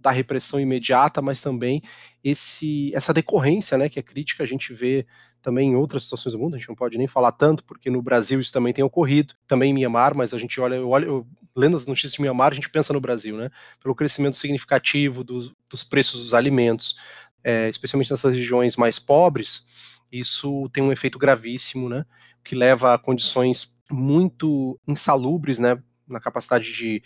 da 0.04 0.12
repressão 0.12 0.60
imediata, 0.60 1.22
mas 1.22 1.42
também 1.42 1.82
esse, 2.24 2.92
essa 2.94 3.14
decorrência, 3.14 3.78
né, 3.78 3.88
que 3.88 3.98
é 3.98 4.04
crítica, 4.04 4.44
a 4.44 4.46
gente 4.46 4.74
vê 4.74 5.08
também 5.42 5.72
em 5.72 5.76
outras 5.76 6.04
situações 6.04 6.34
do 6.34 6.40
mundo, 6.40 6.56
a 6.56 6.58
gente 6.58 6.70
não 6.70 6.76
pode 6.76 6.98
nem 6.98 7.08
falar 7.08 7.32
tanto, 7.32 7.64
porque 7.64 7.90
no 7.90 8.02
Brasil 8.02 8.40
isso 8.40 8.52
também 8.52 8.74
tem 8.74 8.84
ocorrido, 8.84 9.34
também 9.48 9.72
em 9.72 9.74
Mianmar, 9.74 10.16
mas 10.16 10.34
a 10.34 10.40
gente 10.40 10.60
olha, 10.60 10.76
eu 10.76 10.90
olho, 10.90 11.06
eu, 11.06 11.28
lendo 11.56 11.76
as 11.76 11.86
notícias 11.86 12.14
de 12.14 12.22
Mianmar, 12.22 12.52
a 12.52 12.56
gente 12.56 12.70
pensa 12.70 12.94
no 12.94 13.02
Brasil, 13.02 13.36
né, 13.36 13.50
pelo 13.82 13.96
crescimento 13.96 14.36
significativo 14.36 15.24
dos, 15.24 15.54
dos 15.70 15.84
preços 15.84 16.22
dos 16.22 16.34
alimentos, 16.34 16.98
é, 17.44 17.70
especialmente 17.70 18.12
nessas 18.12 18.34
regiões 18.34 18.76
mais 18.76 19.00
pobres, 19.00 19.68
isso 20.12 20.70
tem 20.70 20.84
um 20.84 20.92
efeito 20.92 21.18
gravíssimo, 21.18 21.90
né, 21.90 22.06
que 22.44 22.56
leva 22.56 22.94
a 22.94 22.98
condições 22.98 23.78
muito 23.92 24.80
insalubres, 24.88 25.60
né, 25.60 25.82
na 26.08 26.20
capacidade 26.20 26.72
de 26.72 27.02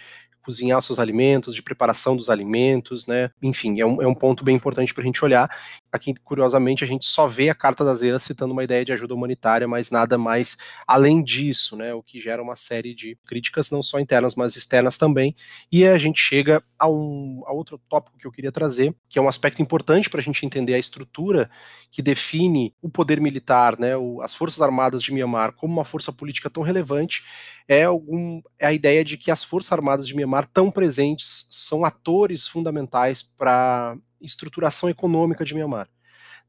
cozinhar 0.48 0.82
seus 0.82 0.98
alimentos, 0.98 1.54
de 1.54 1.62
preparação 1.62 2.16
dos 2.16 2.30
alimentos, 2.30 3.06
né? 3.06 3.30
Enfim, 3.44 3.82
é 3.82 3.86
um, 3.86 4.02
é 4.02 4.08
um 4.08 4.16
ponto 4.16 4.46
bem 4.46 4.56
importante 4.56 4.94
para 4.94 5.04
a 5.04 5.06
gente 5.06 5.24
olhar. 5.26 5.54
Aqui, 5.92 6.14
curiosamente, 6.24 6.86
a 6.86 6.88
gente 6.88 7.06
só 7.06 7.28
vê 7.28 7.50
a 7.50 7.56
Carta 7.56 7.84
das 7.84 8.02
EAS 8.02 8.24
citando 8.24 8.54
uma 8.54 8.64
ideia 8.64 8.86
de 8.86 8.94
ajuda 8.94 9.14
humanitária, 9.14 9.68
mas 9.68 9.92
nada 9.92 10.18
mais 10.18 10.56
além 10.88 11.22
disso, 11.22 11.76
né? 11.76 11.94
O 11.94 12.02
que 12.02 12.18
gera 12.18 12.42
uma 12.42 12.56
série 12.56 12.96
de 12.96 13.18
críticas, 13.28 13.70
não 13.70 13.84
só 13.84 14.00
internas, 14.00 14.36
mas 14.36 14.56
externas 14.56 14.96
também. 14.96 15.36
E 15.70 15.86
a 15.86 15.98
gente 15.98 16.22
chega 16.22 16.64
a, 16.80 16.88
um, 16.88 17.44
a 17.46 17.52
outro 17.52 17.78
tópico 17.90 18.18
que 18.18 18.26
eu 18.26 18.32
queria 18.32 18.52
trazer, 18.52 18.96
que 19.10 19.20
é 19.20 19.22
um 19.22 19.28
aspecto 19.28 19.62
importante 19.62 20.10
para 20.10 20.22
a 20.22 20.24
gente 20.24 20.46
entender 20.46 20.76
a 20.76 20.80
estrutura 20.80 21.50
que 21.92 22.02
define 22.02 22.74
o 22.82 22.88
poder 22.88 23.20
militar, 23.20 23.78
né? 23.78 23.98
O, 23.98 24.22
as 24.22 24.34
Forças 24.34 24.62
Armadas 24.62 25.04
de 25.04 25.14
Myanmar 25.14 25.52
como 25.52 25.74
uma 25.74 25.84
força 25.84 26.14
política 26.14 26.50
tão 26.50 26.64
relevante 26.64 27.26
é, 27.68 27.84
algum, 27.84 28.42
é 28.58 28.68
a 28.68 28.74
ideia 28.74 29.04
de 29.04 29.18
que 29.18 29.30
as 29.30 29.44
Forças 29.44 29.72
Armadas 29.74 30.08
de 30.08 30.16
Myanmar 30.16 30.48
tão 30.48 30.72
presentes, 30.72 31.48
são 31.52 31.84
atores 31.84 32.48
fundamentais 32.48 33.22
para 33.22 33.98
estruturação 34.22 34.90
econômica 34.90 35.44
de 35.44 35.54
Myanmar. 35.54 35.90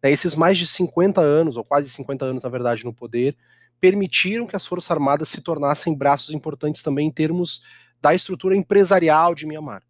Né, 0.03 0.13
esses 0.13 0.37
mais 0.37 0.57
de 0.57 0.67
50 0.67 1.21
anos, 1.21 1.57
ou 1.57 1.65
quase 1.65 1.91
50 1.91 2.25
anos, 2.25 2.43
na 2.45 2.49
verdade, 2.49 2.85
no 2.85 2.95
poder, 2.95 3.37
permitiram 3.81 4.47
que 4.47 4.55
as 4.55 4.65
Forças 4.65 4.91
Armadas 4.91 5.29
se 5.29 5.43
tornassem 5.43 5.95
braços 5.95 6.31
importantes 6.31 6.83
também 6.83 7.09
em 7.09 7.13
termos 7.13 7.65
da 8.01 8.15
estrutura 8.15 8.57
empresarial 8.57 9.35
de 9.35 9.45
Myanmar. 9.45 9.83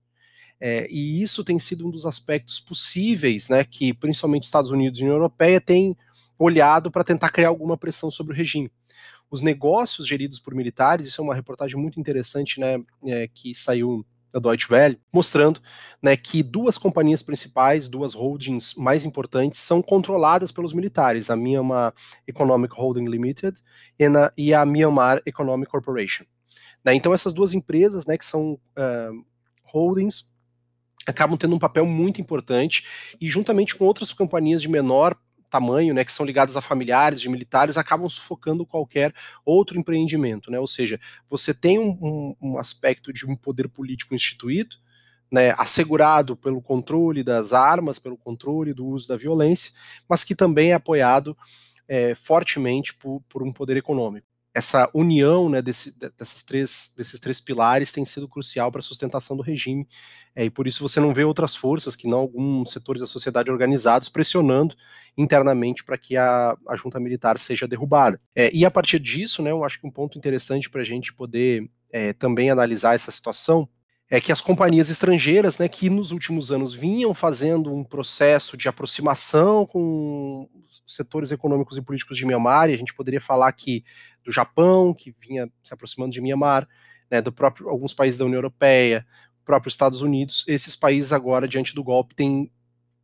É, 0.60 0.88
e 0.90 1.22
isso 1.22 1.44
tem 1.44 1.58
sido 1.58 1.86
um 1.86 1.90
dos 1.90 2.06
aspectos 2.06 2.58
possíveis, 2.58 3.48
né, 3.48 3.64
que 3.64 3.92
principalmente 3.92 4.44
Estados 4.44 4.70
Unidos 4.70 4.98
e 4.98 5.02
União 5.02 5.14
Europeia 5.14 5.60
têm 5.60 5.96
olhado 6.38 6.90
para 6.90 7.04
tentar 7.04 7.30
criar 7.30 7.48
alguma 7.48 7.76
pressão 7.76 8.10
sobre 8.10 8.32
o 8.32 8.36
regime 8.36 8.70
os 9.30 9.42
negócios 9.42 10.06
geridos 10.06 10.38
por 10.38 10.54
militares, 10.54 11.06
isso 11.06 11.20
é 11.20 11.24
uma 11.24 11.34
reportagem 11.34 11.76
muito 11.76 12.00
interessante, 12.00 12.58
né, 12.58 12.82
é, 13.04 13.28
que 13.28 13.54
saiu 13.54 14.04
da 14.32 14.38
Deutsche 14.38 14.72
Welle, 14.72 15.00
mostrando 15.12 15.60
né, 16.02 16.16
que 16.16 16.42
duas 16.42 16.76
companhias 16.76 17.22
principais, 17.22 17.88
duas 17.88 18.14
holdings 18.14 18.74
mais 18.74 19.04
importantes, 19.04 19.60
são 19.60 19.80
controladas 19.80 20.52
pelos 20.52 20.72
militares, 20.72 21.30
a 21.30 21.36
Myanmar 21.36 21.94
Economic 22.26 22.74
Holding 22.74 23.06
Limited 23.06 23.60
e, 23.98 24.08
na, 24.08 24.32
e 24.36 24.52
a 24.52 24.64
Myanmar 24.64 25.22
Economic 25.24 25.70
Corporation. 25.70 26.24
Né, 26.84 26.94
então 26.94 27.12
essas 27.12 27.32
duas 27.32 27.52
empresas, 27.52 28.06
né, 28.06 28.16
que 28.16 28.24
são 28.24 28.52
uh, 28.52 29.24
holdings, 29.64 30.30
acabam 31.06 31.38
tendo 31.38 31.54
um 31.54 31.58
papel 31.58 31.86
muito 31.86 32.20
importante 32.20 32.86
e 33.20 33.28
juntamente 33.28 33.74
com 33.74 33.84
outras 33.86 34.12
companhias 34.12 34.60
de 34.60 34.68
menor 34.68 35.16
tamanho, 35.48 35.94
né, 35.94 36.04
que 36.04 36.12
são 36.12 36.26
ligadas 36.26 36.56
a 36.56 36.60
familiares 36.60 37.20
de 37.20 37.28
militares, 37.28 37.76
acabam 37.76 38.08
sufocando 38.08 38.66
qualquer 38.66 39.14
outro 39.44 39.78
empreendimento, 39.78 40.50
né? 40.50 40.58
Ou 40.58 40.66
seja, 40.66 41.00
você 41.28 41.54
tem 41.54 41.78
um, 41.78 41.90
um, 42.00 42.36
um 42.40 42.58
aspecto 42.58 43.12
de 43.12 43.26
um 43.26 43.34
poder 43.34 43.68
político 43.68 44.14
instituído, 44.14 44.76
né, 45.30 45.54
assegurado 45.58 46.36
pelo 46.36 46.62
controle 46.62 47.22
das 47.22 47.52
armas, 47.52 47.98
pelo 47.98 48.16
controle 48.16 48.72
do 48.72 48.86
uso 48.86 49.08
da 49.08 49.16
violência, 49.16 49.72
mas 50.08 50.24
que 50.24 50.34
também 50.34 50.70
é 50.70 50.74
apoiado 50.74 51.36
é, 51.86 52.14
fortemente 52.14 52.94
por, 52.94 53.22
por 53.28 53.42
um 53.42 53.52
poder 53.52 53.76
econômico 53.76 54.27
essa 54.54 54.90
união 54.92 55.48
né, 55.48 55.62
desse, 55.62 55.96
dessas 55.98 56.42
três, 56.42 56.92
desses 56.96 57.20
três 57.20 57.40
pilares 57.40 57.92
tem 57.92 58.04
sido 58.04 58.26
crucial 58.26 58.72
para 58.72 58.80
a 58.80 58.82
sustentação 58.82 59.36
do 59.36 59.42
regime, 59.42 59.86
é, 60.34 60.44
e 60.44 60.50
por 60.50 60.66
isso 60.66 60.86
você 60.86 61.00
não 61.00 61.14
vê 61.14 61.24
outras 61.24 61.54
forças, 61.54 61.94
que 61.94 62.08
não 62.08 62.18
alguns 62.18 62.72
setores 62.72 63.00
da 63.00 63.06
sociedade 63.06 63.50
organizados, 63.50 64.08
pressionando 64.08 64.74
internamente 65.16 65.84
para 65.84 65.98
que 65.98 66.16
a, 66.16 66.56
a 66.68 66.76
junta 66.76 67.00
militar 67.00 67.38
seja 67.38 67.66
derrubada. 67.66 68.20
É, 68.34 68.50
e 68.54 68.64
a 68.64 68.70
partir 68.70 69.00
disso, 69.00 69.42
né, 69.42 69.50
eu 69.50 69.64
acho 69.64 69.80
que 69.80 69.86
um 69.86 69.90
ponto 69.90 70.16
interessante 70.16 70.70
para 70.70 70.82
a 70.82 70.84
gente 70.84 71.12
poder 71.12 71.68
é, 71.90 72.12
também 72.12 72.50
analisar 72.50 72.94
essa 72.94 73.10
situação 73.10 73.68
é 74.10 74.20
que 74.20 74.32
as 74.32 74.40
companhias 74.40 74.88
estrangeiras, 74.88 75.58
né, 75.58 75.68
que 75.68 75.90
nos 75.90 76.12
últimos 76.12 76.50
anos 76.50 76.74
vinham 76.74 77.12
fazendo 77.12 77.72
um 77.72 77.84
processo 77.84 78.56
de 78.56 78.66
aproximação 78.66 79.66
com 79.66 80.48
os 80.66 80.82
setores 80.94 81.30
econômicos 81.30 81.76
e 81.76 81.82
políticos 81.82 82.16
de 82.16 82.24
Myanmar, 82.24 82.70
e 82.70 82.74
a 82.74 82.78
gente 82.78 82.94
poderia 82.94 83.20
falar 83.20 83.48
aqui 83.48 83.84
do 84.24 84.32
Japão, 84.32 84.94
que 84.94 85.14
vinha 85.20 85.50
se 85.62 85.74
aproximando 85.74 86.12
de 86.12 86.20
Myanmar, 86.22 86.66
né, 87.10 87.20
do 87.20 87.32
próprio 87.32 87.68
alguns 87.68 87.92
países 87.92 88.18
da 88.18 88.24
União 88.24 88.38
Europeia, 88.38 89.06
próprios 89.44 89.74
Estados 89.74 90.02
Unidos, 90.02 90.44
esses 90.46 90.76
países 90.76 91.12
agora 91.12 91.48
diante 91.48 91.74
do 91.74 91.82
golpe 91.82 92.14
têm 92.14 92.50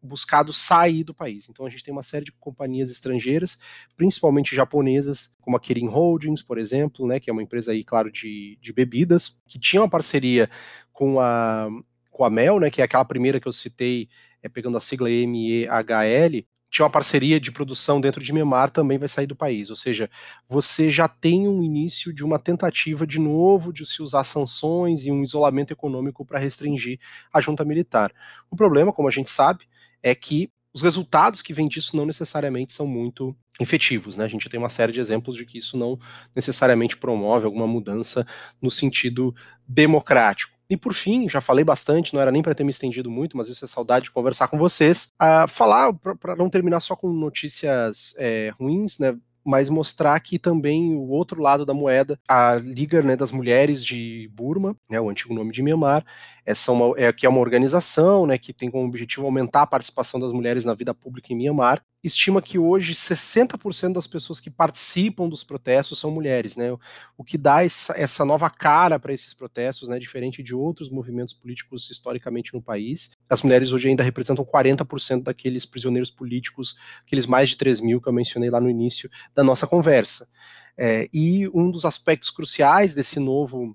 buscado 0.02 0.52
sair 0.52 1.02
do 1.02 1.14
país. 1.14 1.48
Então 1.48 1.64
a 1.64 1.70
gente 1.70 1.82
tem 1.82 1.92
uma 1.92 2.02
série 2.02 2.26
de 2.26 2.32
companhias 2.32 2.90
estrangeiras, 2.90 3.58
principalmente 3.96 4.54
japonesas, 4.54 5.34
como 5.40 5.56
a 5.56 5.60
Kirin 5.60 5.88
Holdings, 5.88 6.42
por 6.42 6.58
exemplo, 6.58 7.06
né, 7.06 7.18
que 7.18 7.30
é 7.30 7.32
uma 7.32 7.42
empresa 7.42 7.72
aí, 7.72 7.82
claro, 7.82 8.12
de, 8.12 8.58
de 8.60 8.72
bebidas, 8.72 9.42
que 9.46 9.58
tinha 9.58 9.80
uma 9.80 9.88
parceria 9.88 10.50
com 10.94 11.20
a, 11.20 11.68
com 12.10 12.24
a 12.24 12.30
Mel, 12.30 12.58
né, 12.58 12.70
que 12.70 12.80
é 12.80 12.84
aquela 12.84 13.04
primeira 13.04 13.38
que 13.38 13.46
eu 13.46 13.52
citei, 13.52 14.08
é, 14.42 14.48
pegando 14.48 14.78
a 14.78 14.80
sigla 14.80 15.10
MEHL, 15.10 16.46
tinha 16.70 16.84
uma 16.84 16.90
parceria 16.90 17.38
de 17.38 17.52
produção 17.52 18.00
dentro 18.00 18.22
de 18.22 18.32
Myanmar, 18.32 18.70
também 18.70 18.98
vai 18.98 19.06
sair 19.06 19.28
do 19.28 19.36
país. 19.36 19.70
Ou 19.70 19.76
seja, 19.76 20.10
você 20.48 20.90
já 20.90 21.06
tem 21.06 21.46
um 21.46 21.62
início 21.62 22.12
de 22.12 22.24
uma 22.24 22.36
tentativa 22.36 23.06
de 23.06 23.20
novo 23.20 23.72
de 23.72 23.86
se 23.86 24.02
usar 24.02 24.24
sanções 24.24 25.06
e 25.06 25.12
um 25.12 25.22
isolamento 25.22 25.72
econômico 25.72 26.24
para 26.24 26.40
restringir 26.40 26.98
a 27.32 27.40
junta 27.40 27.64
militar. 27.64 28.12
O 28.50 28.56
problema, 28.56 28.92
como 28.92 29.06
a 29.06 29.10
gente 29.10 29.30
sabe, 29.30 29.66
é 30.02 30.16
que 30.16 30.50
os 30.72 30.82
resultados 30.82 31.40
que 31.40 31.54
vêm 31.54 31.68
disso 31.68 31.96
não 31.96 32.04
necessariamente 32.04 32.72
são 32.72 32.88
muito 32.88 33.36
efetivos, 33.60 34.16
né? 34.16 34.24
A 34.24 34.28
gente 34.28 34.48
tem 34.48 34.58
uma 34.58 34.68
série 34.68 34.90
de 34.90 34.98
exemplos 34.98 35.36
de 35.36 35.46
que 35.46 35.58
isso 35.58 35.76
não 35.76 35.96
necessariamente 36.34 36.96
promove 36.96 37.46
alguma 37.46 37.68
mudança 37.68 38.26
no 38.60 38.68
sentido 38.68 39.32
democrático. 39.68 40.53
E 40.68 40.76
por 40.76 40.94
fim, 40.94 41.28
já 41.28 41.40
falei 41.40 41.64
bastante, 41.64 42.14
não 42.14 42.20
era 42.20 42.32
nem 42.32 42.42
para 42.42 42.54
ter 42.54 42.64
me 42.64 42.70
estendido 42.70 43.10
muito, 43.10 43.36
mas 43.36 43.48
isso 43.48 43.64
é 43.64 43.68
saudade 43.68 44.04
de 44.04 44.10
conversar 44.10 44.48
com 44.48 44.58
vocês. 44.58 45.12
Falar, 45.48 45.92
para 45.92 46.36
não 46.36 46.48
terminar 46.48 46.80
só 46.80 46.96
com 46.96 47.12
notícias 47.12 48.14
é, 48.18 48.52
ruins, 48.58 48.98
né? 48.98 49.16
mas 49.44 49.68
mostrar 49.68 50.18
que 50.20 50.38
também 50.38 50.94
o 50.94 51.08
outro 51.10 51.40
lado 51.42 51.66
da 51.66 51.74
moeda, 51.74 52.18
a 52.26 52.54
Liga 52.54 53.02
né, 53.02 53.14
das 53.14 53.30
Mulheres 53.30 53.84
de 53.84 54.30
Burma, 54.32 54.74
né, 54.88 54.98
o 54.98 55.10
antigo 55.10 55.34
nome 55.34 55.52
de 55.52 55.62
Myanmar, 55.62 56.04
essa 56.44 56.72
uma, 56.72 56.94
é, 56.98 57.12
que 57.12 57.26
é 57.26 57.28
uma 57.28 57.40
organização 57.40 58.26
né, 58.26 58.36
que 58.38 58.52
tem 58.52 58.70
como 58.70 58.86
objetivo 58.86 59.24
aumentar 59.26 59.62
a 59.62 59.66
participação 59.66 60.20
das 60.20 60.32
mulheres 60.32 60.64
na 60.64 60.74
vida 60.74 60.92
pública 60.92 61.32
em 61.32 61.36
Myanmar, 61.36 61.82
estima 62.02 62.42
que 62.42 62.58
hoje 62.58 62.92
60% 62.92 63.94
das 63.94 64.06
pessoas 64.06 64.38
que 64.38 64.50
participam 64.50 65.26
dos 65.26 65.42
protestos 65.42 65.98
são 65.98 66.10
mulheres, 66.10 66.54
né? 66.54 66.70
O 67.16 67.24
que 67.24 67.38
dá 67.38 67.64
essa, 67.64 67.94
essa 67.98 68.24
nova 68.24 68.50
cara 68.50 68.98
para 68.98 69.12
esses 69.12 69.32
protestos, 69.32 69.88
né? 69.88 69.98
Diferente 69.98 70.42
de 70.42 70.54
outros 70.54 70.90
movimentos 70.90 71.32
políticos 71.32 71.90
historicamente 71.90 72.52
no 72.52 72.60
país. 72.60 73.12
As 73.28 73.40
mulheres 73.40 73.72
hoje 73.72 73.88
ainda 73.88 74.02
representam 74.02 74.44
40% 74.44 75.22
daqueles 75.22 75.64
prisioneiros 75.64 76.10
políticos, 76.10 76.76
aqueles 77.06 77.26
mais 77.26 77.50
de 77.50 77.56
3 77.56 77.80
mil 77.80 78.00
que 78.00 78.08
eu 78.08 78.12
mencionei 78.12 78.50
lá 78.50 78.60
no 78.60 78.68
início 78.68 79.08
da 79.34 79.42
nossa 79.42 79.66
conversa. 79.66 80.28
É, 80.76 81.08
e 81.12 81.48
um 81.54 81.70
dos 81.70 81.84
aspectos 81.84 82.30
cruciais 82.30 82.92
desse 82.92 83.18
novo 83.18 83.74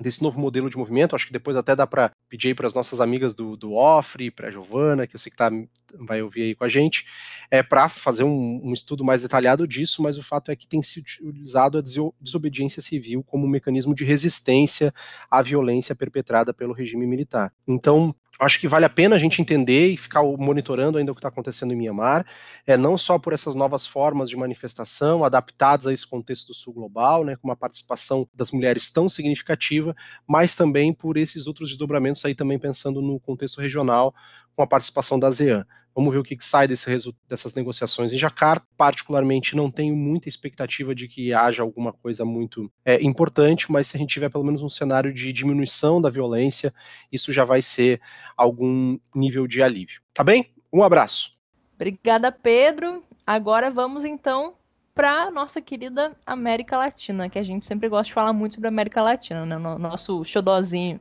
desse 0.00 0.22
novo 0.22 0.38
modelo 0.40 0.68
de 0.68 0.76
movimento. 0.76 1.14
Acho 1.14 1.26
que 1.26 1.32
depois 1.32 1.56
até 1.56 1.74
dá 1.76 1.86
para 1.86 2.10
pedir 2.28 2.48
aí 2.48 2.54
para 2.54 2.66
as 2.66 2.74
nossas 2.74 3.00
amigas 3.00 3.34
do, 3.34 3.56
do 3.56 3.74
Ofre, 3.74 4.30
para 4.30 4.48
a 4.48 4.50
Giovana, 4.50 5.06
que 5.06 5.14
eu 5.14 5.20
sei 5.20 5.30
que 5.30 5.36
tá, 5.36 5.50
vai 5.98 6.22
ouvir 6.22 6.42
aí 6.42 6.54
com 6.54 6.64
a 6.64 6.68
gente, 6.68 7.06
é 7.50 7.62
para 7.62 7.88
fazer 7.88 8.24
um, 8.24 8.60
um, 8.64 8.72
estudo 8.72 9.04
mais 9.04 9.22
detalhado 9.22 9.66
disso, 9.68 10.02
mas 10.02 10.18
o 10.18 10.22
fato 10.22 10.50
é 10.50 10.56
que 10.56 10.66
tem 10.66 10.82
se 10.82 11.00
utilizado 11.00 11.78
a 11.78 11.82
desobediência 12.20 12.82
civil 12.82 13.22
como 13.22 13.46
um 13.46 13.50
mecanismo 13.50 13.94
de 13.94 14.04
resistência 14.04 14.92
à 15.30 15.42
violência 15.42 15.94
perpetrada 15.94 16.52
pelo 16.52 16.72
regime 16.72 17.06
militar. 17.06 17.52
Então, 17.66 18.14
acho 18.38 18.60
que 18.60 18.68
vale 18.68 18.84
a 18.84 18.90
pena 18.90 19.16
a 19.16 19.18
gente 19.18 19.40
entender 19.40 19.88
e 19.88 19.96
ficar 19.96 20.22
monitorando 20.22 20.98
ainda 20.98 21.12
o 21.12 21.14
que 21.14 21.20
está 21.20 21.28
acontecendo 21.28 21.72
em 21.72 21.76
Mianmar, 21.76 22.26
é, 22.66 22.76
não 22.76 22.98
só 22.98 23.18
por 23.18 23.32
essas 23.32 23.54
novas 23.54 23.86
formas 23.86 24.28
de 24.28 24.36
manifestação 24.36 25.24
adaptadas 25.24 25.86
a 25.86 25.92
esse 25.92 26.06
contexto 26.06 26.48
do 26.48 26.54
sul 26.54 26.72
global, 26.72 27.24
né, 27.24 27.36
com 27.36 27.48
uma 27.48 27.56
participação 27.56 28.28
das 28.34 28.50
mulheres 28.50 28.90
tão 28.90 29.08
significativa, 29.08 29.94
mas 30.26 30.54
também 30.54 30.92
por 30.92 31.16
esses 31.16 31.46
outros 31.46 31.70
desdobramentos 31.70 32.24
aí 32.24 32.34
também 32.34 32.58
pensando 32.58 33.00
no 33.00 33.20
contexto 33.20 33.60
regional, 33.60 34.14
com 34.56 34.62
a 34.62 34.66
participação 34.66 35.18
da 35.18 35.28
ASEAN. 35.28 35.66
Vamos 35.94 36.12
ver 36.12 36.18
o 36.18 36.24
que, 36.24 36.36
que 36.36 36.44
sai 36.44 36.66
desse 36.66 36.90
dessas 37.28 37.54
negociações 37.54 38.12
em 38.12 38.18
Jakarta. 38.18 38.66
Particularmente, 38.76 39.54
não 39.54 39.70
tenho 39.70 39.94
muita 39.94 40.28
expectativa 40.28 40.94
de 40.94 41.06
que 41.06 41.32
haja 41.32 41.62
alguma 41.62 41.92
coisa 41.92 42.24
muito 42.24 42.70
é, 42.84 43.02
importante, 43.02 43.70
mas 43.70 43.86
se 43.86 43.96
a 43.96 44.00
gente 44.00 44.10
tiver 44.10 44.28
pelo 44.28 44.44
menos 44.44 44.62
um 44.62 44.68
cenário 44.68 45.12
de 45.12 45.32
diminuição 45.32 46.02
da 46.02 46.10
violência, 46.10 46.74
isso 47.12 47.32
já 47.32 47.44
vai 47.44 47.62
ser 47.62 48.00
algum 48.36 48.98
nível 49.14 49.46
de 49.46 49.62
alívio. 49.62 50.00
Tá 50.12 50.24
bem? 50.24 50.46
Um 50.72 50.82
abraço. 50.82 51.38
Obrigada, 51.74 52.32
Pedro. 52.32 53.02
Agora 53.26 53.70
vamos 53.70 54.04
então 54.04 54.54
para 54.94 55.30
nossa 55.30 55.60
querida 55.60 56.16
América 56.24 56.78
Latina, 56.78 57.28
que 57.28 57.38
a 57.38 57.42
gente 57.42 57.66
sempre 57.66 57.88
gosta 57.88 58.06
de 58.06 58.14
falar 58.14 58.32
muito 58.32 58.54
sobre 58.54 58.68
América 58.68 59.02
Latina, 59.02 59.44
né? 59.44 59.58
No 59.58 59.78
nosso 59.78 60.24
xodozinho. 60.24 61.00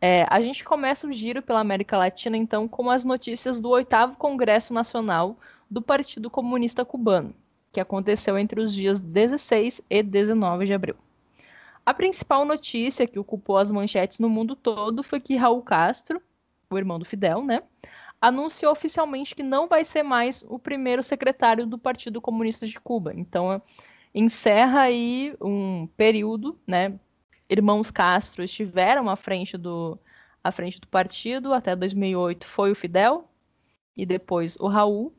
É, 0.00 0.26
a 0.28 0.40
gente 0.40 0.62
começa 0.62 1.06
o 1.06 1.12
giro 1.12 1.40
pela 1.42 1.60
América 1.60 1.96
Latina, 1.96 2.36
então, 2.36 2.68
com 2.68 2.90
as 2.90 3.04
notícias 3.04 3.60
do 3.60 3.70
oitavo 3.70 4.16
Congresso 4.18 4.74
Nacional 4.74 5.38
do 5.70 5.80
Partido 5.80 6.28
Comunista 6.28 6.84
Cubano, 6.84 7.34
que 7.72 7.80
aconteceu 7.80 8.38
entre 8.38 8.60
os 8.60 8.74
dias 8.74 9.00
16 9.00 9.80
e 9.88 10.02
19 10.02 10.66
de 10.66 10.74
abril. 10.74 10.96
A 11.84 11.94
principal 11.94 12.44
notícia 12.44 13.06
que 13.06 13.18
ocupou 13.18 13.56
as 13.56 13.70
manchetes 13.70 14.18
no 14.18 14.28
mundo 14.28 14.54
todo 14.54 15.02
foi 15.02 15.20
que 15.20 15.36
Raul 15.36 15.62
Castro, 15.62 16.20
o 16.68 16.76
irmão 16.76 16.98
do 16.98 17.04
Fidel, 17.04 17.44
né, 17.44 17.62
anunciou 18.20 18.72
oficialmente 18.72 19.34
que 19.34 19.42
não 19.42 19.68
vai 19.68 19.84
ser 19.84 20.02
mais 20.02 20.44
o 20.48 20.58
primeiro 20.58 21.02
secretário 21.02 21.66
do 21.66 21.78
Partido 21.78 22.20
Comunista 22.20 22.66
de 22.66 22.78
Cuba. 22.80 23.12
Então, 23.14 23.62
encerra 24.14 24.80
aí 24.80 25.34
um 25.40 25.86
período, 25.96 26.58
né, 26.66 26.98
irmãos 27.48 27.90
Castro 27.90 28.42
estiveram 28.42 29.08
à 29.08 29.16
frente 29.16 29.56
do, 29.56 29.98
à 30.42 30.50
frente 30.50 30.80
do 30.80 30.86
partido. 30.86 31.52
Até 31.52 31.74
2008 31.74 32.46
foi 32.46 32.70
o 32.70 32.74
Fidel 32.74 33.28
e 33.96 34.04
depois 34.04 34.56
o 34.60 34.68
Raul. 34.68 35.12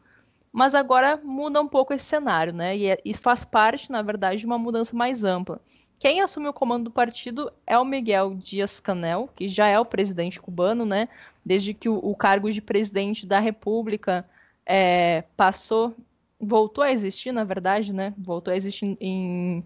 Mas 0.52 0.74
agora 0.74 1.20
muda 1.24 1.62
um 1.62 1.68
pouco 1.68 1.94
esse 1.94 2.06
cenário, 2.06 2.54
né? 2.54 2.76
E, 2.76 2.90
é, 2.90 2.98
e 3.04 3.14
faz 3.14 3.46
parte, 3.46 3.92
na 3.92 4.02
verdade, 4.02 4.40
de 4.40 4.46
uma 4.46 4.58
mudança 4.58 4.96
mais 4.96 5.24
ampla. 5.24 5.62
Quem 6.00 6.22
assume 6.22 6.48
o 6.48 6.54
comando 6.54 6.86
do 6.86 6.92
partido 6.92 7.52
é 7.66 7.78
o 7.78 7.86
Miguel 7.86 8.36
Dias-Canel, 8.36 9.30
que 9.36 9.48
já 9.48 9.68
é 9.68 9.80
o 9.80 9.86
presidente 9.86 10.40
cubano, 10.40 10.86
né? 10.86 11.10
Desde 11.46 11.74
que 11.74 11.90
o, 11.90 11.98
o 11.98 12.16
cargo 12.16 12.52
de 12.52 12.62
presidente 12.62 13.26
da 13.26 13.40
República 13.40 14.28
é, 14.66 15.24
passou, 15.36 15.96
voltou 16.40 16.84
a 16.84 16.92
existir, 16.92 17.32
na 17.32 17.44
verdade, 17.44 17.94
né? 17.94 18.14
Voltou 18.18 18.54
a 18.54 18.58
existir 18.58 18.98
em 19.00 19.64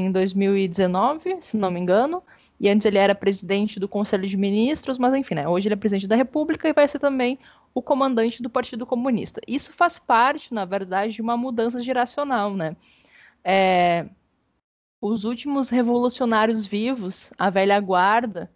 em 0.00 0.10
2019, 0.12 1.38
se 1.40 1.56
não 1.56 1.70
me 1.70 1.80
engano, 1.80 2.22
e 2.58 2.68
antes 2.68 2.86
ele 2.86 2.98
era 2.98 3.14
presidente 3.14 3.78
do 3.78 3.88
Conselho 3.88 4.26
de 4.26 4.36
Ministros, 4.36 4.98
mas 4.98 5.14
enfim, 5.14 5.34
né, 5.34 5.48
hoje 5.48 5.68
ele 5.68 5.74
é 5.74 5.76
presidente 5.76 6.06
da 6.06 6.16
República 6.16 6.68
e 6.68 6.72
vai 6.72 6.86
ser 6.86 6.98
também 6.98 7.38
o 7.74 7.82
comandante 7.82 8.42
do 8.42 8.48
Partido 8.48 8.86
Comunista. 8.86 9.40
Isso 9.46 9.72
faz 9.72 9.98
parte, 9.98 10.54
na 10.54 10.64
verdade, 10.64 11.14
de 11.14 11.22
uma 11.22 11.36
mudança 11.36 11.80
geracional, 11.80 12.54
né? 12.54 12.74
É, 13.44 14.06
os 15.00 15.24
últimos 15.24 15.68
revolucionários 15.68 16.64
vivos, 16.64 17.32
a 17.38 17.50
velha 17.50 17.78
guarda 17.78 18.50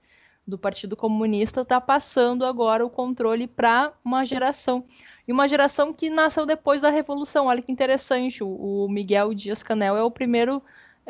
do 0.46 0.58
Partido 0.58 0.96
Comunista, 0.96 1.60
está 1.60 1.80
passando 1.80 2.44
agora 2.46 2.84
o 2.84 2.90
controle 2.90 3.46
para 3.46 3.92
uma 4.04 4.24
geração. 4.24 4.84
E 5.28 5.32
uma 5.32 5.46
geração 5.46 5.92
que 5.92 6.10
nasceu 6.10 6.46
depois 6.46 6.82
da 6.82 6.90
Revolução. 6.90 7.46
Olha 7.46 7.62
que 7.62 7.70
interessante, 7.70 8.42
o, 8.42 8.48
o 8.48 8.88
Miguel 8.88 9.34
Dias-Canel 9.34 9.96
é 9.96 10.02
o 10.02 10.10
primeiro 10.10 10.62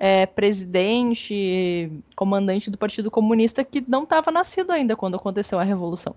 é, 0.02 0.24
presidente, 0.24 1.92
comandante 2.16 2.70
do 2.70 2.78
Partido 2.78 3.10
Comunista 3.10 3.62
que 3.62 3.84
não 3.86 4.04
estava 4.04 4.30
nascido 4.30 4.70
ainda 4.72 4.96
quando 4.96 5.16
aconteceu 5.16 5.58
a 5.60 5.62
Revolução. 5.62 6.16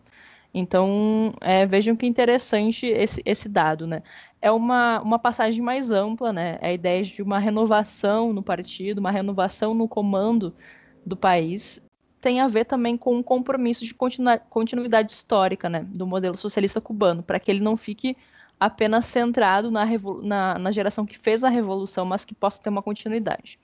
Então, 0.54 1.34
é, 1.42 1.66
vejam 1.66 1.94
que 1.94 2.06
interessante 2.06 2.86
esse, 2.86 3.22
esse 3.26 3.50
dado, 3.50 3.86
né? 3.86 4.02
É 4.42 4.50
uma, 4.50 5.02
uma 5.02 5.20
passagem 5.20 5.62
mais 5.62 5.92
ampla, 5.92 6.32
né? 6.32 6.58
É 6.62 6.70
a 6.70 6.74
ideia 6.74 7.04
de 7.04 7.22
uma 7.22 7.40
renovação 7.40 8.32
no 8.32 8.42
partido, 8.42 9.00
uma 9.00 9.12
renovação 9.12 9.74
no 9.74 9.86
comando 9.86 10.56
do 11.06 11.18
país, 11.18 11.82
tem 12.22 12.40
a 12.40 12.48
ver 12.48 12.64
também 12.64 12.96
com 12.96 13.18
um 13.18 13.24
compromisso 13.24 13.84
de 13.84 13.94
continu 13.94 14.40
continuidade 14.50 15.12
histórica, 15.12 15.68
né? 15.70 15.86
Do 15.90 16.08
modelo 16.08 16.38
socialista 16.38 16.80
cubano, 16.80 17.22
para 17.22 17.38
que 17.38 17.52
ele 17.52 17.60
não 17.60 17.76
fique 17.76 18.16
apenas 18.60 19.06
centrado 19.06 19.70
na, 19.70 19.86
na, 20.22 20.60
na 20.60 20.72
geração 20.72 21.06
que 21.06 21.18
fez 21.18 21.44
a 21.44 21.50
revolução, 21.50 22.06
mas 22.06 22.26
que 22.26 22.34
possa 22.34 22.62
ter 22.62 22.70
uma 22.70 22.82
continuidade. 22.82 23.60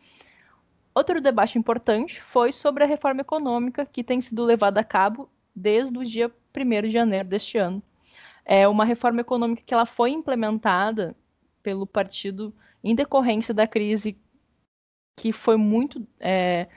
Outro 0.94 1.22
debate 1.22 1.58
importante 1.58 2.22
foi 2.22 2.52
sobre 2.52 2.84
a 2.84 2.88
reforma 2.88 3.22
econômica 3.22 3.86
que 3.86 4.04
tem 4.04 4.20
sido 4.20 4.44
levada 4.44 4.82
a 4.82 4.84
cabo 4.84 5.30
desde 5.56 5.98
o 5.98 6.04
dia 6.04 6.32
1 6.56 6.82
de 6.82 6.90
janeiro 6.90 7.28
deste 7.28 7.58
ano. 7.58 7.82
É 8.44 8.68
uma 8.68 8.84
reforma 8.84 9.22
econômica 9.22 9.64
que 9.66 9.74
ela 9.74 9.86
foi 9.86 10.12
implementada 10.12 11.16
pelo 11.62 11.86
partido 11.86 12.54
em 12.84 12.96
decorrência 12.96 13.54
da 13.54 13.68
crise 13.68 14.18
que 15.20 15.32
foi 15.32 15.58
muito 15.58 16.06
é, 16.20 16.68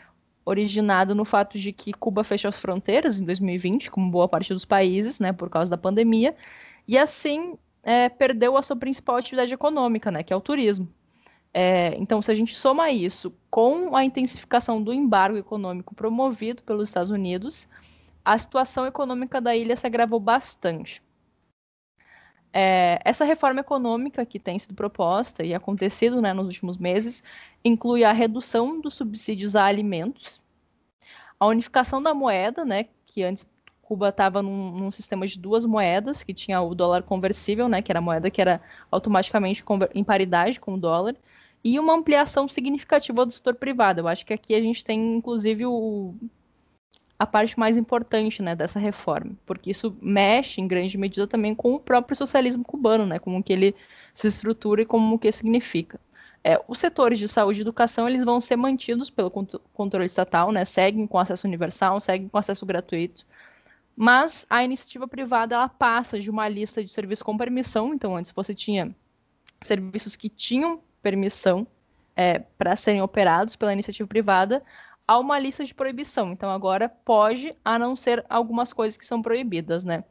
originada 0.45 1.15
no 1.15 1.25
fato 1.25 1.59
de 1.59 1.73
que 1.73 1.93
Cuba 1.93 2.25
fechou 2.25 2.49
as 2.49 2.59
fronteiras 2.59 3.21
em 3.21 3.25
2020, 3.25 3.91
como 3.91 4.11
boa 4.11 4.29
parte 4.29 4.53
dos 4.53 4.65
países, 4.65 5.21
né, 5.21 5.33
por 5.33 5.49
causa 5.49 5.71
da 5.71 5.79
pandemia, 5.79 6.35
e 6.87 6.99
assim 6.99 7.57
é, 7.83 8.09
perdeu 8.09 8.57
a 8.57 8.63
sua 8.63 8.77
principal 8.77 9.17
atividade 9.17 9.53
econômica, 9.53 10.11
né, 10.11 10.23
que 10.23 10.33
é 10.33 10.37
o 10.37 10.41
turismo. 10.41 10.89
É, 11.55 11.95
então, 11.99 12.23
se 12.23 12.31
a 12.31 12.35
gente 12.35 12.55
soma 12.55 12.91
isso 12.91 13.35
com 13.51 13.95
a 13.95 14.05
intensificação 14.05 14.83
do 14.83 14.93
embargo 14.93 15.37
econômico 15.37 15.95
promovido 15.95 16.63
pelos 16.63 16.89
Estados 16.89 17.11
Unidos, 17.11 17.69
a 18.25 18.39
situação 18.39 18.87
econômica 18.87 19.41
da 19.41 19.55
ilha 19.55 19.77
se 19.77 19.87
agravou 19.87 20.21
bastante. 20.21 21.03
É, 22.55 23.01
essa 23.05 23.25
reforma 23.25 23.61
econômica 23.61 24.27
que 24.27 24.39
tem 24.39 24.59
sido 24.59 24.75
proposta 24.75 25.45
e 25.45 25.55
acontecido 25.55 26.21
né, 26.21 26.35
nos 26.35 26.47
últimos 26.47 26.77
meses 26.77 27.23
inclui 27.65 28.05
a 28.05 28.13
redução 28.13 28.79
dos 28.79 28.95
subsídios 28.95 29.57
a 29.57 29.65
alimentos, 29.65 30.41
a 31.41 31.47
unificação 31.47 32.03
da 32.03 32.13
moeda, 32.13 32.65
né, 32.65 32.87
que 33.07 33.23
antes 33.23 33.47
Cuba 33.93 34.09
estava 34.09 34.41
num, 34.41 34.71
num, 34.71 34.91
sistema 34.91 35.27
de 35.27 35.39
duas 35.39 35.67
moedas, 35.67 36.23
que 36.23 36.33
tinha 36.33 36.63
o 36.63 36.75
dólar 36.75 37.03
conversível, 37.03 37.69
né, 37.69 37.83
que 37.83 37.93
era 37.93 37.99
a 37.99 38.03
moeda 38.03 38.31
que 38.31 38.41
era 38.41 38.59
automaticamente 38.91 39.63
em 39.95 40.03
paridade 40.03 40.59
com 40.59 40.73
o 40.75 40.79
dólar, 40.81 41.15
e 41.63 41.79
uma 41.79 41.93
ampliação 41.93 42.49
significativa 42.49 43.27
do 43.27 43.31
setor 43.31 43.55
privado. 43.55 44.01
Eu 44.01 44.09
acho 44.09 44.25
que 44.25 44.33
aqui 44.33 44.55
a 44.55 44.63
gente 44.63 44.83
tem, 44.83 45.15
inclusive, 45.15 45.67
o, 45.67 46.15
a 47.19 47.27
parte 47.27 47.59
mais 47.59 47.77
importante 47.77 48.41
né, 48.41 48.57
dessa 48.57 48.81
reforma, 48.81 49.33
porque 49.45 49.71
isso 49.71 49.95
mexe, 50.01 50.63
em 50.63 50.67
grande 50.67 50.97
medida, 50.97 51.27
também 51.27 51.55
com 51.55 51.75
o 51.75 51.79
próprio 51.79 52.17
socialismo 52.17 52.65
cubano, 52.65 53.05
né, 53.05 53.19
como 53.19 53.43
que 53.43 53.53
ele 53.53 53.75
se 54.15 54.27
estrutura 54.27 54.81
e 54.81 54.87
como 54.87 55.19
que 55.19 55.31
significa. 55.31 56.01
É, 56.43 56.59
os 56.67 56.79
setores 56.79 57.19
de 57.19 57.29
saúde 57.29 57.61
e 57.61 57.63
educação 57.63 58.09
eles 58.09 58.25
vão 58.25 58.41
ser 58.41 58.57
mantidos 58.57 59.11
pelo 59.11 59.31
controle 59.31 60.07
estatal, 60.07 60.51
né, 60.51 60.65
seguem 60.65 61.07
com 61.07 61.19
acesso 61.19 61.47
universal, 61.47 62.01
seguem 62.01 62.27
com 62.27 62.39
acesso 62.39 62.65
gratuito, 62.65 63.27
mas 63.97 64.47
a 64.49 64.65
iniciativa 64.65 65.07
privada 65.07 65.55
ela 65.55 65.69
passa 65.69 66.19
de 66.19 66.31
uma 66.31 66.49
lista 66.49 66.83
de 66.83 66.91
serviços 66.91 67.23
com 67.23 67.37
permissão, 67.37 67.93
então 67.95 68.17
antes 68.17 68.33
você 68.33 68.55
tinha 68.55 68.95
serviços 69.61 70.17
que 70.17 70.29
tinham 70.29 70.81
permissão 71.03 71.67
é, 72.17 72.39
para 72.39 72.77
serem 72.77 73.03
operados 73.03 73.57
pela 73.57 73.73
iniciativa 73.73 74.07
privada, 74.07 74.63
a 75.07 75.19
uma 75.19 75.39
lista 75.39 75.65
de 75.65 75.75
proibição. 75.75 76.33
Então 76.33 76.51
agora 76.51 76.89
pode, 76.89 77.55
a 77.65 77.79
não 77.79 77.97
ser 77.97 78.25
algumas 78.29 78.73
coisas 78.73 78.97
que 78.97 79.07
são 79.07 79.21
proibidas, 79.21 79.85
né? 79.85 80.05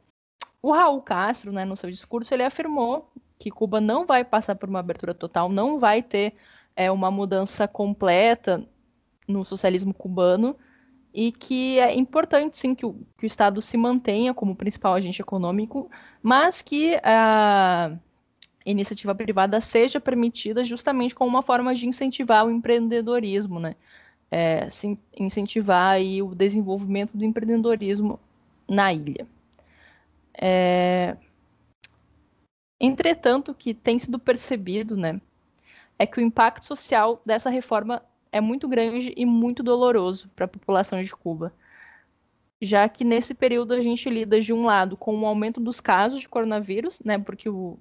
O 0.60 0.70
Raul 0.70 1.02
Castro, 1.02 1.50
né, 1.50 1.64
no 1.64 1.76
seu 1.76 1.90
discurso, 1.90 2.32
ele 2.32 2.44
afirmou 2.44 3.10
que 3.38 3.50
Cuba 3.50 3.80
não 3.80 4.06
vai 4.06 4.24
passar 4.24 4.54
por 4.54 4.68
uma 4.68 4.78
abertura 4.78 5.12
total, 5.12 5.48
não 5.48 5.78
vai 5.78 6.02
ter 6.02 6.34
é, 6.76 6.90
uma 6.90 7.10
mudança 7.10 7.66
completa 7.66 8.64
no 9.26 9.44
socialismo 9.44 9.92
cubano, 9.92 10.56
e 11.14 11.32
que 11.32 11.78
é 11.78 11.94
importante, 11.94 12.58
sim, 12.58 12.74
que 12.74 12.86
o, 12.86 12.94
que 13.18 13.24
o 13.24 13.26
Estado 13.26 13.60
se 13.60 13.76
mantenha 13.76 14.32
como 14.32 14.56
principal 14.56 14.94
agente 14.94 15.20
econômico, 15.20 15.90
mas 16.22 16.62
que 16.62 16.98
a 17.02 17.92
iniciativa 18.64 19.14
privada 19.14 19.60
seja 19.60 20.00
permitida 20.00 20.64
justamente 20.64 21.14
como 21.14 21.28
uma 21.28 21.42
forma 21.42 21.74
de 21.74 21.86
incentivar 21.86 22.46
o 22.46 22.50
empreendedorismo, 22.50 23.58
né? 23.60 23.74
é, 24.32 24.66
incentivar 25.14 25.92
aí 25.92 26.22
o 26.22 26.34
desenvolvimento 26.34 27.14
do 27.14 27.22
empreendedorismo 27.22 28.18
na 28.66 28.90
ilha. 28.90 29.26
É... 30.32 31.18
Entretanto, 32.80 33.50
o 33.50 33.54
que 33.54 33.74
tem 33.74 33.98
sido 33.98 34.18
percebido, 34.18 34.96
né, 34.96 35.20
é 35.98 36.06
que 36.06 36.18
o 36.18 36.22
impacto 36.22 36.64
social 36.64 37.20
dessa 37.26 37.50
reforma 37.50 38.02
é 38.32 38.40
muito 38.40 38.66
grande 38.66 39.12
e 39.16 39.24
muito 39.24 39.62
doloroso 39.62 40.28
para 40.34 40.46
a 40.46 40.48
população 40.48 41.02
de 41.02 41.12
Cuba, 41.12 41.52
já 42.60 42.88
que 42.88 43.04
nesse 43.04 43.34
período 43.34 43.74
a 43.74 43.80
gente 43.80 44.08
lida 44.08 44.40
de 44.40 44.52
um 44.52 44.64
lado 44.64 44.96
com 44.96 45.16
o 45.20 45.26
aumento 45.26 45.60
dos 45.60 45.80
casos 45.80 46.20
de 46.20 46.28
coronavírus, 46.28 47.00
né, 47.04 47.18
porque 47.18 47.48
o 47.48 47.78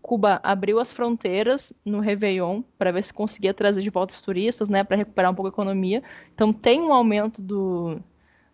Cuba 0.00 0.38
abriu 0.42 0.78
as 0.78 0.92
fronteiras 0.92 1.72
no 1.84 1.98
Réveillon 1.98 2.62
para 2.78 2.92
ver 2.92 3.02
se 3.02 3.12
conseguia 3.12 3.52
trazer 3.52 3.82
de 3.82 3.90
volta 3.90 4.14
os 4.14 4.22
turistas, 4.22 4.68
né, 4.68 4.84
para 4.84 4.96
recuperar 4.96 5.32
um 5.32 5.34
pouco 5.34 5.48
a 5.48 5.52
economia. 5.52 6.00
Então 6.32 6.52
tem 6.52 6.80
um 6.80 6.92
aumento 6.92 7.42
do, 7.42 7.98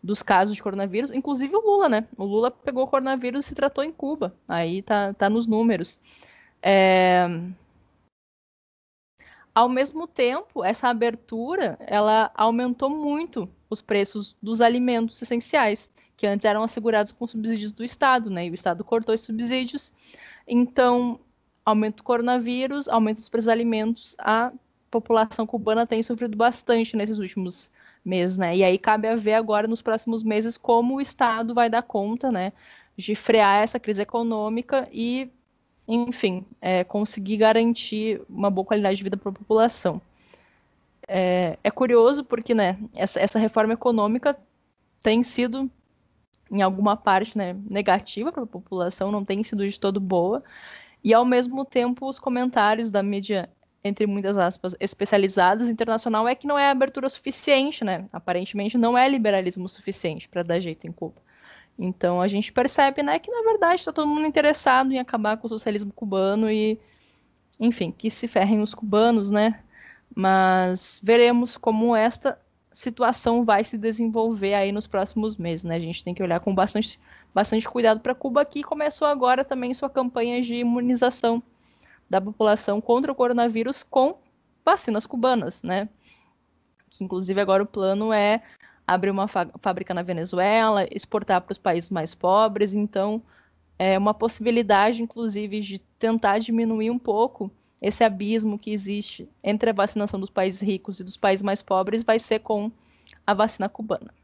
dos 0.03 0.23
casos 0.23 0.57
de 0.57 0.63
coronavírus, 0.63 1.13
inclusive 1.13 1.55
o 1.55 1.61
Lula, 1.61 1.89
né? 1.91 2.07
O 2.17 2.25
Lula 2.25 2.51
pegou 2.51 2.85
o 2.85 2.87
coronavírus 2.87 3.45
e 3.45 3.49
se 3.49 3.55
tratou 3.55 3.85
em 3.85 3.93
Cuba. 3.93 4.35
Aí 4.49 4.81
tá, 4.81 5.13
tá 5.13 5.29
nos 5.29 5.47
números. 5.47 6.01
É... 6.63 7.29
Ao 9.55 9.69
mesmo 9.69 10.07
tempo, 10.07 10.65
essa 10.65 10.89
abertura, 10.89 11.77
ela 11.81 12.31
aumentou 12.35 12.89
muito 12.89 13.49
os 13.69 13.83
preços 13.83 14.37
dos 14.43 14.61
alimentos 14.61 15.21
essenciais, 15.21 15.91
que 16.17 16.27
antes 16.27 16.45
eram 16.45 16.63
assegurados 16.63 17.13
com 17.13 17.27
subsídios 17.27 17.73
do 17.73 17.85
Estado, 17.85 18.31
né? 18.31 18.47
E 18.47 18.51
o 18.51 18.55
Estado 18.55 18.83
cortou 18.83 19.15
esses 19.15 19.27
subsídios. 19.27 19.93
Então, 20.47 21.21
aumento 21.65 21.97
do 21.97 22.03
coronavírus, 22.03 22.89
aumento 22.89 23.19
dos 23.19 23.29
preços 23.29 23.47
de 23.47 23.53
alimentos, 23.53 24.17
a 24.19 24.53
população 24.91 25.47
cubana 25.47 25.87
tem 25.87 26.03
sofrido 26.03 26.37
bastante 26.37 26.97
nesses 26.97 27.19
últimos 27.19 27.71
meses, 28.05 28.39
né? 28.39 28.57
E 28.57 28.65
aí 28.65 28.79
cabe 28.79 29.09
a 29.09 29.17
ver 29.17 29.35
agora 29.35 29.67
nos 29.67 29.83
próximos 29.83 30.23
meses 30.23 30.57
como 30.57 30.97
o 30.97 31.01
Estado 31.01 31.55
vai 31.55 31.71
dar 31.71 31.83
conta, 31.83 32.31
né, 32.33 32.53
de 32.97 33.15
frear 33.15 33.63
essa 33.63 33.81
crise 33.81 34.03
econômica 34.03 34.89
e, 34.93 35.31
enfim, 35.95 36.45
é, 36.61 36.85
conseguir 36.85 37.37
garantir 37.37 38.21
uma 38.29 38.51
boa 38.51 38.65
qualidade 38.65 38.97
de 38.97 39.03
vida 39.03 39.17
para 39.17 39.31
a 39.31 39.35
população. 39.35 40.01
É, 41.09 41.59
é, 41.63 41.71
curioso 41.71 42.25
porque, 42.25 42.55
né, 42.55 42.79
essa, 42.97 43.21
essa 43.21 43.39
reforma 43.39 43.75
econômica 43.75 44.37
tem 45.03 45.23
sido 45.23 45.71
em 46.51 46.63
alguma 46.63 46.97
parte 46.97 47.37
né, 47.37 47.57
negativa 47.69 48.31
para 48.31 48.43
a 48.43 48.47
população, 48.47 49.11
não 49.11 49.25
tem 49.25 49.43
sido 49.43 49.67
de 49.67 49.79
todo 49.79 50.01
boa. 50.01 50.43
E, 51.03 51.13
ao 51.13 51.25
mesmo 51.25 51.65
tempo, 51.65 52.09
os 52.09 52.19
comentários 52.19 52.91
da 52.91 53.03
mídia, 53.03 53.51
entre 53.83 54.07
muitas 54.07 54.39
aspas, 54.39 54.77
especializadas 54.79 55.69
internacional 55.69 56.29
é 56.29 56.35
que 56.35 56.47
não 56.47 56.59
é 56.59 56.71
abertura 56.71 57.09
suficiente, 57.09 57.85
né? 57.85 58.07
Aparentemente 58.13 58.79
não 58.79 58.97
é 58.97 59.09
liberalismo 59.09 59.69
suficiente 59.69 60.29
para 60.29 60.43
dar 60.43 60.61
jeito 60.61 60.87
em 60.87 60.93
Cuba. 60.93 61.21
Então 61.79 62.21
a 62.21 62.29
gente 62.29 62.53
percebe, 62.53 63.03
né, 63.03 63.19
que 63.19 63.31
na 63.31 63.43
verdade 63.43 63.77
está 63.77 63.93
todo 63.93 64.07
mundo 64.07 64.27
interessado 64.27 64.93
em 64.93 64.99
acabar 64.99 65.37
com 65.37 65.47
o 65.47 65.51
socialismo 65.51 65.93
cubano 65.93 66.51
e, 66.51 66.79
enfim, 67.59 67.91
que 67.91 68.11
se 68.11 68.29
ferrem 68.29 68.61
os 68.61 68.75
cubanos, 68.75 69.31
né? 69.31 69.61
Mas 70.15 71.01
veremos 71.03 71.57
como 71.57 71.97
esta 71.97 72.39
situação 72.73 73.45
vai 73.45 73.65
se 73.65 73.77
desenvolver 73.77 74.55
aí 74.55 74.73
nos 74.73 74.87
próximos 74.87 75.37
meses, 75.37 75.65
né? 75.65 75.77
A 75.77 75.81
gente 75.81 76.05
tem 76.05 76.15
que 76.15 76.23
olhar 76.23 76.41
com 76.41 76.55
bastante 76.55 76.99
bastante 77.35 77.67
cuidado 77.67 78.01
para 78.01 78.15
Cuba, 78.15 78.45
que 78.45 78.63
começou 78.63 79.09
agora 79.09 79.45
também 79.45 79.73
sua 79.73 79.89
campanha 79.89 80.43
de 80.43 80.57
imunização 80.57 81.43
da 82.09 82.21
população 82.21 82.81
contra 82.81 83.11
o 83.11 83.15
coronavírus 83.15 83.83
com 83.83 84.19
vacinas 84.65 85.07
cubanas, 85.07 85.63
né? 85.63 85.89
Que 86.91 87.05
inclusive 87.05 87.41
agora 87.41 87.63
o 87.63 87.67
plano 87.67 88.13
é 88.13 88.43
abrir 88.87 89.11
uma 89.11 89.29
fábrica 89.29 89.95
na 89.95 90.03
Venezuela, 90.03 90.87
exportar 90.91 91.41
para 91.41 91.53
os 91.53 91.59
países 91.59 91.91
mais 91.91 92.15
pobres, 92.15 92.75
então 92.75 93.23
é 93.79 93.97
uma 93.99 94.15
possibilidade, 94.15 95.03
inclusive, 95.03 95.61
de 95.61 95.79
tentar 95.99 96.39
diminuir 96.39 96.91
um 96.91 96.99
pouco 96.99 97.51
esse 97.81 98.05
abismo 98.05 98.59
que 98.59 98.73
existe 98.73 99.29
entre 99.43 99.71
a 99.71 99.73
vacinação 99.73 100.21
dos 100.21 100.31
países 100.31 100.61
ricos 100.61 101.01
e 101.01 101.05
dos 101.05 101.17
países 101.17 101.43
mais 101.43 101.61
pobres, 101.63 102.03
vai 102.03 102.19
ser 102.19 102.39
com 102.39 102.71
a 103.27 103.35
vacina 103.35 103.69
cubana. 103.69 104.15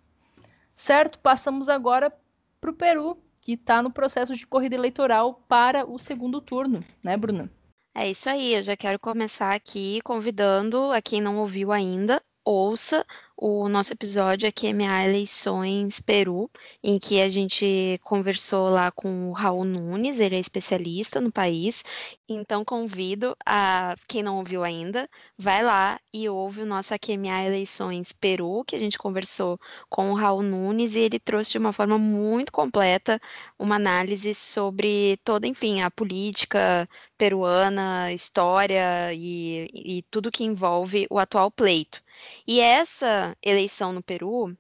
Certo? 0.75 1.19
Passamos 1.19 1.69
agora 1.69 2.13
para 2.61 2.71
o 2.71 2.75
Peru, 2.75 3.19
que 3.41 3.53
está 3.53 3.83
no 3.83 3.91
processo 3.91 4.37
de 4.37 4.47
corrida 4.47 4.77
eleitoral 4.77 5.43
para 5.49 5.85
o 5.85 5.99
segundo 5.99 6.41
turno, 6.41 6.85
né, 7.03 7.17
Bruna? 7.17 7.51
É 7.95 8.09
isso 8.09 8.31
aí, 8.31 8.55
eu 8.55 8.63
já 8.63 8.77
quero 8.77 8.99
começar 8.99 9.53
aqui 9.53 10.01
convidando 10.05 10.93
a 10.93 11.03
quem 11.03 11.21
não 11.21 11.39
ouviu 11.39 11.73
ainda, 11.73 12.23
ouça 12.49 13.05
o 13.37 13.69
nosso 13.69 13.93
episódio 13.93 14.49
aqui 14.49 14.73
MA 14.73 15.05
Eleições 15.05 16.01
Peru, 16.01 16.51
em 16.83 16.99
que 16.99 17.21
a 17.21 17.29
gente 17.29 18.01
conversou 18.03 18.69
lá 18.71 18.91
com 18.91 19.29
o 19.31 19.33
Raul 19.33 19.65
Nunes, 19.65 20.19
ele 20.19 20.35
é 20.35 20.41
especialista 20.41 21.21
no 21.21 21.31
país. 21.31 21.85
Então 22.29 22.65
convido 22.65 23.37
a 23.45 23.95
quem 24.09 24.23
não 24.23 24.39
ouviu 24.39 24.65
ainda, 24.65 25.09
vai 25.37 25.63
lá 25.63 26.01
e 26.13 26.29
ouve 26.29 26.63
o 26.63 26.67
nosso 26.67 26.95
AQMA 26.95 27.45
Eleições 27.45 28.13
Peru, 28.13 28.65
que 28.67 28.75
a 28.75 28.79
gente 28.79 28.99
conversou 28.99 29.61
com 29.91 30.11
o 30.11 30.15
Raul 30.15 30.43
Nunes 30.43 30.97
e 30.97 31.01
ele 31.01 31.19
trouxe 31.21 31.53
de 31.53 31.59
uma 31.59 31.73
forma 31.73 31.99
muito 31.99 32.51
completa 32.51 33.21
uma 33.59 33.77
análise 33.77 34.35
sobre 34.35 35.19
toda, 35.23 35.47
enfim, 35.47 35.83
a 35.83 35.91
política 35.91 36.89
peruana, 37.19 38.13
história 38.13 39.13
e, 39.13 39.69
e 39.75 40.03
tudo 40.11 40.33
que 40.33 40.45
envolve 40.45 41.07
o 41.11 41.19
atual 41.19 41.51
pleito. 41.51 42.03
E 42.47 42.61
essa 42.61 43.37
eleição 43.43 43.93
no 43.93 44.03
Peru, 44.03 44.57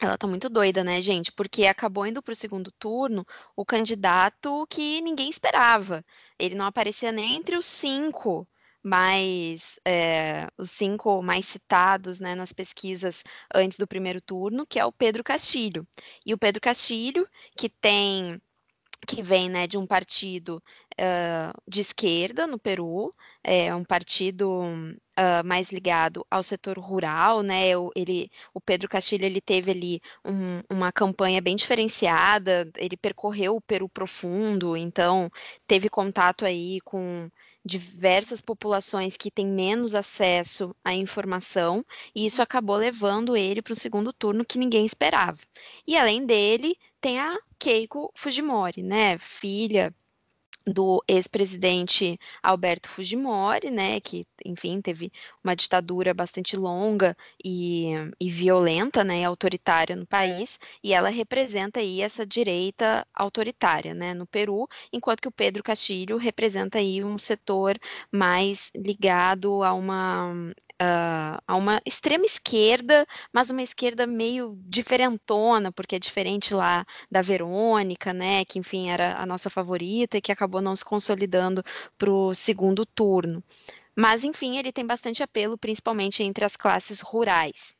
ela 0.00 0.18
tá 0.18 0.26
muito 0.26 0.48
doida, 0.48 0.84
né, 0.84 1.00
gente? 1.00 1.32
Porque 1.32 1.66
acabou 1.66 2.06
indo 2.06 2.22
para 2.22 2.32
o 2.32 2.36
segundo 2.36 2.70
turno 2.72 3.26
o 3.56 3.64
candidato 3.64 4.66
que 4.68 5.00
ninguém 5.00 5.30
esperava. 5.30 6.04
Ele 6.38 6.54
não 6.54 6.66
aparecia 6.66 7.10
nem 7.12 7.36
entre 7.36 7.56
os 7.56 7.66
cinco 7.66 8.46
mais 8.82 9.80
é, 9.84 10.46
os 10.56 10.70
cinco 10.70 11.20
mais 11.20 11.44
citados 11.46 12.20
né, 12.20 12.36
nas 12.36 12.52
pesquisas 12.52 13.24
antes 13.52 13.78
do 13.78 13.86
primeiro 13.86 14.20
turno, 14.20 14.66
que 14.66 14.78
é 14.78 14.84
o 14.84 14.92
Pedro 14.92 15.24
Castilho. 15.24 15.86
E 16.24 16.32
o 16.32 16.38
Pedro 16.38 16.60
Castilho, 16.60 17.28
que 17.56 17.68
tem 17.68 18.40
que 19.06 19.22
vem 19.22 19.48
né, 19.48 19.66
de 19.66 19.76
um 19.78 19.86
partido 19.86 20.62
uh, 21.00 21.62
de 21.68 21.80
esquerda 21.80 22.46
no 22.46 22.58
Peru, 22.58 23.14
é 23.42 23.74
um 23.74 23.84
partido 23.84 24.62
uh, 25.18 25.46
mais 25.46 25.70
ligado 25.70 26.26
ao 26.30 26.42
setor 26.42 26.78
rural, 26.78 27.42
né? 27.42 27.76
O, 27.76 27.90
ele, 27.96 28.30
o 28.54 28.60
Pedro 28.60 28.88
Castilho 28.88 29.24
ele 29.24 29.40
teve 29.40 29.70
ali 29.70 30.00
um, 30.24 30.60
uma 30.70 30.92
campanha 30.92 31.40
bem 31.40 31.56
diferenciada, 31.56 32.70
ele 32.76 32.96
percorreu 32.96 33.56
o 33.56 33.60
Peru 33.60 33.88
profundo, 33.88 34.76
então 34.76 35.30
teve 35.66 35.88
contato 35.88 36.44
aí 36.44 36.80
com 36.82 37.30
diversas 37.64 38.40
populações 38.40 39.16
que 39.16 39.30
têm 39.30 39.46
menos 39.48 39.94
acesso 39.94 40.74
à 40.84 40.94
informação, 40.94 41.84
e 42.14 42.24
isso 42.24 42.40
acabou 42.40 42.76
levando 42.76 43.36
ele 43.36 43.60
para 43.60 43.72
o 43.72 43.76
segundo 43.76 44.12
turno 44.12 44.44
que 44.44 44.58
ninguém 44.58 44.86
esperava. 44.86 45.38
E 45.86 45.96
além 45.96 46.24
dele, 46.24 46.76
tem 47.00 47.18
a 47.18 47.36
Keiko 47.58 48.12
Fujimori, 48.14 48.82
né, 48.82 49.18
filha 49.18 49.92
do 50.66 51.02
ex-presidente 51.06 52.18
Alberto 52.42 52.88
Fujimori, 52.88 53.70
né, 53.70 54.00
que, 54.00 54.26
enfim, 54.44 54.80
teve 54.80 55.12
uma 55.42 55.54
ditadura 55.54 56.12
bastante 56.12 56.56
longa 56.56 57.16
e, 57.44 57.92
e 58.20 58.28
violenta, 58.30 59.04
né, 59.04 59.24
autoritária 59.24 59.94
no 59.94 60.06
país, 60.06 60.58
e 60.82 60.92
ela 60.92 61.08
representa 61.08 61.80
aí 61.80 62.00
essa 62.00 62.26
direita 62.26 63.06
autoritária, 63.14 63.94
né, 63.94 64.12
no 64.12 64.26
Peru, 64.26 64.66
enquanto 64.92 65.20
que 65.20 65.28
o 65.28 65.32
Pedro 65.32 65.62
Castilho 65.62 66.16
representa 66.16 66.78
aí 66.78 67.02
um 67.04 67.18
setor 67.18 67.78
mais 68.10 68.70
ligado 68.74 69.62
a 69.62 69.72
uma 69.72 70.52
uh, 70.82 71.40
a 71.46 71.56
uma 71.56 71.80
extrema 71.84 72.24
esquerda, 72.24 73.06
mas 73.32 73.50
uma 73.50 73.62
esquerda 73.62 74.06
meio 74.06 74.58
diferentona, 74.64 75.72
porque 75.72 75.96
é 75.96 75.98
diferente 75.98 76.54
lá 76.54 76.84
da 77.10 77.22
Verônica, 77.22 78.12
né, 78.12 78.44
que 78.44 78.58
enfim 78.58 78.90
era 78.90 79.16
a 79.18 79.26
nossa 79.26 79.50
favorita 79.50 80.18
e 80.18 80.20
que 80.20 80.32
acabou 80.32 80.60
não 80.60 80.76
se 80.76 80.84
consolidando 80.84 81.62
para 81.98 82.10
o 82.10 82.34
segundo 82.34 82.84
turno. 82.86 83.42
Mas 83.96 84.24
enfim, 84.24 84.58
ele 84.58 84.72
tem 84.72 84.86
bastante 84.86 85.22
apelo, 85.22 85.58
principalmente 85.58 86.22
entre 86.22 86.44
as 86.44 86.56
classes 86.56 87.00
rurais. 87.00 87.74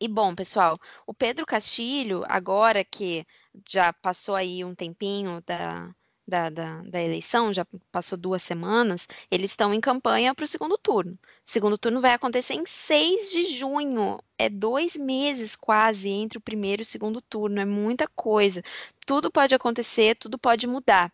E 0.00 0.08
bom, 0.08 0.34
pessoal, 0.34 0.78
o 1.06 1.12
Pedro 1.12 1.44
Castilho, 1.44 2.24
agora 2.28 2.84
que 2.84 3.26
já 3.68 3.92
passou 3.92 4.34
aí 4.34 4.64
um 4.64 4.74
tempinho 4.74 5.42
da, 5.46 5.94
da, 6.30 6.48
da, 6.48 6.82
da, 6.82 7.02
eleição, 7.02 7.52
já 7.52 7.66
passou 7.90 8.16
duas 8.16 8.42
semanas, 8.42 9.08
eles 9.30 9.50
estão 9.50 9.74
em 9.74 9.80
campanha 9.80 10.34
para 10.34 10.44
o 10.44 10.48
segundo 10.48 10.78
turno. 10.78 11.12
O 11.12 11.18
segundo 11.44 11.76
turno 11.76 12.00
vai 12.00 12.12
acontecer 12.12 12.54
em 12.54 12.64
6 12.64 13.32
de 13.32 13.44
junho. 13.56 14.18
É 14.38 14.48
dois 14.48 14.96
meses 14.96 15.56
quase 15.56 16.08
entre 16.08 16.38
o 16.38 16.40
primeiro 16.40 16.82
e 16.82 16.84
o 16.84 16.86
segundo 16.86 17.20
turno. 17.20 17.60
É 17.60 17.64
muita 17.64 18.06
coisa. 18.08 18.62
Tudo 19.04 19.30
pode 19.30 19.54
acontecer, 19.54 20.14
tudo 20.14 20.38
pode 20.38 20.66
mudar. 20.66 21.12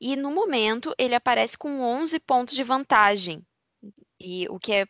E 0.00 0.16
no 0.16 0.30
momento 0.32 0.94
ele 0.96 1.14
aparece 1.14 1.58
com 1.58 1.80
11 1.80 2.20
pontos 2.20 2.54
de 2.54 2.62
vantagem. 2.62 3.44
E 4.20 4.46
o 4.48 4.58
que 4.58 4.72
é 4.72 4.86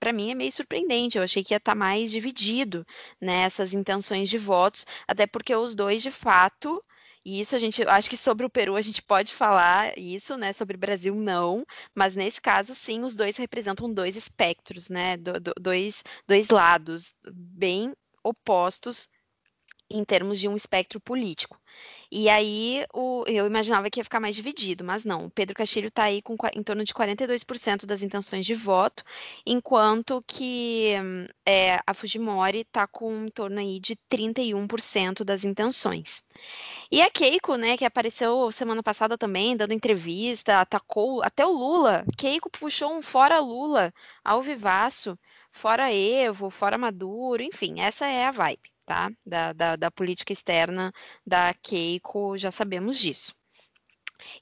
para 0.00 0.12
mim 0.12 0.30
é 0.30 0.34
meio 0.34 0.52
surpreendente. 0.52 1.18
Eu 1.18 1.24
achei 1.24 1.42
que 1.44 1.54
ia 1.54 1.58
estar 1.58 1.72
tá 1.72 1.76
mais 1.76 2.10
dividido 2.10 2.86
nessas 3.20 3.72
né, 3.72 3.80
intenções 3.80 4.28
de 4.28 4.38
votos, 4.38 4.86
até 5.06 5.26
porque 5.26 5.54
os 5.54 5.74
dois, 5.74 6.02
de 6.02 6.10
fato, 6.10 6.82
e 7.24 7.40
isso 7.40 7.56
a 7.56 7.58
gente, 7.58 7.82
acho 7.82 8.10
que 8.10 8.16
sobre 8.16 8.44
o 8.44 8.50
Peru 8.50 8.76
a 8.76 8.82
gente 8.82 9.00
pode 9.02 9.32
falar 9.32 9.98
isso, 9.98 10.36
né? 10.36 10.52
Sobre 10.52 10.76
o 10.76 10.78
Brasil 10.78 11.14
não, 11.14 11.64
mas 11.94 12.14
nesse 12.14 12.40
caso 12.40 12.74
sim, 12.74 13.02
os 13.02 13.16
dois 13.16 13.36
representam 13.36 13.92
dois 13.92 14.16
espectros, 14.16 14.88
né? 14.90 15.16
Do, 15.16 15.40
do, 15.40 15.52
dois, 15.60 16.04
dois 16.28 16.48
lados 16.48 17.14
bem 17.32 17.94
opostos 18.22 19.08
em 19.90 20.04
termos 20.04 20.38
de 20.40 20.48
um 20.48 20.56
espectro 20.56 21.00
político. 21.00 21.58
E 22.10 22.28
aí 22.28 22.84
o, 22.92 23.24
eu 23.26 23.46
imaginava 23.46 23.90
que 23.90 24.00
ia 24.00 24.04
ficar 24.04 24.20
mais 24.20 24.36
dividido, 24.36 24.84
mas 24.84 25.04
não. 25.04 25.26
O 25.26 25.30
Pedro 25.30 25.54
Castilho 25.54 25.88
está 25.88 26.04
aí 26.04 26.22
com 26.22 26.36
em 26.54 26.62
torno 26.62 26.84
de 26.84 26.94
42% 26.94 27.86
das 27.86 28.02
intenções 28.02 28.46
de 28.46 28.54
voto, 28.54 29.02
enquanto 29.46 30.22
que 30.26 30.92
é, 31.44 31.78
a 31.86 31.94
Fujimori 31.94 32.60
está 32.60 32.86
com 32.86 33.26
em 33.26 33.28
torno 33.30 33.58
aí 33.60 33.80
de 33.80 33.96
31% 34.10 35.24
das 35.24 35.44
intenções. 35.44 36.22
E 36.90 37.02
a 37.02 37.10
Keiko, 37.10 37.56
né, 37.56 37.76
que 37.76 37.84
apareceu 37.84 38.50
semana 38.52 38.82
passada 38.82 39.18
também, 39.18 39.56
dando 39.56 39.72
entrevista, 39.72 40.60
atacou 40.60 41.22
até 41.22 41.44
o 41.46 41.52
Lula. 41.52 42.04
Keiko 42.16 42.50
puxou 42.50 42.92
um 42.96 43.02
fora 43.02 43.38
Lula 43.40 43.92
ao 44.24 44.42
vivaço, 44.42 45.18
fora 45.50 45.92
Evo, 45.92 46.50
fora 46.50 46.78
Maduro, 46.78 47.42
enfim, 47.42 47.80
essa 47.80 48.06
é 48.06 48.26
a 48.26 48.30
vibe 48.30 48.73
tá? 48.84 49.10
Da, 49.24 49.52
da, 49.52 49.76
da 49.76 49.90
política 49.90 50.32
externa 50.32 50.92
da 51.26 51.52
Keiko, 51.54 52.36
já 52.36 52.50
sabemos 52.50 52.98
disso. 52.98 53.34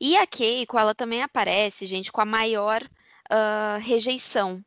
E 0.01 0.16
a 0.16 0.26
Keiko, 0.26 0.78
ela 0.78 0.95
também 0.95 1.22
aparece, 1.22 1.86
gente, 1.86 2.12
com 2.12 2.20
a 2.20 2.26
maior 2.26 2.82
uh, 2.82 3.80
rejeição. 3.80 4.62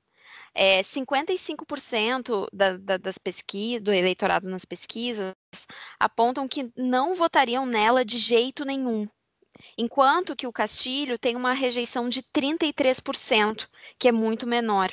É, 0.54 0.82
55% 0.84 2.48
da, 2.54 2.78
da, 2.78 2.98
das 2.98 3.18
pesquisas, 3.18 3.84
do 3.84 3.94
eleitorado 3.94 4.50
nas 4.50 4.64
pesquisas, 4.64 5.34
apontam 6.00 6.48
que 6.48 6.72
não 6.78 7.14
votariam 7.14 7.66
nela 7.66 8.06
de 8.06 8.18
jeito 8.18 8.64
nenhum. 8.64 9.08
Enquanto 9.78 10.36
que 10.36 10.48
o 10.48 10.54
Castilho 10.54 11.20
tem 11.20 11.36
uma 11.36 11.54
rejeição 11.54 12.08
de 12.08 12.24
33%, 12.24 13.68
que 14.00 14.08
é 14.08 14.12
muito 14.12 14.48
menor. 14.48 14.92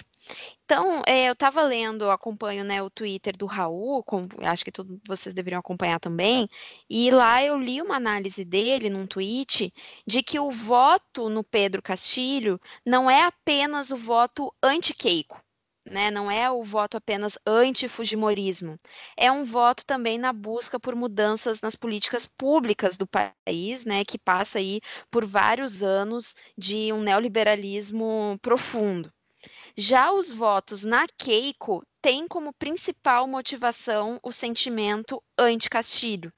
Então, 0.65 1.03
é, 1.07 1.29
eu 1.29 1.33
estava 1.33 1.63
lendo, 1.63 2.11
acompanho 2.11 2.65
né, 2.65 2.83
o 2.83 2.91
Twitter 2.91 3.37
do 3.37 3.47
Raul, 3.47 4.03
com, 4.05 4.27
acho 4.41 4.65
que 4.65 4.73
todos 4.73 4.99
vocês 5.07 5.35
deveriam 5.35 5.61
acompanhar 5.61 6.01
também, 6.01 6.49
e 6.89 7.11
lá 7.11 7.43
eu 7.45 7.59
li 7.59 7.81
uma 7.83 7.97
análise 7.97 8.45
dele 8.45 8.89
num 8.89 9.07
tweet 9.07 9.73
de 10.07 10.23
que 10.23 10.39
o 10.39 10.51
voto 10.51 11.29
no 11.29 11.45
Pedro 11.45 11.83
Castilho 11.83 12.61
não 12.87 13.11
é 13.11 13.23
apenas 13.25 13.91
o 13.91 13.97
voto 13.97 14.53
anti-Keiko. 14.63 15.41
Né, 15.85 16.13
não 16.13 16.31
é 16.31 16.49
o 16.49 16.63
voto 16.63 16.97
apenas 16.97 17.37
anti-fujimorismo, 17.45 18.77
é 19.17 19.33
um 19.33 19.43
voto 19.43 19.85
também 19.85 20.17
na 20.17 20.33
busca 20.33 20.79
por 20.79 20.95
mudanças 20.95 21.61
nas 21.61 21.75
políticas 21.75 22.25
públicas 22.25 22.97
do 22.97 23.05
país, 23.05 23.85
né, 23.85 24.05
que 24.05 24.17
passa 24.17 24.59
aí 24.59 24.81
por 25.11 25.27
vários 25.27 25.83
anos 25.83 26.37
de 26.57 26.93
um 26.93 27.03
neoliberalismo 27.03 28.39
profundo. 28.41 29.13
Já 29.77 30.13
os 30.13 30.31
votos 30.31 30.85
na 30.85 31.07
Keiko 31.17 31.83
têm 32.03 32.29
como 32.29 32.53
principal 32.53 33.27
motivação 33.27 34.21
o 34.23 34.31
sentimento 34.31 35.23
anti-Castilho. 35.39 36.33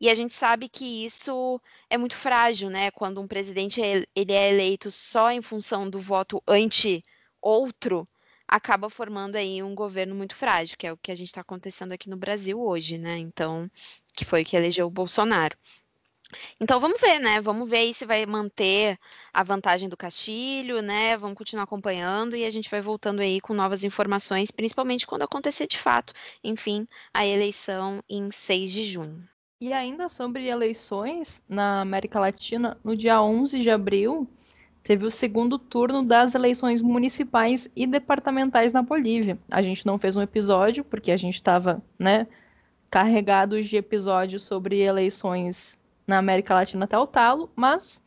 E 0.00 0.08
a 0.08 0.14
gente 0.14 0.32
sabe 0.32 0.68
que 0.68 1.04
isso 1.04 1.60
é 1.88 1.98
muito 1.98 2.16
frágil, 2.16 2.70
né? 2.70 2.90
Quando 2.90 3.20
um 3.20 3.28
presidente 3.28 3.80
ele 3.80 4.32
é 4.32 4.50
eleito 4.50 4.90
só 4.90 5.30
em 5.30 5.42
função 5.42 5.88
do 5.88 6.00
voto 6.00 6.42
anti-outro, 6.48 8.04
acaba 8.48 8.90
formando 8.90 9.36
aí 9.36 9.62
um 9.62 9.74
governo 9.74 10.14
muito 10.14 10.34
frágil, 10.34 10.76
que 10.76 10.86
é 10.86 10.92
o 10.92 10.96
que 10.96 11.12
a 11.12 11.14
gente 11.14 11.28
está 11.28 11.42
acontecendo 11.42 11.92
aqui 11.92 12.08
no 12.10 12.16
Brasil 12.16 12.60
hoje, 12.60 12.98
né? 12.98 13.18
Então, 13.18 13.70
que 14.14 14.24
foi 14.24 14.42
o 14.42 14.44
que 14.44 14.56
elegeu 14.56 14.86
o 14.86 14.90
Bolsonaro. 14.90 15.56
Então 16.60 16.80
vamos 16.80 17.00
ver, 17.00 17.18
né? 17.18 17.40
Vamos 17.40 17.68
ver 17.68 17.78
aí 17.78 17.94
se 17.94 18.04
vai 18.04 18.24
manter 18.26 18.98
a 19.32 19.42
vantagem 19.42 19.88
do 19.88 19.96
Castilho, 19.96 20.80
né? 20.80 21.16
Vamos 21.16 21.36
continuar 21.36 21.64
acompanhando 21.64 22.36
e 22.36 22.44
a 22.44 22.50
gente 22.50 22.70
vai 22.70 22.80
voltando 22.80 23.20
aí 23.20 23.40
com 23.40 23.54
novas 23.54 23.84
informações, 23.84 24.50
principalmente 24.50 25.06
quando 25.06 25.22
acontecer 25.22 25.66
de 25.66 25.78
fato, 25.78 26.12
enfim, 26.42 26.86
a 27.12 27.26
eleição 27.26 28.02
em 28.08 28.30
6 28.30 28.72
de 28.72 28.84
junho. 28.84 29.28
E 29.60 29.72
ainda 29.72 30.08
sobre 30.08 30.48
eleições 30.48 31.42
na 31.48 31.82
América 31.82 32.18
Latina, 32.18 32.76
no 32.82 32.96
dia 32.96 33.22
11 33.22 33.60
de 33.60 33.70
abril, 33.70 34.28
teve 34.82 35.06
o 35.06 35.10
segundo 35.10 35.58
turno 35.58 36.02
das 36.02 36.34
eleições 36.34 36.82
municipais 36.82 37.68
e 37.76 37.86
departamentais 37.86 38.72
na 38.72 38.82
Bolívia. 38.82 39.38
A 39.48 39.62
gente 39.62 39.86
não 39.86 39.98
fez 39.98 40.16
um 40.16 40.22
episódio 40.22 40.82
porque 40.82 41.12
a 41.12 41.16
gente 41.16 41.36
estava, 41.36 41.80
né, 41.96 42.26
carregados 42.90 43.68
de 43.68 43.76
episódios 43.76 44.42
sobre 44.42 44.80
eleições 44.80 45.78
na 46.12 46.18
América 46.18 46.54
Latina 46.54 46.84
até 46.84 46.98
o 46.98 47.06
talo, 47.06 47.50
mas 47.56 48.02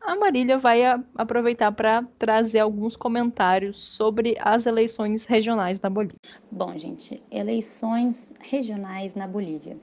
a 0.00 0.16
Marília 0.16 0.58
vai 0.58 0.84
a, 0.84 1.00
aproveitar 1.16 1.70
para 1.70 2.02
trazer 2.18 2.58
alguns 2.58 2.96
comentários 2.96 3.78
sobre 3.78 4.36
as 4.40 4.66
eleições 4.66 5.26
regionais 5.26 5.80
na 5.80 5.88
Bolívia. 5.88 6.16
Bom, 6.50 6.76
gente, 6.76 7.22
eleições 7.30 8.32
regionais 8.40 9.14
na 9.14 9.28
Bolívia. 9.28 9.78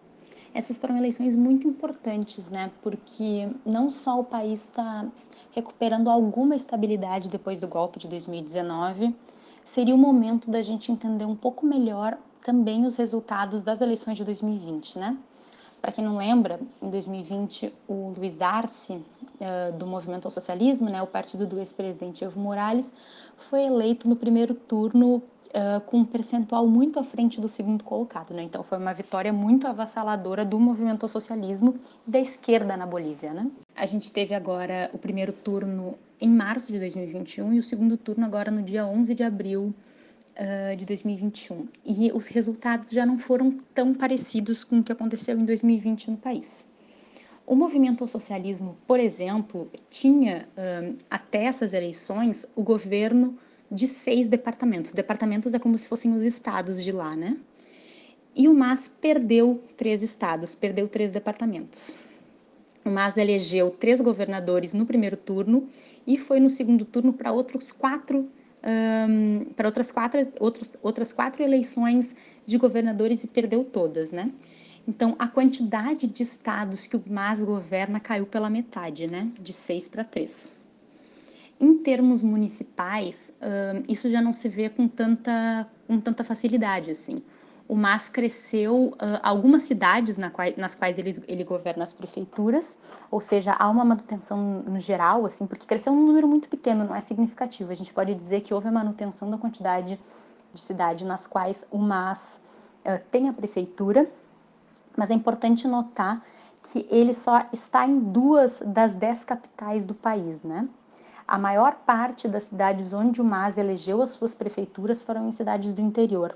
Essas 0.53 0.77
foram 0.79 0.97
eleições 0.97 1.35
muito 1.35 1.67
importantes, 1.67 2.49
né? 2.49 2.71
Porque 2.81 3.47
não 3.63 3.87
só 3.87 4.19
o 4.19 4.23
país 4.23 4.61
está 4.61 5.07
recuperando 5.51 6.09
alguma 6.09 6.55
estabilidade 6.55 7.29
depois 7.29 7.59
do 7.59 7.67
golpe 7.67 7.99
de 7.99 8.07
2019, 8.07 9.15
seria 9.63 9.93
o 9.93 9.97
momento 9.97 10.49
da 10.49 10.61
gente 10.61 10.91
entender 10.91 11.25
um 11.25 11.35
pouco 11.35 11.65
melhor 11.65 12.17
também 12.41 12.85
os 12.85 12.95
resultados 12.95 13.61
das 13.61 13.79
eleições 13.79 14.17
de 14.17 14.23
2020, 14.23 14.97
né? 14.97 15.17
Para 15.81 15.91
quem 15.91 16.03
não 16.03 16.17
lembra, 16.17 16.59
em 16.81 16.89
2020, 16.89 17.73
o 17.87 18.13
Luiz 18.17 18.41
Arce, 18.41 18.93
uh, 18.93 19.71
do 19.77 19.87
Movimento 19.87 20.25
ao 20.25 20.31
Socialismo, 20.31 20.89
né, 20.89 21.01
o 21.01 21.07
partido 21.07 21.47
do 21.47 21.57
ex-presidente 21.57 22.23
Evo 22.23 22.39
Morales, 22.39 22.91
foi 23.37 23.63
eleito 23.63 24.07
no 24.07 24.15
primeiro 24.15 24.53
turno 24.53 25.15
uh, 25.17 25.81
com 25.85 25.99
um 25.99 26.05
percentual 26.05 26.67
muito 26.67 26.99
à 26.99 27.03
frente 27.03 27.39
do 27.39 27.47
segundo 27.47 27.83
colocado. 27.83 28.33
Né? 28.33 28.43
Então, 28.43 28.61
foi 28.61 28.77
uma 28.77 28.93
vitória 28.93 29.31
muito 29.31 29.67
avassaladora 29.67 30.43
do 30.43 30.59
Movimento 30.59 31.03
ao 31.03 31.09
Socialismo 31.09 31.75
e 32.05 32.11
da 32.11 32.19
esquerda 32.19 32.75
na 32.75 32.85
Bolívia. 32.85 33.33
Né? 33.33 33.49
A 33.75 33.85
gente 33.85 34.11
teve 34.11 34.35
agora 34.35 34.89
o 34.93 34.97
primeiro 34.97 35.31
turno 35.31 35.95
em 36.19 36.29
março 36.29 36.71
de 36.73 36.79
2021 36.79 37.53
e 37.53 37.59
o 37.59 37.63
segundo 37.63 37.95
turno 37.95 38.25
agora 38.25 38.51
no 38.51 38.61
dia 38.61 38.85
11 38.85 39.15
de 39.15 39.23
abril 39.23 39.73
uh, 40.39 40.75
de 40.75 40.85
2021. 40.85 41.67
E 41.85 42.11
os 42.13 42.27
resultados 42.27 42.89
já 42.89 43.05
não 43.05 43.17
foram 43.17 43.59
tão 43.73 43.93
parecidos 43.93 44.63
com 44.63 44.79
o 44.79 44.83
que 44.83 44.91
aconteceu 44.91 45.37
em 45.37 45.45
2020 45.45 46.11
no 46.11 46.17
país. 46.17 46.65
O 47.45 47.55
movimento 47.55 48.03
ao 48.03 48.07
socialismo, 48.07 48.77
por 48.87 48.99
exemplo, 48.99 49.69
tinha 49.89 50.47
uh, 50.55 50.95
até 51.09 51.45
essas 51.45 51.73
eleições 51.73 52.47
o 52.55 52.63
governo 52.63 53.37
de 53.71 53.87
seis 53.87 54.27
departamentos. 54.27 54.93
Departamentos 54.93 55.53
é 55.53 55.59
como 55.59 55.77
se 55.77 55.87
fossem 55.87 56.13
os 56.15 56.23
estados 56.23 56.83
de 56.83 56.91
lá, 56.91 57.15
né? 57.15 57.37
E 58.35 58.47
o 58.47 58.53
MAS 58.53 58.87
perdeu 58.87 59.61
três 59.75 60.01
estados, 60.01 60.55
perdeu 60.55 60.87
três 60.87 61.11
departamentos. 61.11 61.97
O 62.85 62.89
MAS 62.89 63.17
elegeu 63.17 63.71
três 63.71 63.99
governadores 63.99 64.73
no 64.73 64.85
primeiro 64.85 65.17
turno 65.17 65.67
e 66.07 66.17
foi 66.17 66.39
no 66.39 66.49
segundo 66.49 66.85
turno 66.85 67.11
para 67.11 67.31
outros 67.31 67.71
quatro 67.71 68.29
um, 68.63 69.45
para 69.55 69.67
outras 69.67 69.91
quatro, 69.91 70.19
outros, 70.39 70.75
outras 70.81 71.11
quatro 71.11 71.43
eleições 71.43 72.15
de 72.45 72.57
governadores 72.57 73.23
e 73.23 73.27
perdeu 73.27 73.63
todas, 73.63 74.11
né? 74.11 74.31
Então, 74.87 75.15
a 75.19 75.27
quantidade 75.27 76.07
de 76.07 76.23
estados 76.23 76.87
que 76.87 76.97
o 76.97 77.03
MAS 77.07 77.43
governa 77.43 77.99
caiu 77.99 78.25
pela 78.25 78.49
metade, 78.49 79.07
né? 79.07 79.29
De 79.39 79.53
seis 79.53 79.87
para 79.87 80.03
três. 80.03 80.57
Em 81.59 81.77
termos 81.77 82.23
municipais, 82.23 83.33
um, 83.41 83.83
isso 83.87 84.09
já 84.09 84.21
não 84.21 84.33
se 84.33 84.47
vê 84.47 84.69
com 84.69 84.87
tanta, 84.87 85.67
com 85.85 85.99
tanta 85.99 86.23
facilidade, 86.23 86.91
assim 86.91 87.17
o 87.69 87.75
MAS 87.75 88.09
cresceu 88.09 88.95
uh, 88.95 89.19
algumas 89.21 89.61
cidades 89.61 90.17
na 90.17 90.31
nas 90.57 90.73
quais 90.73 90.97
ele, 90.97 91.23
ele 91.27 91.43
governa 91.43 91.83
as 91.83 91.93
prefeituras, 91.93 92.79
ou 93.11 93.21
seja, 93.21 93.53
há 93.53 93.69
uma 93.69 93.85
manutenção 93.85 94.63
no 94.63 94.79
geral, 94.79 95.23
assim, 95.23 95.45
porque 95.45 95.67
cresceu 95.67 95.93
um 95.93 96.03
número 96.03 96.27
muito 96.27 96.49
pequeno, 96.49 96.83
não 96.83 96.95
é 96.95 96.99
significativo. 96.99 97.71
A 97.71 97.75
gente 97.75 97.93
pode 97.93 98.15
dizer 98.15 98.41
que 98.41 98.55
houve 98.55 98.67
a 98.67 98.71
manutenção 98.71 99.29
da 99.29 99.37
quantidade 99.37 99.99
de 100.51 100.59
cidades 100.59 101.07
nas 101.07 101.27
quais 101.27 101.63
o 101.69 101.77
MAS 101.77 102.41
uh, 102.83 102.99
tem 103.11 103.29
a 103.29 103.33
prefeitura, 103.33 104.09
mas 104.97 105.11
é 105.11 105.13
importante 105.13 105.67
notar 105.67 106.23
que 106.63 106.87
ele 106.89 107.13
só 107.13 107.45
está 107.53 107.85
em 107.85 107.99
duas 107.99 108.63
das 108.65 108.95
dez 108.95 109.23
capitais 109.23 109.85
do 109.85 109.93
país, 109.93 110.41
né? 110.41 110.67
A 111.27 111.37
maior 111.37 111.75
parte 111.75 112.27
das 112.27 112.45
cidades 112.45 112.93
onde 112.93 113.21
o 113.21 113.23
MAS 113.23 113.59
elegeu 113.59 114.01
as 114.01 114.09
suas 114.09 114.33
prefeituras 114.33 115.03
foram 115.03 115.27
em 115.27 115.31
cidades 115.31 115.71
do 115.71 115.81
interior 115.83 116.35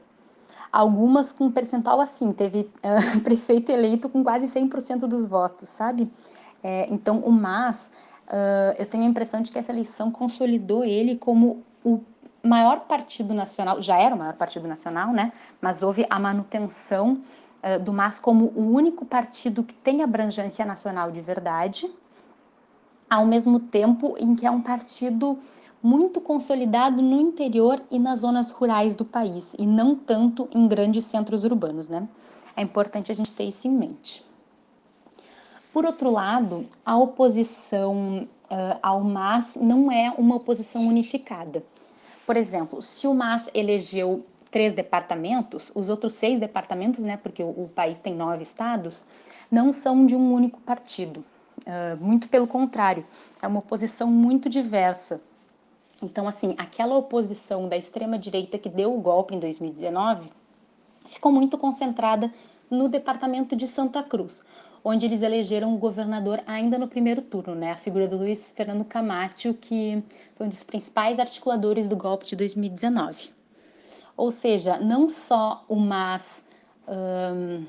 algumas 0.73 1.31
com 1.31 1.51
percentual 1.51 2.01
assim, 2.01 2.31
teve 2.31 2.61
uh, 2.83 3.19
prefeito 3.21 3.71
eleito 3.71 4.09
com 4.09 4.23
quase 4.23 4.47
100% 4.47 5.01
dos 5.01 5.23
votos, 5.25 5.69
sabe? 5.69 6.11
É, 6.63 6.87
então, 6.91 7.19
o 7.19 7.31
MAS, 7.31 7.91
uh, 8.27 8.75
eu 8.79 8.85
tenho 8.87 9.03
a 9.03 9.07
impressão 9.07 9.41
de 9.41 9.51
que 9.51 9.59
essa 9.59 9.71
eleição 9.71 10.09
consolidou 10.09 10.83
ele 10.83 11.15
como 11.15 11.63
o, 11.85 12.01
maior 12.41 12.81
partido 12.81 13.33
nacional, 13.33 13.81
já 13.81 13.97
era 13.97 14.13
o 14.13 14.17
maior 14.17 14.33
partido 14.33 14.67
nacional, 14.67 15.13
né? 15.13 15.31
Mas 15.61 15.81
houve 15.81 16.05
a 16.09 16.19
manutenção 16.19 17.21
uh, 17.63 17.79
do 17.81 17.93
MAS 17.93 18.19
como 18.19 18.51
o 18.55 18.73
único 18.73 19.05
partido 19.05 19.63
que 19.63 19.73
tem 19.73 20.01
abrangência 20.01 20.65
nacional 20.65 21.11
de 21.11 21.21
verdade, 21.21 21.89
ao 23.09 23.25
mesmo 23.25 23.59
tempo 23.59 24.15
em 24.17 24.35
que 24.35 24.45
é 24.45 24.51
um 24.51 24.61
partido 24.61 25.37
muito 25.83 26.21
consolidado 26.21 27.01
no 27.01 27.19
interior 27.19 27.83
e 27.91 27.99
nas 27.99 28.21
zonas 28.21 28.51
rurais 28.51 28.95
do 28.95 29.03
país, 29.03 29.53
e 29.59 29.67
não 29.67 29.95
tanto 29.95 30.47
em 30.55 30.65
grandes 30.65 31.05
centros 31.05 31.43
urbanos, 31.43 31.89
né? 31.89 32.07
É 32.55 32.61
importante 32.61 33.11
a 33.11 33.15
gente 33.15 33.33
ter 33.33 33.43
isso 33.43 33.67
em 33.67 33.71
mente. 33.71 34.23
Por 35.73 35.85
outro 35.85 36.09
lado, 36.09 36.65
a 36.85 36.95
oposição 36.95 38.27
uh, 38.43 38.79
ao 38.81 39.01
MAS 39.01 39.57
não 39.59 39.91
é 39.91 40.13
uma 40.17 40.35
oposição 40.35 40.87
unificada. 40.87 41.65
Por 42.25 42.37
exemplo, 42.37 42.81
se 42.81 43.05
o 43.05 43.13
MAS 43.13 43.49
elegeu 43.53 44.23
três 44.49 44.71
departamentos, 44.71 45.71
os 45.73 45.89
outros 45.89 46.13
seis 46.13 46.39
departamentos, 46.39 47.03
né, 47.03 47.17
porque 47.17 47.43
o, 47.43 47.49
o 47.49 47.71
país 47.73 47.99
tem 47.99 48.15
nove 48.15 48.43
estados, 48.43 49.03
não 49.51 49.73
são 49.73 50.05
de 50.05 50.15
um 50.15 50.31
único 50.31 50.61
partido. 50.61 51.25
Uh, 51.59 52.01
muito 52.01 52.29
pelo 52.29 52.47
contrário, 52.47 53.03
é 53.41 53.47
uma 53.47 53.59
oposição 53.59 54.07
muito 54.09 54.47
diversa. 54.47 55.19
Então, 56.03 56.27
assim, 56.27 56.53
aquela 56.57 56.95
oposição 56.95 57.69
da 57.69 57.77
extrema-direita 57.77 58.57
que 58.57 58.69
deu 58.69 58.93
o 58.93 58.99
golpe 58.99 59.33
em 59.33 59.39
2019 59.39 60.29
ficou 61.05 61.31
muito 61.31 61.57
concentrada 61.57 62.31
no 62.69 62.89
departamento 62.89 63.55
de 63.55 63.67
Santa 63.67 64.03
Cruz, 64.03 64.43
onde 64.83 65.05
eles 65.05 65.21
elegeram 65.21 65.73
o 65.73 65.77
governador 65.77 66.41
ainda 66.45 66.77
no 66.77 66.87
primeiro 66.87 67.21
turno, 67.21 67.55
né? 67.55 67.71
A 67.71 67.77
figura 67.77 68.07
do 68.07 68.17
Luiz 68.17 68.53
Fernando 68.55 68.83
Camacho, 68.83 69.53
que 69.53 70.03
foi 70.35 70.45
um 70.45 70.49
dos 70.49 70.63
principais 70.63 71.19
articuladores 71.19 71.87
do 71.87 71.95
golpe 71.95 72.25
de 72.25 72.35
2019. 72.35 73.29
Ou 74.17 74.29
seja, 74.29 74.77
não 74.77 75.07
só 75.07 75.63
o 75.67 75.75
MAS 75.75 76.45
um, 76.87 77.65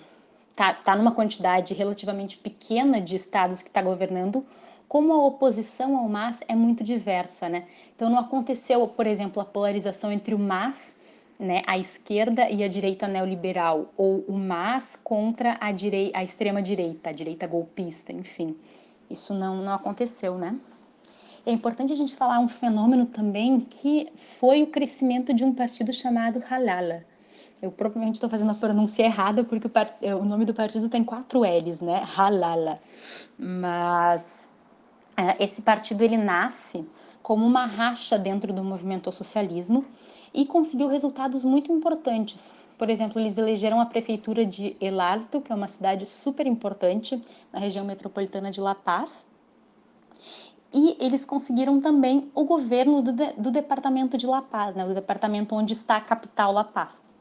tá, 0.55 0.75
tá 0.75 0.97
numa 0.97 1.13
quantidade 1.13 1.73
relativamente 1.75 2.37
pequena 2.37 3.01
de 3.01 3.15
estados 3.15 3.63
que 3.63 3.69
está 3.69 3.81
governando, 3.81 4.45
como 4.89 5.13
a 5.13 5.27
oposição 5.27 5.97
ao 5.97 6.09
MAS 6.09 6.41
é 6.47 6.55
muito 6.55 6.85
diversa, 6.85 7.49
né? 7.49 7.65
Então 7.95 8.11
não 8.11 8.19
aconteceu, 8.19 8.87
por 8.89 9.07
exemplo, 9.07 9.41
a 9.43 9.45
polarização 9.45 10.13
entre 10.13 10.35
o 10.35 10.39
MAS 10.39 10.97
né, 11.39 11.63
a 11.67 11.77
esquerda 11.79 12.49
e 12.49 12.63
a 12.63 12.69
direita 12.69 13.09
neoliberal, 13.09 13.93
ou 13.97 14.25
o 14.29 14.39
MAS 14.39 14.99
contra 15.03 15.57
a, 15.61 15.73
direi 15.73 16.11
a 16.15 16.23
extrema-direita, 16.23 17.11
a 17.11 17.13
direita 17.13 17.47
golpista, 17.47 18.13
enfim. 18.13 18.57
Isso 19.11 19.35
não, 19.35 19.57
não 19.57 19.73
aconteceu, 19.73 20.39
né? 20.39 20.57
É 21.47 21.53
importante 21.53 21.93
a 21.93 21.97
gente 21.97 22.17
falar 22.17 22.39
um 22.41 22.49
fenômeno 22.49 23.05
também 23.05 23.61
que 23.61 24.09
foi 24.17 24.63
o 24.63 24.67
crescimento 24.67 25.35
de 25.35 25.45
um 25.45 25.53
partido 25.53 25.93
chamado 25.93 26.43
Halala. 26.49 27.05
Eu 27.61 27.71
provavelmente 27.71 28.17
estou 28.17 28.31
fazendo 28.31 28.51
a 28.51 28.55
pronúncia 28.55 29.03
errada 29.03 29.45
porque 29.45 29.67
o, 29.67 30.17
o, 30.17 30.25
nome 30.25 30.45
do 30.45 30.55
partido 30.55 30.89
tem 30.89 31.05
quatro 31.05 31.43
L's, 31.45 31.81
né? 31.81 32.03
Halala. 32.17 32.79
Mas 33.39 34.51
é, 34.53 34.54
esse 35.39 35.63
partido 35.63 36.03
ele 36.03 36.17
nasce 36.17 36.87
como 37.23 37.47
uma 37.47 37.67
racha 37.67 38.19
dentro 38.19 38.53
do 38.53 38.65
movimento 38.65 39.11
socialismo 39.13 39.85
e 40.33 40.45
conseguiu 40.45 40.89
resultados 40.89 41.45
muito 41.45 41.71
importantes. 41.73 42.55
Por 42.77 42.91
exemplo, 42.91 43.21
eles 43.21 43.39
elegeram 43.39 43.81
a 43.81 43.87
prefeitura 43.87 44.45
de 44.45 44.77
El 44.81 45.01
Alto, 45.01 45.41
que 45.41 45.53
é 45.53 45.55
uma 45.55 45.69
cidade 45.69 46.07
super 46.07 46.47
importante 46.47 47.21
na 47.53 47.61
região 47.61 47.85
metropolitana 47.85 48.51
de 48.51 48.61
La 48.61 48.75
Paz. 48.75 49.27
E 50.73 50.97
eles 50.99 51.25
conseguiram 51.25 51.81
também 51.81 52.31
o 52.35 52.43
governo 52.45 53.01
do, 53.01 53.13
de, 53.13 53.33
do 53.35 53.53
departamento 53.53 54.19
de 54.19 54.27
La 54.27 54.43
Paz, 54.43 54.75
né, 54.75 54.85
do 54.85 54.93
departamento 54.93 55.55
onde 55.55 55.73
está 55.73 55.97
a 55.97 56.01
capital 56.01 56.53
La 56.53 56.65
Paz. 56.65 57.14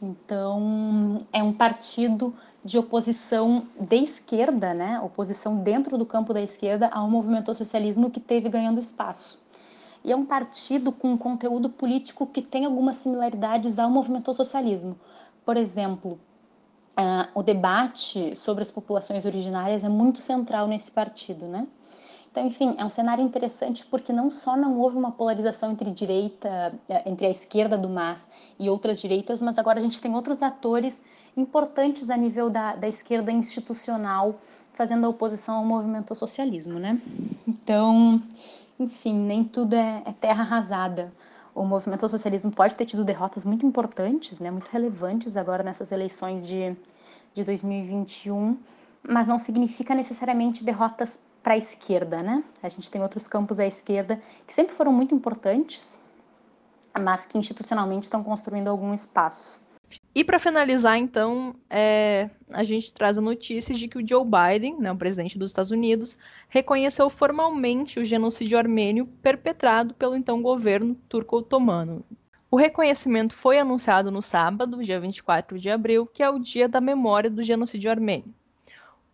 Então, 0.00 1.18
é 1.32 1.42
um 1.42 1.52
partido 1.52 2.34
de 2.64 2.78
oposição 2.78 3.64
de 3.78 3.96
esquerda, 3.96 4.72
né? 4.72 5.00
Oposição 5.00 5.56
dentro 5.56 5.98
do 5.98 6.06
campo 6.06 6.32
da 6.32 6.40
esquerda 6.40 6.88
ao 6.88 7.10
movimento 7.10 7.52
socialismo 7.52 8.10
que 8.10 8.20
teve 8.20 8.48
ganhando 8.48 8.78
espaço 8.78 9.40
e 10.04 10.12
é 10.12 10.16
um 10.16 10.24
partido 10.24 10.92
com 10.92 11.16
conteúdo 11.16 11.68
político 11.68 12.26
que 12.26 12.42
tem 12.42 12.64
algumas 12.64 12.96
similaridades 12.96 13.78
ao 13.78 13.90
movimento 13.90 14.32
socialismo. 14.32 14.98
Por 15.44 15.56
exemplo, 15.56 16.18
uh, 16.98 17.28
o 17.34 17.42
debate 17.42 18.36
sobre 18.36 18.62
as 18.62 18.70
populações 18.70 19.24
originárias 19.24 19.84
é 19.84 19.88
muito 19.88 20.20
central 20.20 20.66
nesse 20.66 20.90
partido, 20.90 21.46
né? 21.46 21.66
Então, 22.30 22.46
enfim, 22.46 22.74
é 22.78 22.84
um 22.84 22.90
cenário 22.90 23.24
interessante 23.24 23.86
porque 23.86 24.12
não 24.12 24.30
só 24.30 24.56
não 24.56 24.78
houve 24.78 24.96
uma 24.96 25.10
polarização 25.10 25.72
entre 25.72 25.90
direita, 25.90 26.72
eh, 26.88 27.02
entre 27.06 27.26
a 27.26 27.30
esquerda 27.30 27.76
do 27.76 27.88
MAS 27.88 28.28
e 28.58 28.68
outras 28.68 29.00
direitas, 29.00 29.40
mas 29.40 29.58
agora 29.58 29.78
a 29.78 29.82
gente 29.82 30.00
tem 30.00 30.14
outros 30.14 30.42
atores 30.42 31.02
importantes 31.36 32.10
a 32.10 32.16
nível 32.16 32.50
da, 32.50 32.76
da 32.76 32.86
esquerda 32.88 33.32
institucional 33.32 34.38
fazendo 34.72 35.06
a 35.06 35.08
oposição 35.08 35.56
ao 35.56 35.64
movimento 35.64 36.14
socialismo, 36.14 36.78
né? 36.78 37.00
Então, 37.46 38.22
enfim, 38.78 39.14
nem 39.14 39.42
tudo 39.42 39.74
é, 39.74 40.02
é 40.04 40.12
terra 40.12 40.42
arrasada. 40.42 41.12
O 41.52 41.64
movimento 41.64 42.06
socialismo 42.08 42.52
pode 42.52 42.76
ter 42.76 42.84
tido 42.84 43.04
derrotas 43.04 43.44
muito 43.44 43.66
importantes, 43.66 44.38
né, 44.38 44.48
muito 44.50 44.68
relevantes 44.68 45.36
agora 45.36 45.64
nessas 45.64 45.90
eleições 45.90 46.46
de, 46.46 46.76
de 47.34 47.42
2021, 47.42 48.56
mas 49.02 49.26
não 49.26 49.40
significa 49.40 49.94
necessariamente 49.96 50.62
derrotas 50.62 51.18
para 51.42 51.54
a 51.54 51.56
esquerda, 51.58 52.22
né? 52.22 52.44
A 52.62 52.68
gente 52.68 52.90
tem 52.90 53.00
outros 53.00 53.28
campos 53.28 53.58
à 53.58 53.66
esquerda 53.66 54.20
que 54.46 54.52
sempre 54.52 54.74
foram 54.74 54.92
muito 54.92 55.14
importantes, 55.14 55.98
mas 56.98 57.26
que 57.26 57.38
institucionalmente 57.38 58.04
estão 58.04 58.22
construindo 58.22 58.68
algum 58.68 58.92
espaço. 58.92 59.66
E 60.14 60.24
para 60.24 60.38
finalizar, 60.38 60.98
então, 60.98 61.54
é, 61.70 62.28
a 62.50 62.64
gente 62.64 62.92
traz 62.92 63.16
a 63.16 63.20
notícia 63.22 63.74
de 63.74 63.88
que 63.88 63.98
o 63.98 64.06
Joe 64.06 64.24
Biden, 64.24 64.78
né, 64.78 64.90
o 64.90 64.96
presidente 64.96 65.38
dos 65.38 65.50
Estados 65.50 65.70
Unidos, 65.70 66.18
reconheceu 66.48 67.08
formalmente 67.08 68.00
o 68.00 68.04
genocídio 68.04 68.58
armênio 68.58 69.06
perpetrado 69.22 69.94
pelo 69.94 70.16
então 70.16 70.42
governo 70.42 70.94
turco-otomano. 71.08 72.04
O 72.50 72.56
reconhecimento 72.56 73.34
foi 73.34 73.58
anunciado 73.58 74.10
no 74.10 74.22
sábado, 74.22 74.82
dia 74.82 74.98
24 74.98 75.58
de 75.58 75.70
abril, 75.70 76.06
que 76.06 76.22
é 76.22 76.30
o 76.30 76.38
dia 76.38 76.68
da 76.68 76.80
memória 76.80 77.30
do 77.30 77.42
genocídio 77.42 77.90
armênio. 77.90 78.34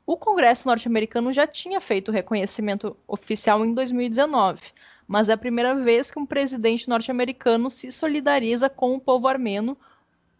O 0.06 0.16
Congresso 0.16 0.68
norte-americano 0.68 1.32
já 1.32 1.46
tinha 1.46 1.80
feito 1.80 2.08
o 2.08 2.12
reconhecimento 2.12 2.96
oficial 3.08 3.64
em 3.64 3.72
2019, 3.72 4.60
mas 5.06 5.28
é 5.28 5.32
a 5.32 5.38
primeira 5.38 5.74
vez 5.74 6.10
que 6.10 6.18
um 6.18 6.26
presidente 6.26 6.88
norte-americano 6.88 7.70
se 7.70 7.90
solidariza 7.90 8.68
com 8.68 8.94
o 8.94 9.00
povo 9.00 9.26
armênio 9.28 9.76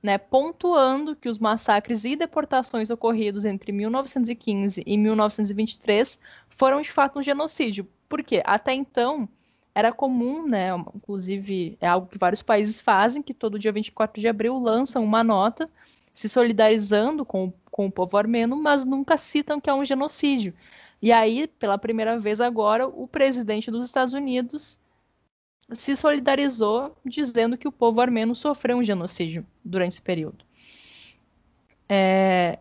né, 0.05 0.19
pontuando 0.19 1.17
que 1.17 1.31
os 1.31 1.39
massacres 1.39 2.05
e 2.05 2.15
deportações 2.15 2.91
ocorridos 2.91 3.47
entre 3.47 3.73
1915 3.73 4.83
e 4.85 4.99
1923 4.99 6.21
foram 6.47 6.83
de 6.83 6.93
fato 6.93 7.19
um 7.19 7.23
genocídio. 7.23 7.89
Porque 8.07 8.43
até 8.45 8.75
então 8.75 9.27
era 9.75 9.91
comum, 9.91 10.47
né, 10.47 10.69
inclusive 10.95 11.79
é 11.81 11.89
algo 11.89 12.07
que 12.07 12.19
vários 12.19 12.43
países 12.43 12.79
fazem, 12.79 13.23
que 13.23 13.33
todo 13.33 13.59
dia 13.59 13.73
24 13.73 14.21
de 14.21 14.29
abril 14.29 14.59
lançam 14.59 15.03
uma 15.03 15.25
nota 15.25 15.71
se 16.15 16.29
solidarizando 16.29 17.25
com, 17.25 17.53
com 17.71 17.87
o 17.87 17.93
povo 17.93 18.17
armeno, 18.17 18.57
mas 18.57 18.85
nunca 18.85 19.17
citam 19.17 19.61
que 19.61 19.69
é 19.69 19.75
um 19.75 19.85
genocídio. 19.85 20.55
E 21.03 21.13
aí, 21.13 21.47
pela 21.47 21.77
primeira 21.77 22.19
vez 22.19 22.41
agora, 22.41 22.87
o 22.87 23.07
presidente 23.09 23.71
dos 23.71 23.87
Estados 23.87 24.15
Unidos 24.15 24.79
se 25.73 25.97
solidarizou 25.97 26.97
dizendo 27.05 27.59
que 27.59 27.67
o 27.67 27.73
povo 27.73 28.01
armeno 28.01 28.35
sofreu 28.35 28.77
um 28.77 28.83
genocídio 28.83 29.45
durante 29.65 29.93
esse 29.93 30.03
período. 30.03 30.45
É... 31.89 32.59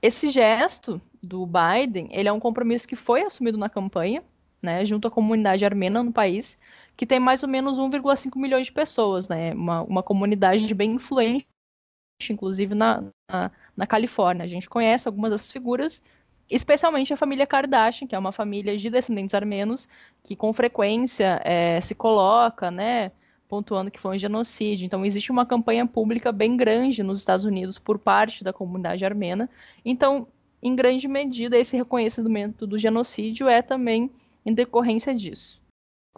Esse 0.00 0.30
gesto 0.30 1.00
do 1.22 1.44
Biden, 1.44 2.08
ele 2.12 2.28
é 2.28 2.32
um 2.32 2.40
compromisso 2.40 2.88
que 2.88 2.96
foi 2.96 3.22
assumido 3.22 3.58
na 3.58 3.68
campanha, 3.68 4.22
né, 4.62 4.84
junto 4.84 5.08
à 5.08 5.10
comunidade 5.10 5.64
armena 5.64 6.02
no 6.02 6.12
país, 6.12 6.58
que 6.96 7.06
tem 7.06 7.20
mais 7.20 7.42
ou 7.42 7.48
menos 7.48 7.78
1,5 7.78 8.36
milhões 8.36 8.66
de 8.66 8.72
pessoas, 8.72 9.28
né, 9.28 9.52
uma, 9.54 9.82
uma 9.82 10.02
comunidade 10.02 10.72
bem 10.72 10.92
influente, 10.92 11.46
inclusive 12.30 12.74
na, 12.74 13.04
na, 13.30 13.50
na 13.76 13.86
Califórnia. 13.86 14.44
A 14.44 14.48
gente 14.48 14.68
conhece 14.68 15.06
algumas 15.06 15.30
dessas 15.30 15.52
figuras, 15.52 16.02
especialmente 16.50 17.12
a 17.12 17.16
família 17.16 17.46
Kardashian, 17.46 18.08
que 18.08 18.14
é 18.14 18.18
uma 18.18 18.32
família 18.32 18.76
de 18.76 18.90
descendentes 18.90 19.34
armenos, 19.34 19.88
que 20.24 20.34
com 20.34 20.52
frequência 20.52 21.40
é, 21.44 21.80
se 21.80 21.94
coloca, 21.94 22.70
né, 22.70 23.12
pontuando 23.48 23.90
que 23.90 24.00
foi 24.00 24.16
um 24.16 24.18
genocídio. 24.18 24.84
Então, 24.84 25.04
existe 25.06 25.30
uma 25.30 25.46
campanha 25.46 25.86
pública 25.86 26.32
bem 26.32 26.56
grande 26.56 27.02
nos 27.02 27.20
Estados 27.20 27.44
Unidos 27.44 27.78
por 27.78 27.98
parte 27.98 28.42
da 28.42 28.52
comunidade 28.52 29.04
armena. 29.04 29.48
Então, 29.84 30.26
em 30.60 30.74
grande 30.74 31.06
medida, 31.06 31.56
esse 31.56 31.76
reconhecimento 31.76 32.66
do 32.66 32.76
genocídio 32.76 33.48
é 33.48 33.62
também 33.62 34.10
em 34.44 34.52
decorrência 34.52 35.14
disso. 35.14 35.62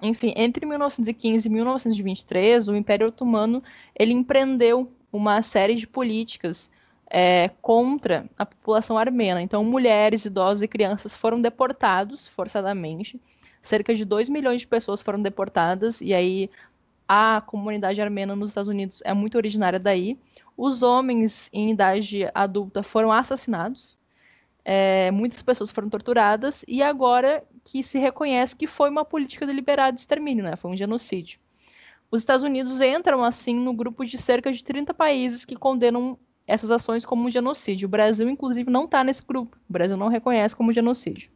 Enfim, 0.02 0.32
entre 0.34 0.64
1915 0.64 1.46
e 1.46 1.52
1923, 1.52 2.68
o 2.68 2.74
Império 2.74 3.08
Otomano 3.08 3.62
ele 3.94 4.14
empreendeu 4.14 4.90
uma 5.12 5.42
série 5.42 5.74
de 5.74 5.86
políticas 5.86 6.70
é, 7.10 7.50
contra 7.60 8.26
a 8.38 8.46
população 8.46 8.96
armena. 8.96 9.42
Então, 9.42 9.64
mulheres, 9.64 10.24
idosos 10.24 10.62
e 10.62 10.68
crianças 10.68 11.14
foram 11.14 11.40
deportados 11.40 12.28
forçadamente. 12.28 13.20
Cerca 13.60 13.94
de 13.94 14.04
2 14.04 14.28
milhões 14.28 14.60
de 14.60 14.66
pessoas 14.66 15.02
foram 15.02 15.20
deportadas, 15.20 16.00
e 16.00 16.14
aí 16.14 16.48
a 17.06 17.42
comunidade 17.44 18.00
armena 18.00 18.36
nos 18.36 18.52
Estados 18.52 18.68
Unidos 18.68 19.02
é 19.04 19.12
muito 19.12 19.36
originária 19.36 19.78
daí. 19.78 20.16
Os 20.56 20.82
homens 20.82 21.50
em 21.52 21.70
idade 21.70 22.30
adulta 22.32 22.82
foram 22.82 23.10
assassinados, 23.10 23.98
é, 24.64 25.10
muitas 25.10 25.42
pessoas 25.42 25.70
foram 25.70 25.88
torturadas, 25.88 26.64
e 26.68 26.82
agora 26.82 27.42
que 27.64 27.82
se 27.82 27.98
reconhece 27.98 28.54
que 28.54 28.66
foi 28.66 28.88
uma 28.88 29.04
política 29.04 29.44
deliberada 29.46 29.92
de 29.92 30.00
extermínio, 30.00 30.44
né? 30.44 30.56
foi 30.56 30.70
um 30.70 30.76
genocídio. 30.76 31.40
Os 32.10 32.22
Estados 32.22 32.42
Unidos 32.42 32.80
entram, 32.80 33.22
assim, 33.22 33.54
no 33.54 33.72
grupo 33.72 34.04
de 34.04 34.18
cerca 34.18 34.50
de 34.50 34.64
30 34.64 34.92
países 34.92 35.44
que 35.44 35.54
condenam 35.54 36.18
essas 36.46 36.70
ações 36.72 37.04
como 37.04 37.30
genocídio. 37.30 37.86
O 37.86 37.90
Brasil, 37.90 38.28
inclusive, 38.28 38.68
não 38.68 38.84
está 38.84 39.04
nesse 39.04 39.22
grupo. 39.22 39.56
O 39.68 39.72
Brasil 39.72 39.96
não 39.96 40.08
reconhece 40.08 40.56
como 40.56 40.72
genocídio. 40.72 41.30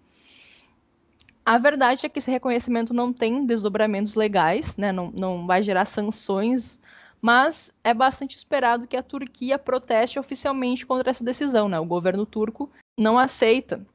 A 1.47 1.59
verdade 1.59 2.05
é 2.05 2.09
que 2.09 2.19
esse 2.19 2.31
reconhecimento 2.31 2.93
não 2.93 3.13
tem 3.13 3.47
desdobramentos 3.47 4.15
legais, 4.15 4.77
né? 4.77 4.91
não, 4.91 5.13
não 5.13 5.47
vai 5.47 5.63
gerar 5.63 5.85
sanções, 5.85 6.79
mas 7.21 7.73
é 7.85 7.95
bastante 7.95 8.37
esperado 8.37 8.89
que 8.89 8.97
a 8.97 9.03
Turquia 9.03 9.59
proteste 9.59 10.19
oficialmente 10.19 10.85
contra 10.85 11.11
essa 11.11 11.23
decisão. 11.23 11.69
Né? 11.69 11.79
O 11.79 11.85
governo 11.85 12.27
turco 12.27 12.69
não 12.99 13.19
aceita 13.19 13.87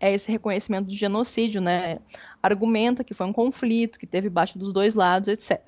esse 0.00 0.30
reconhecimento 0.30 0.86
de 0.86 0.96
genocídio, 0.96 1.60
né? 1.60 1.98
argumenta 2.42 3.02
que 3.02 3.14
foi 3.14 3.26
um 3.26 3.32
conflito, 3.32 3.98
que 3.98 4.06
teve 4.06 4.28
baixo 4.28 4.58
dos 4.58 4.72
dois 4.72 4.94
lados, 4.94 5.28
etc. 5.28 5.66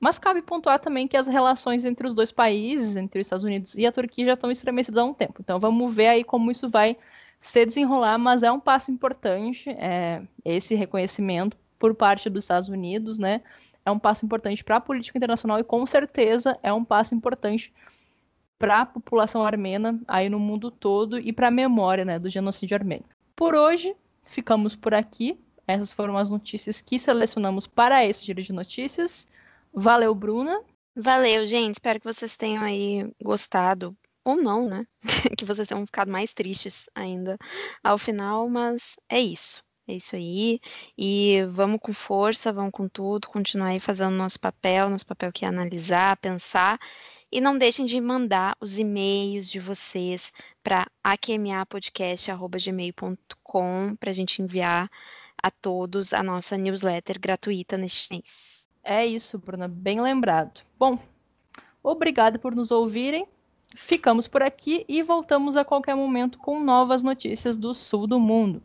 Mas 0.00 0.18
cabe 0.18 0.42
pontuar 0.42 0.78
também 0.78 1.08
que 1.08 1.16
as 1.16 1.26
relações 1.26 1.84
entre 1.84 2.06
os 2.06 2.14
dois 2.14 2.30
países, 2.30 2.96
entre 2.96 3.20
os 3.20 3.26
Estados 3.26 3.44
Unidos 3.44 3.74
e 3.74 3.84
a 3.84 3.92
Turquia, 3.92 4.26
já 4.26 4.34
estão 4.34 4.50
estremecidas 4.50 4.98
há 4.98 5.04
um 5.04 5.14
tempo. 5.14 5.40
Então 5.40 5.58
vamos 5.58 5.92
ver 5.92 6.08
aí 6.08 6.24
como 6.24 6.50
isso 6.50 6.68
vai 6.68 6.96
se 7.40 7.64
desenrolar, 7.64 8.18
mas 8.18 8.42
é 8.42 8.50
um 8.50 8.60
passo 8.60 8.90
importante 8.90 9.70
é, 9.70 10.22
esse 10.44 10.74
reconhecimento 10.74 11.56
por 11.78 11.94
parte 11.94 12.28
dos 12.28 12.44
Estados 12.44 12.68
Unidos, 12.68 13.18
né? 13.18 13.40
É 13.84 13.90
um 13.90 13.98
passo 13.98 14.24
importante 14.24 14.62
para 14.62 14.76
a 14.76 14.80
política 14.80 15.16
internacional 15.16 15.58
e 15.58 15.64
com 15.64 15.86
certeza 15.86 16.58
é 16.62 16.72
um 16.72 16.84
passo 16.84 17.14
importante 17.14 17.72
para 18.58 18.80
a 18.80 18.86
população 18.86 19.44
armena 19.46 19.98
aí 20.06 20.28
no 20.28 20.38
mundo 20.38 20.70
todo 20.70 21.18
e 21.18 21.32
para 21.32 21.48
a 21.48 21.50
memória 21.50 22.04
né, 22.04 22.18
do 22.18 22.28
genocídio 22.28 22.76
armênio. 22.76 23.04
Por 23.36 23.54
hoje, 23.54 23.94
ficamos 24.24 24.74
por 24.74 24.92
aqui. 24.92 25.38
Essas 25.66 25.92
foram 25.92 26.18
as 26.18 26.28
notícias 26.28 26.82
que 26.82 26.98
selecionamos 26.98 27.66
para 27.66 28.04
esse 28.04 28.24
giro 28.24 28.42
de 28.42 28.52
notícias. 28.52 29.28
Valeu, 29.80 30.12
Bruna. 30.12 30.60
Valeu, 30.96 31.46
gente. 31.46 31.74
Espero 31.74 32.00
que 32.00 32.04
vocês 32.04 32.36
tenham 32.36 32.64
aí 32.64 33.08
gostado. 33.22 33.96
Ou 34.24 34.36
não, 34.36 34.68
né? 34.68 34.84
que 35.38 35.44
vocês 35.44 35.68
tenham 35.68 35.86
ficado 35.86 36.10
mais 36.10 36.34
tristes 36.34 36.90
ainda 36.96 37.38
ao 37.82 37.96
final, 37.96 38.48
mas 38.48 38.96
é 39.08 39.20
isso. 39.20 39.62
É 39.86 39.94
isso 39.94 40.16
aí. 40.16 40.58
E 40.98 41.44
vamos 41.50 41.78
com 41.80 41.92
força, 41.92 42.52
vamos 42.52 42.72
com 42.72 42.88
tudo, 42.88 43.28
continuar 43.28 43.68
aí 43.68 43.78
fazendo 43.78 44.16
nosso 44.16 44.40
papel, 44.40 44.90
nosso 44.90 45.06
papel 45.06 45.30
que 45.32 45.44
é 45.44 45.48
analisar, 45.48 46.16
pensar. 46.16 46.80
E 47.30 47.40
não 47.40 47.56
deixem 47.56 47.86
de 47.86 48.00
mandar 48.00 48.56
os 48.60 48.80
e-mails 48.80 49.48
de 49.48 49.60
vocês 49.60 50.32
para 50.60 50.88
aqmapodcast.gmail.com 51.04 53.94
para 53.94 54.10
a 54.10 54.12
gente 54.12 54.42
enviar 54.42 54.90
a 55.40 55.52
todos 55.52 56.12
a 56.12 56.20
nossa 56.20 56.58
newsletter 56.58 57.20
gratuita 57.20 57.78
neste 57.78 58.12
mês. 58.12 58.57
É 58.82 59.04
isso, 59.04 59.38
Bruna, 59.38 59.68
bem 59.68 60.00
lembrado. 60.00 60.62
Bom, 60.78 60.98
obrigada 61.82 62.38
por 62.38 62.54
nos 62.54 62.70
ouvirem. 62.70 63.26
Ficamos 63.76 64.26
por 64.26 64.42
aqui 64.42 64.84
e 64.88 65.02
voltamos 65.02 65.56
a 65.56 65.64
qualquer 65.64 65.94
momento 65.94 66.38
com 66.38 66.60
novas 66.60 67.02
notícias 67.02 67.56
do 67.56 67.74
sul 67.74 68.06
do 68.06 68.18
mundo. 68.18 68.62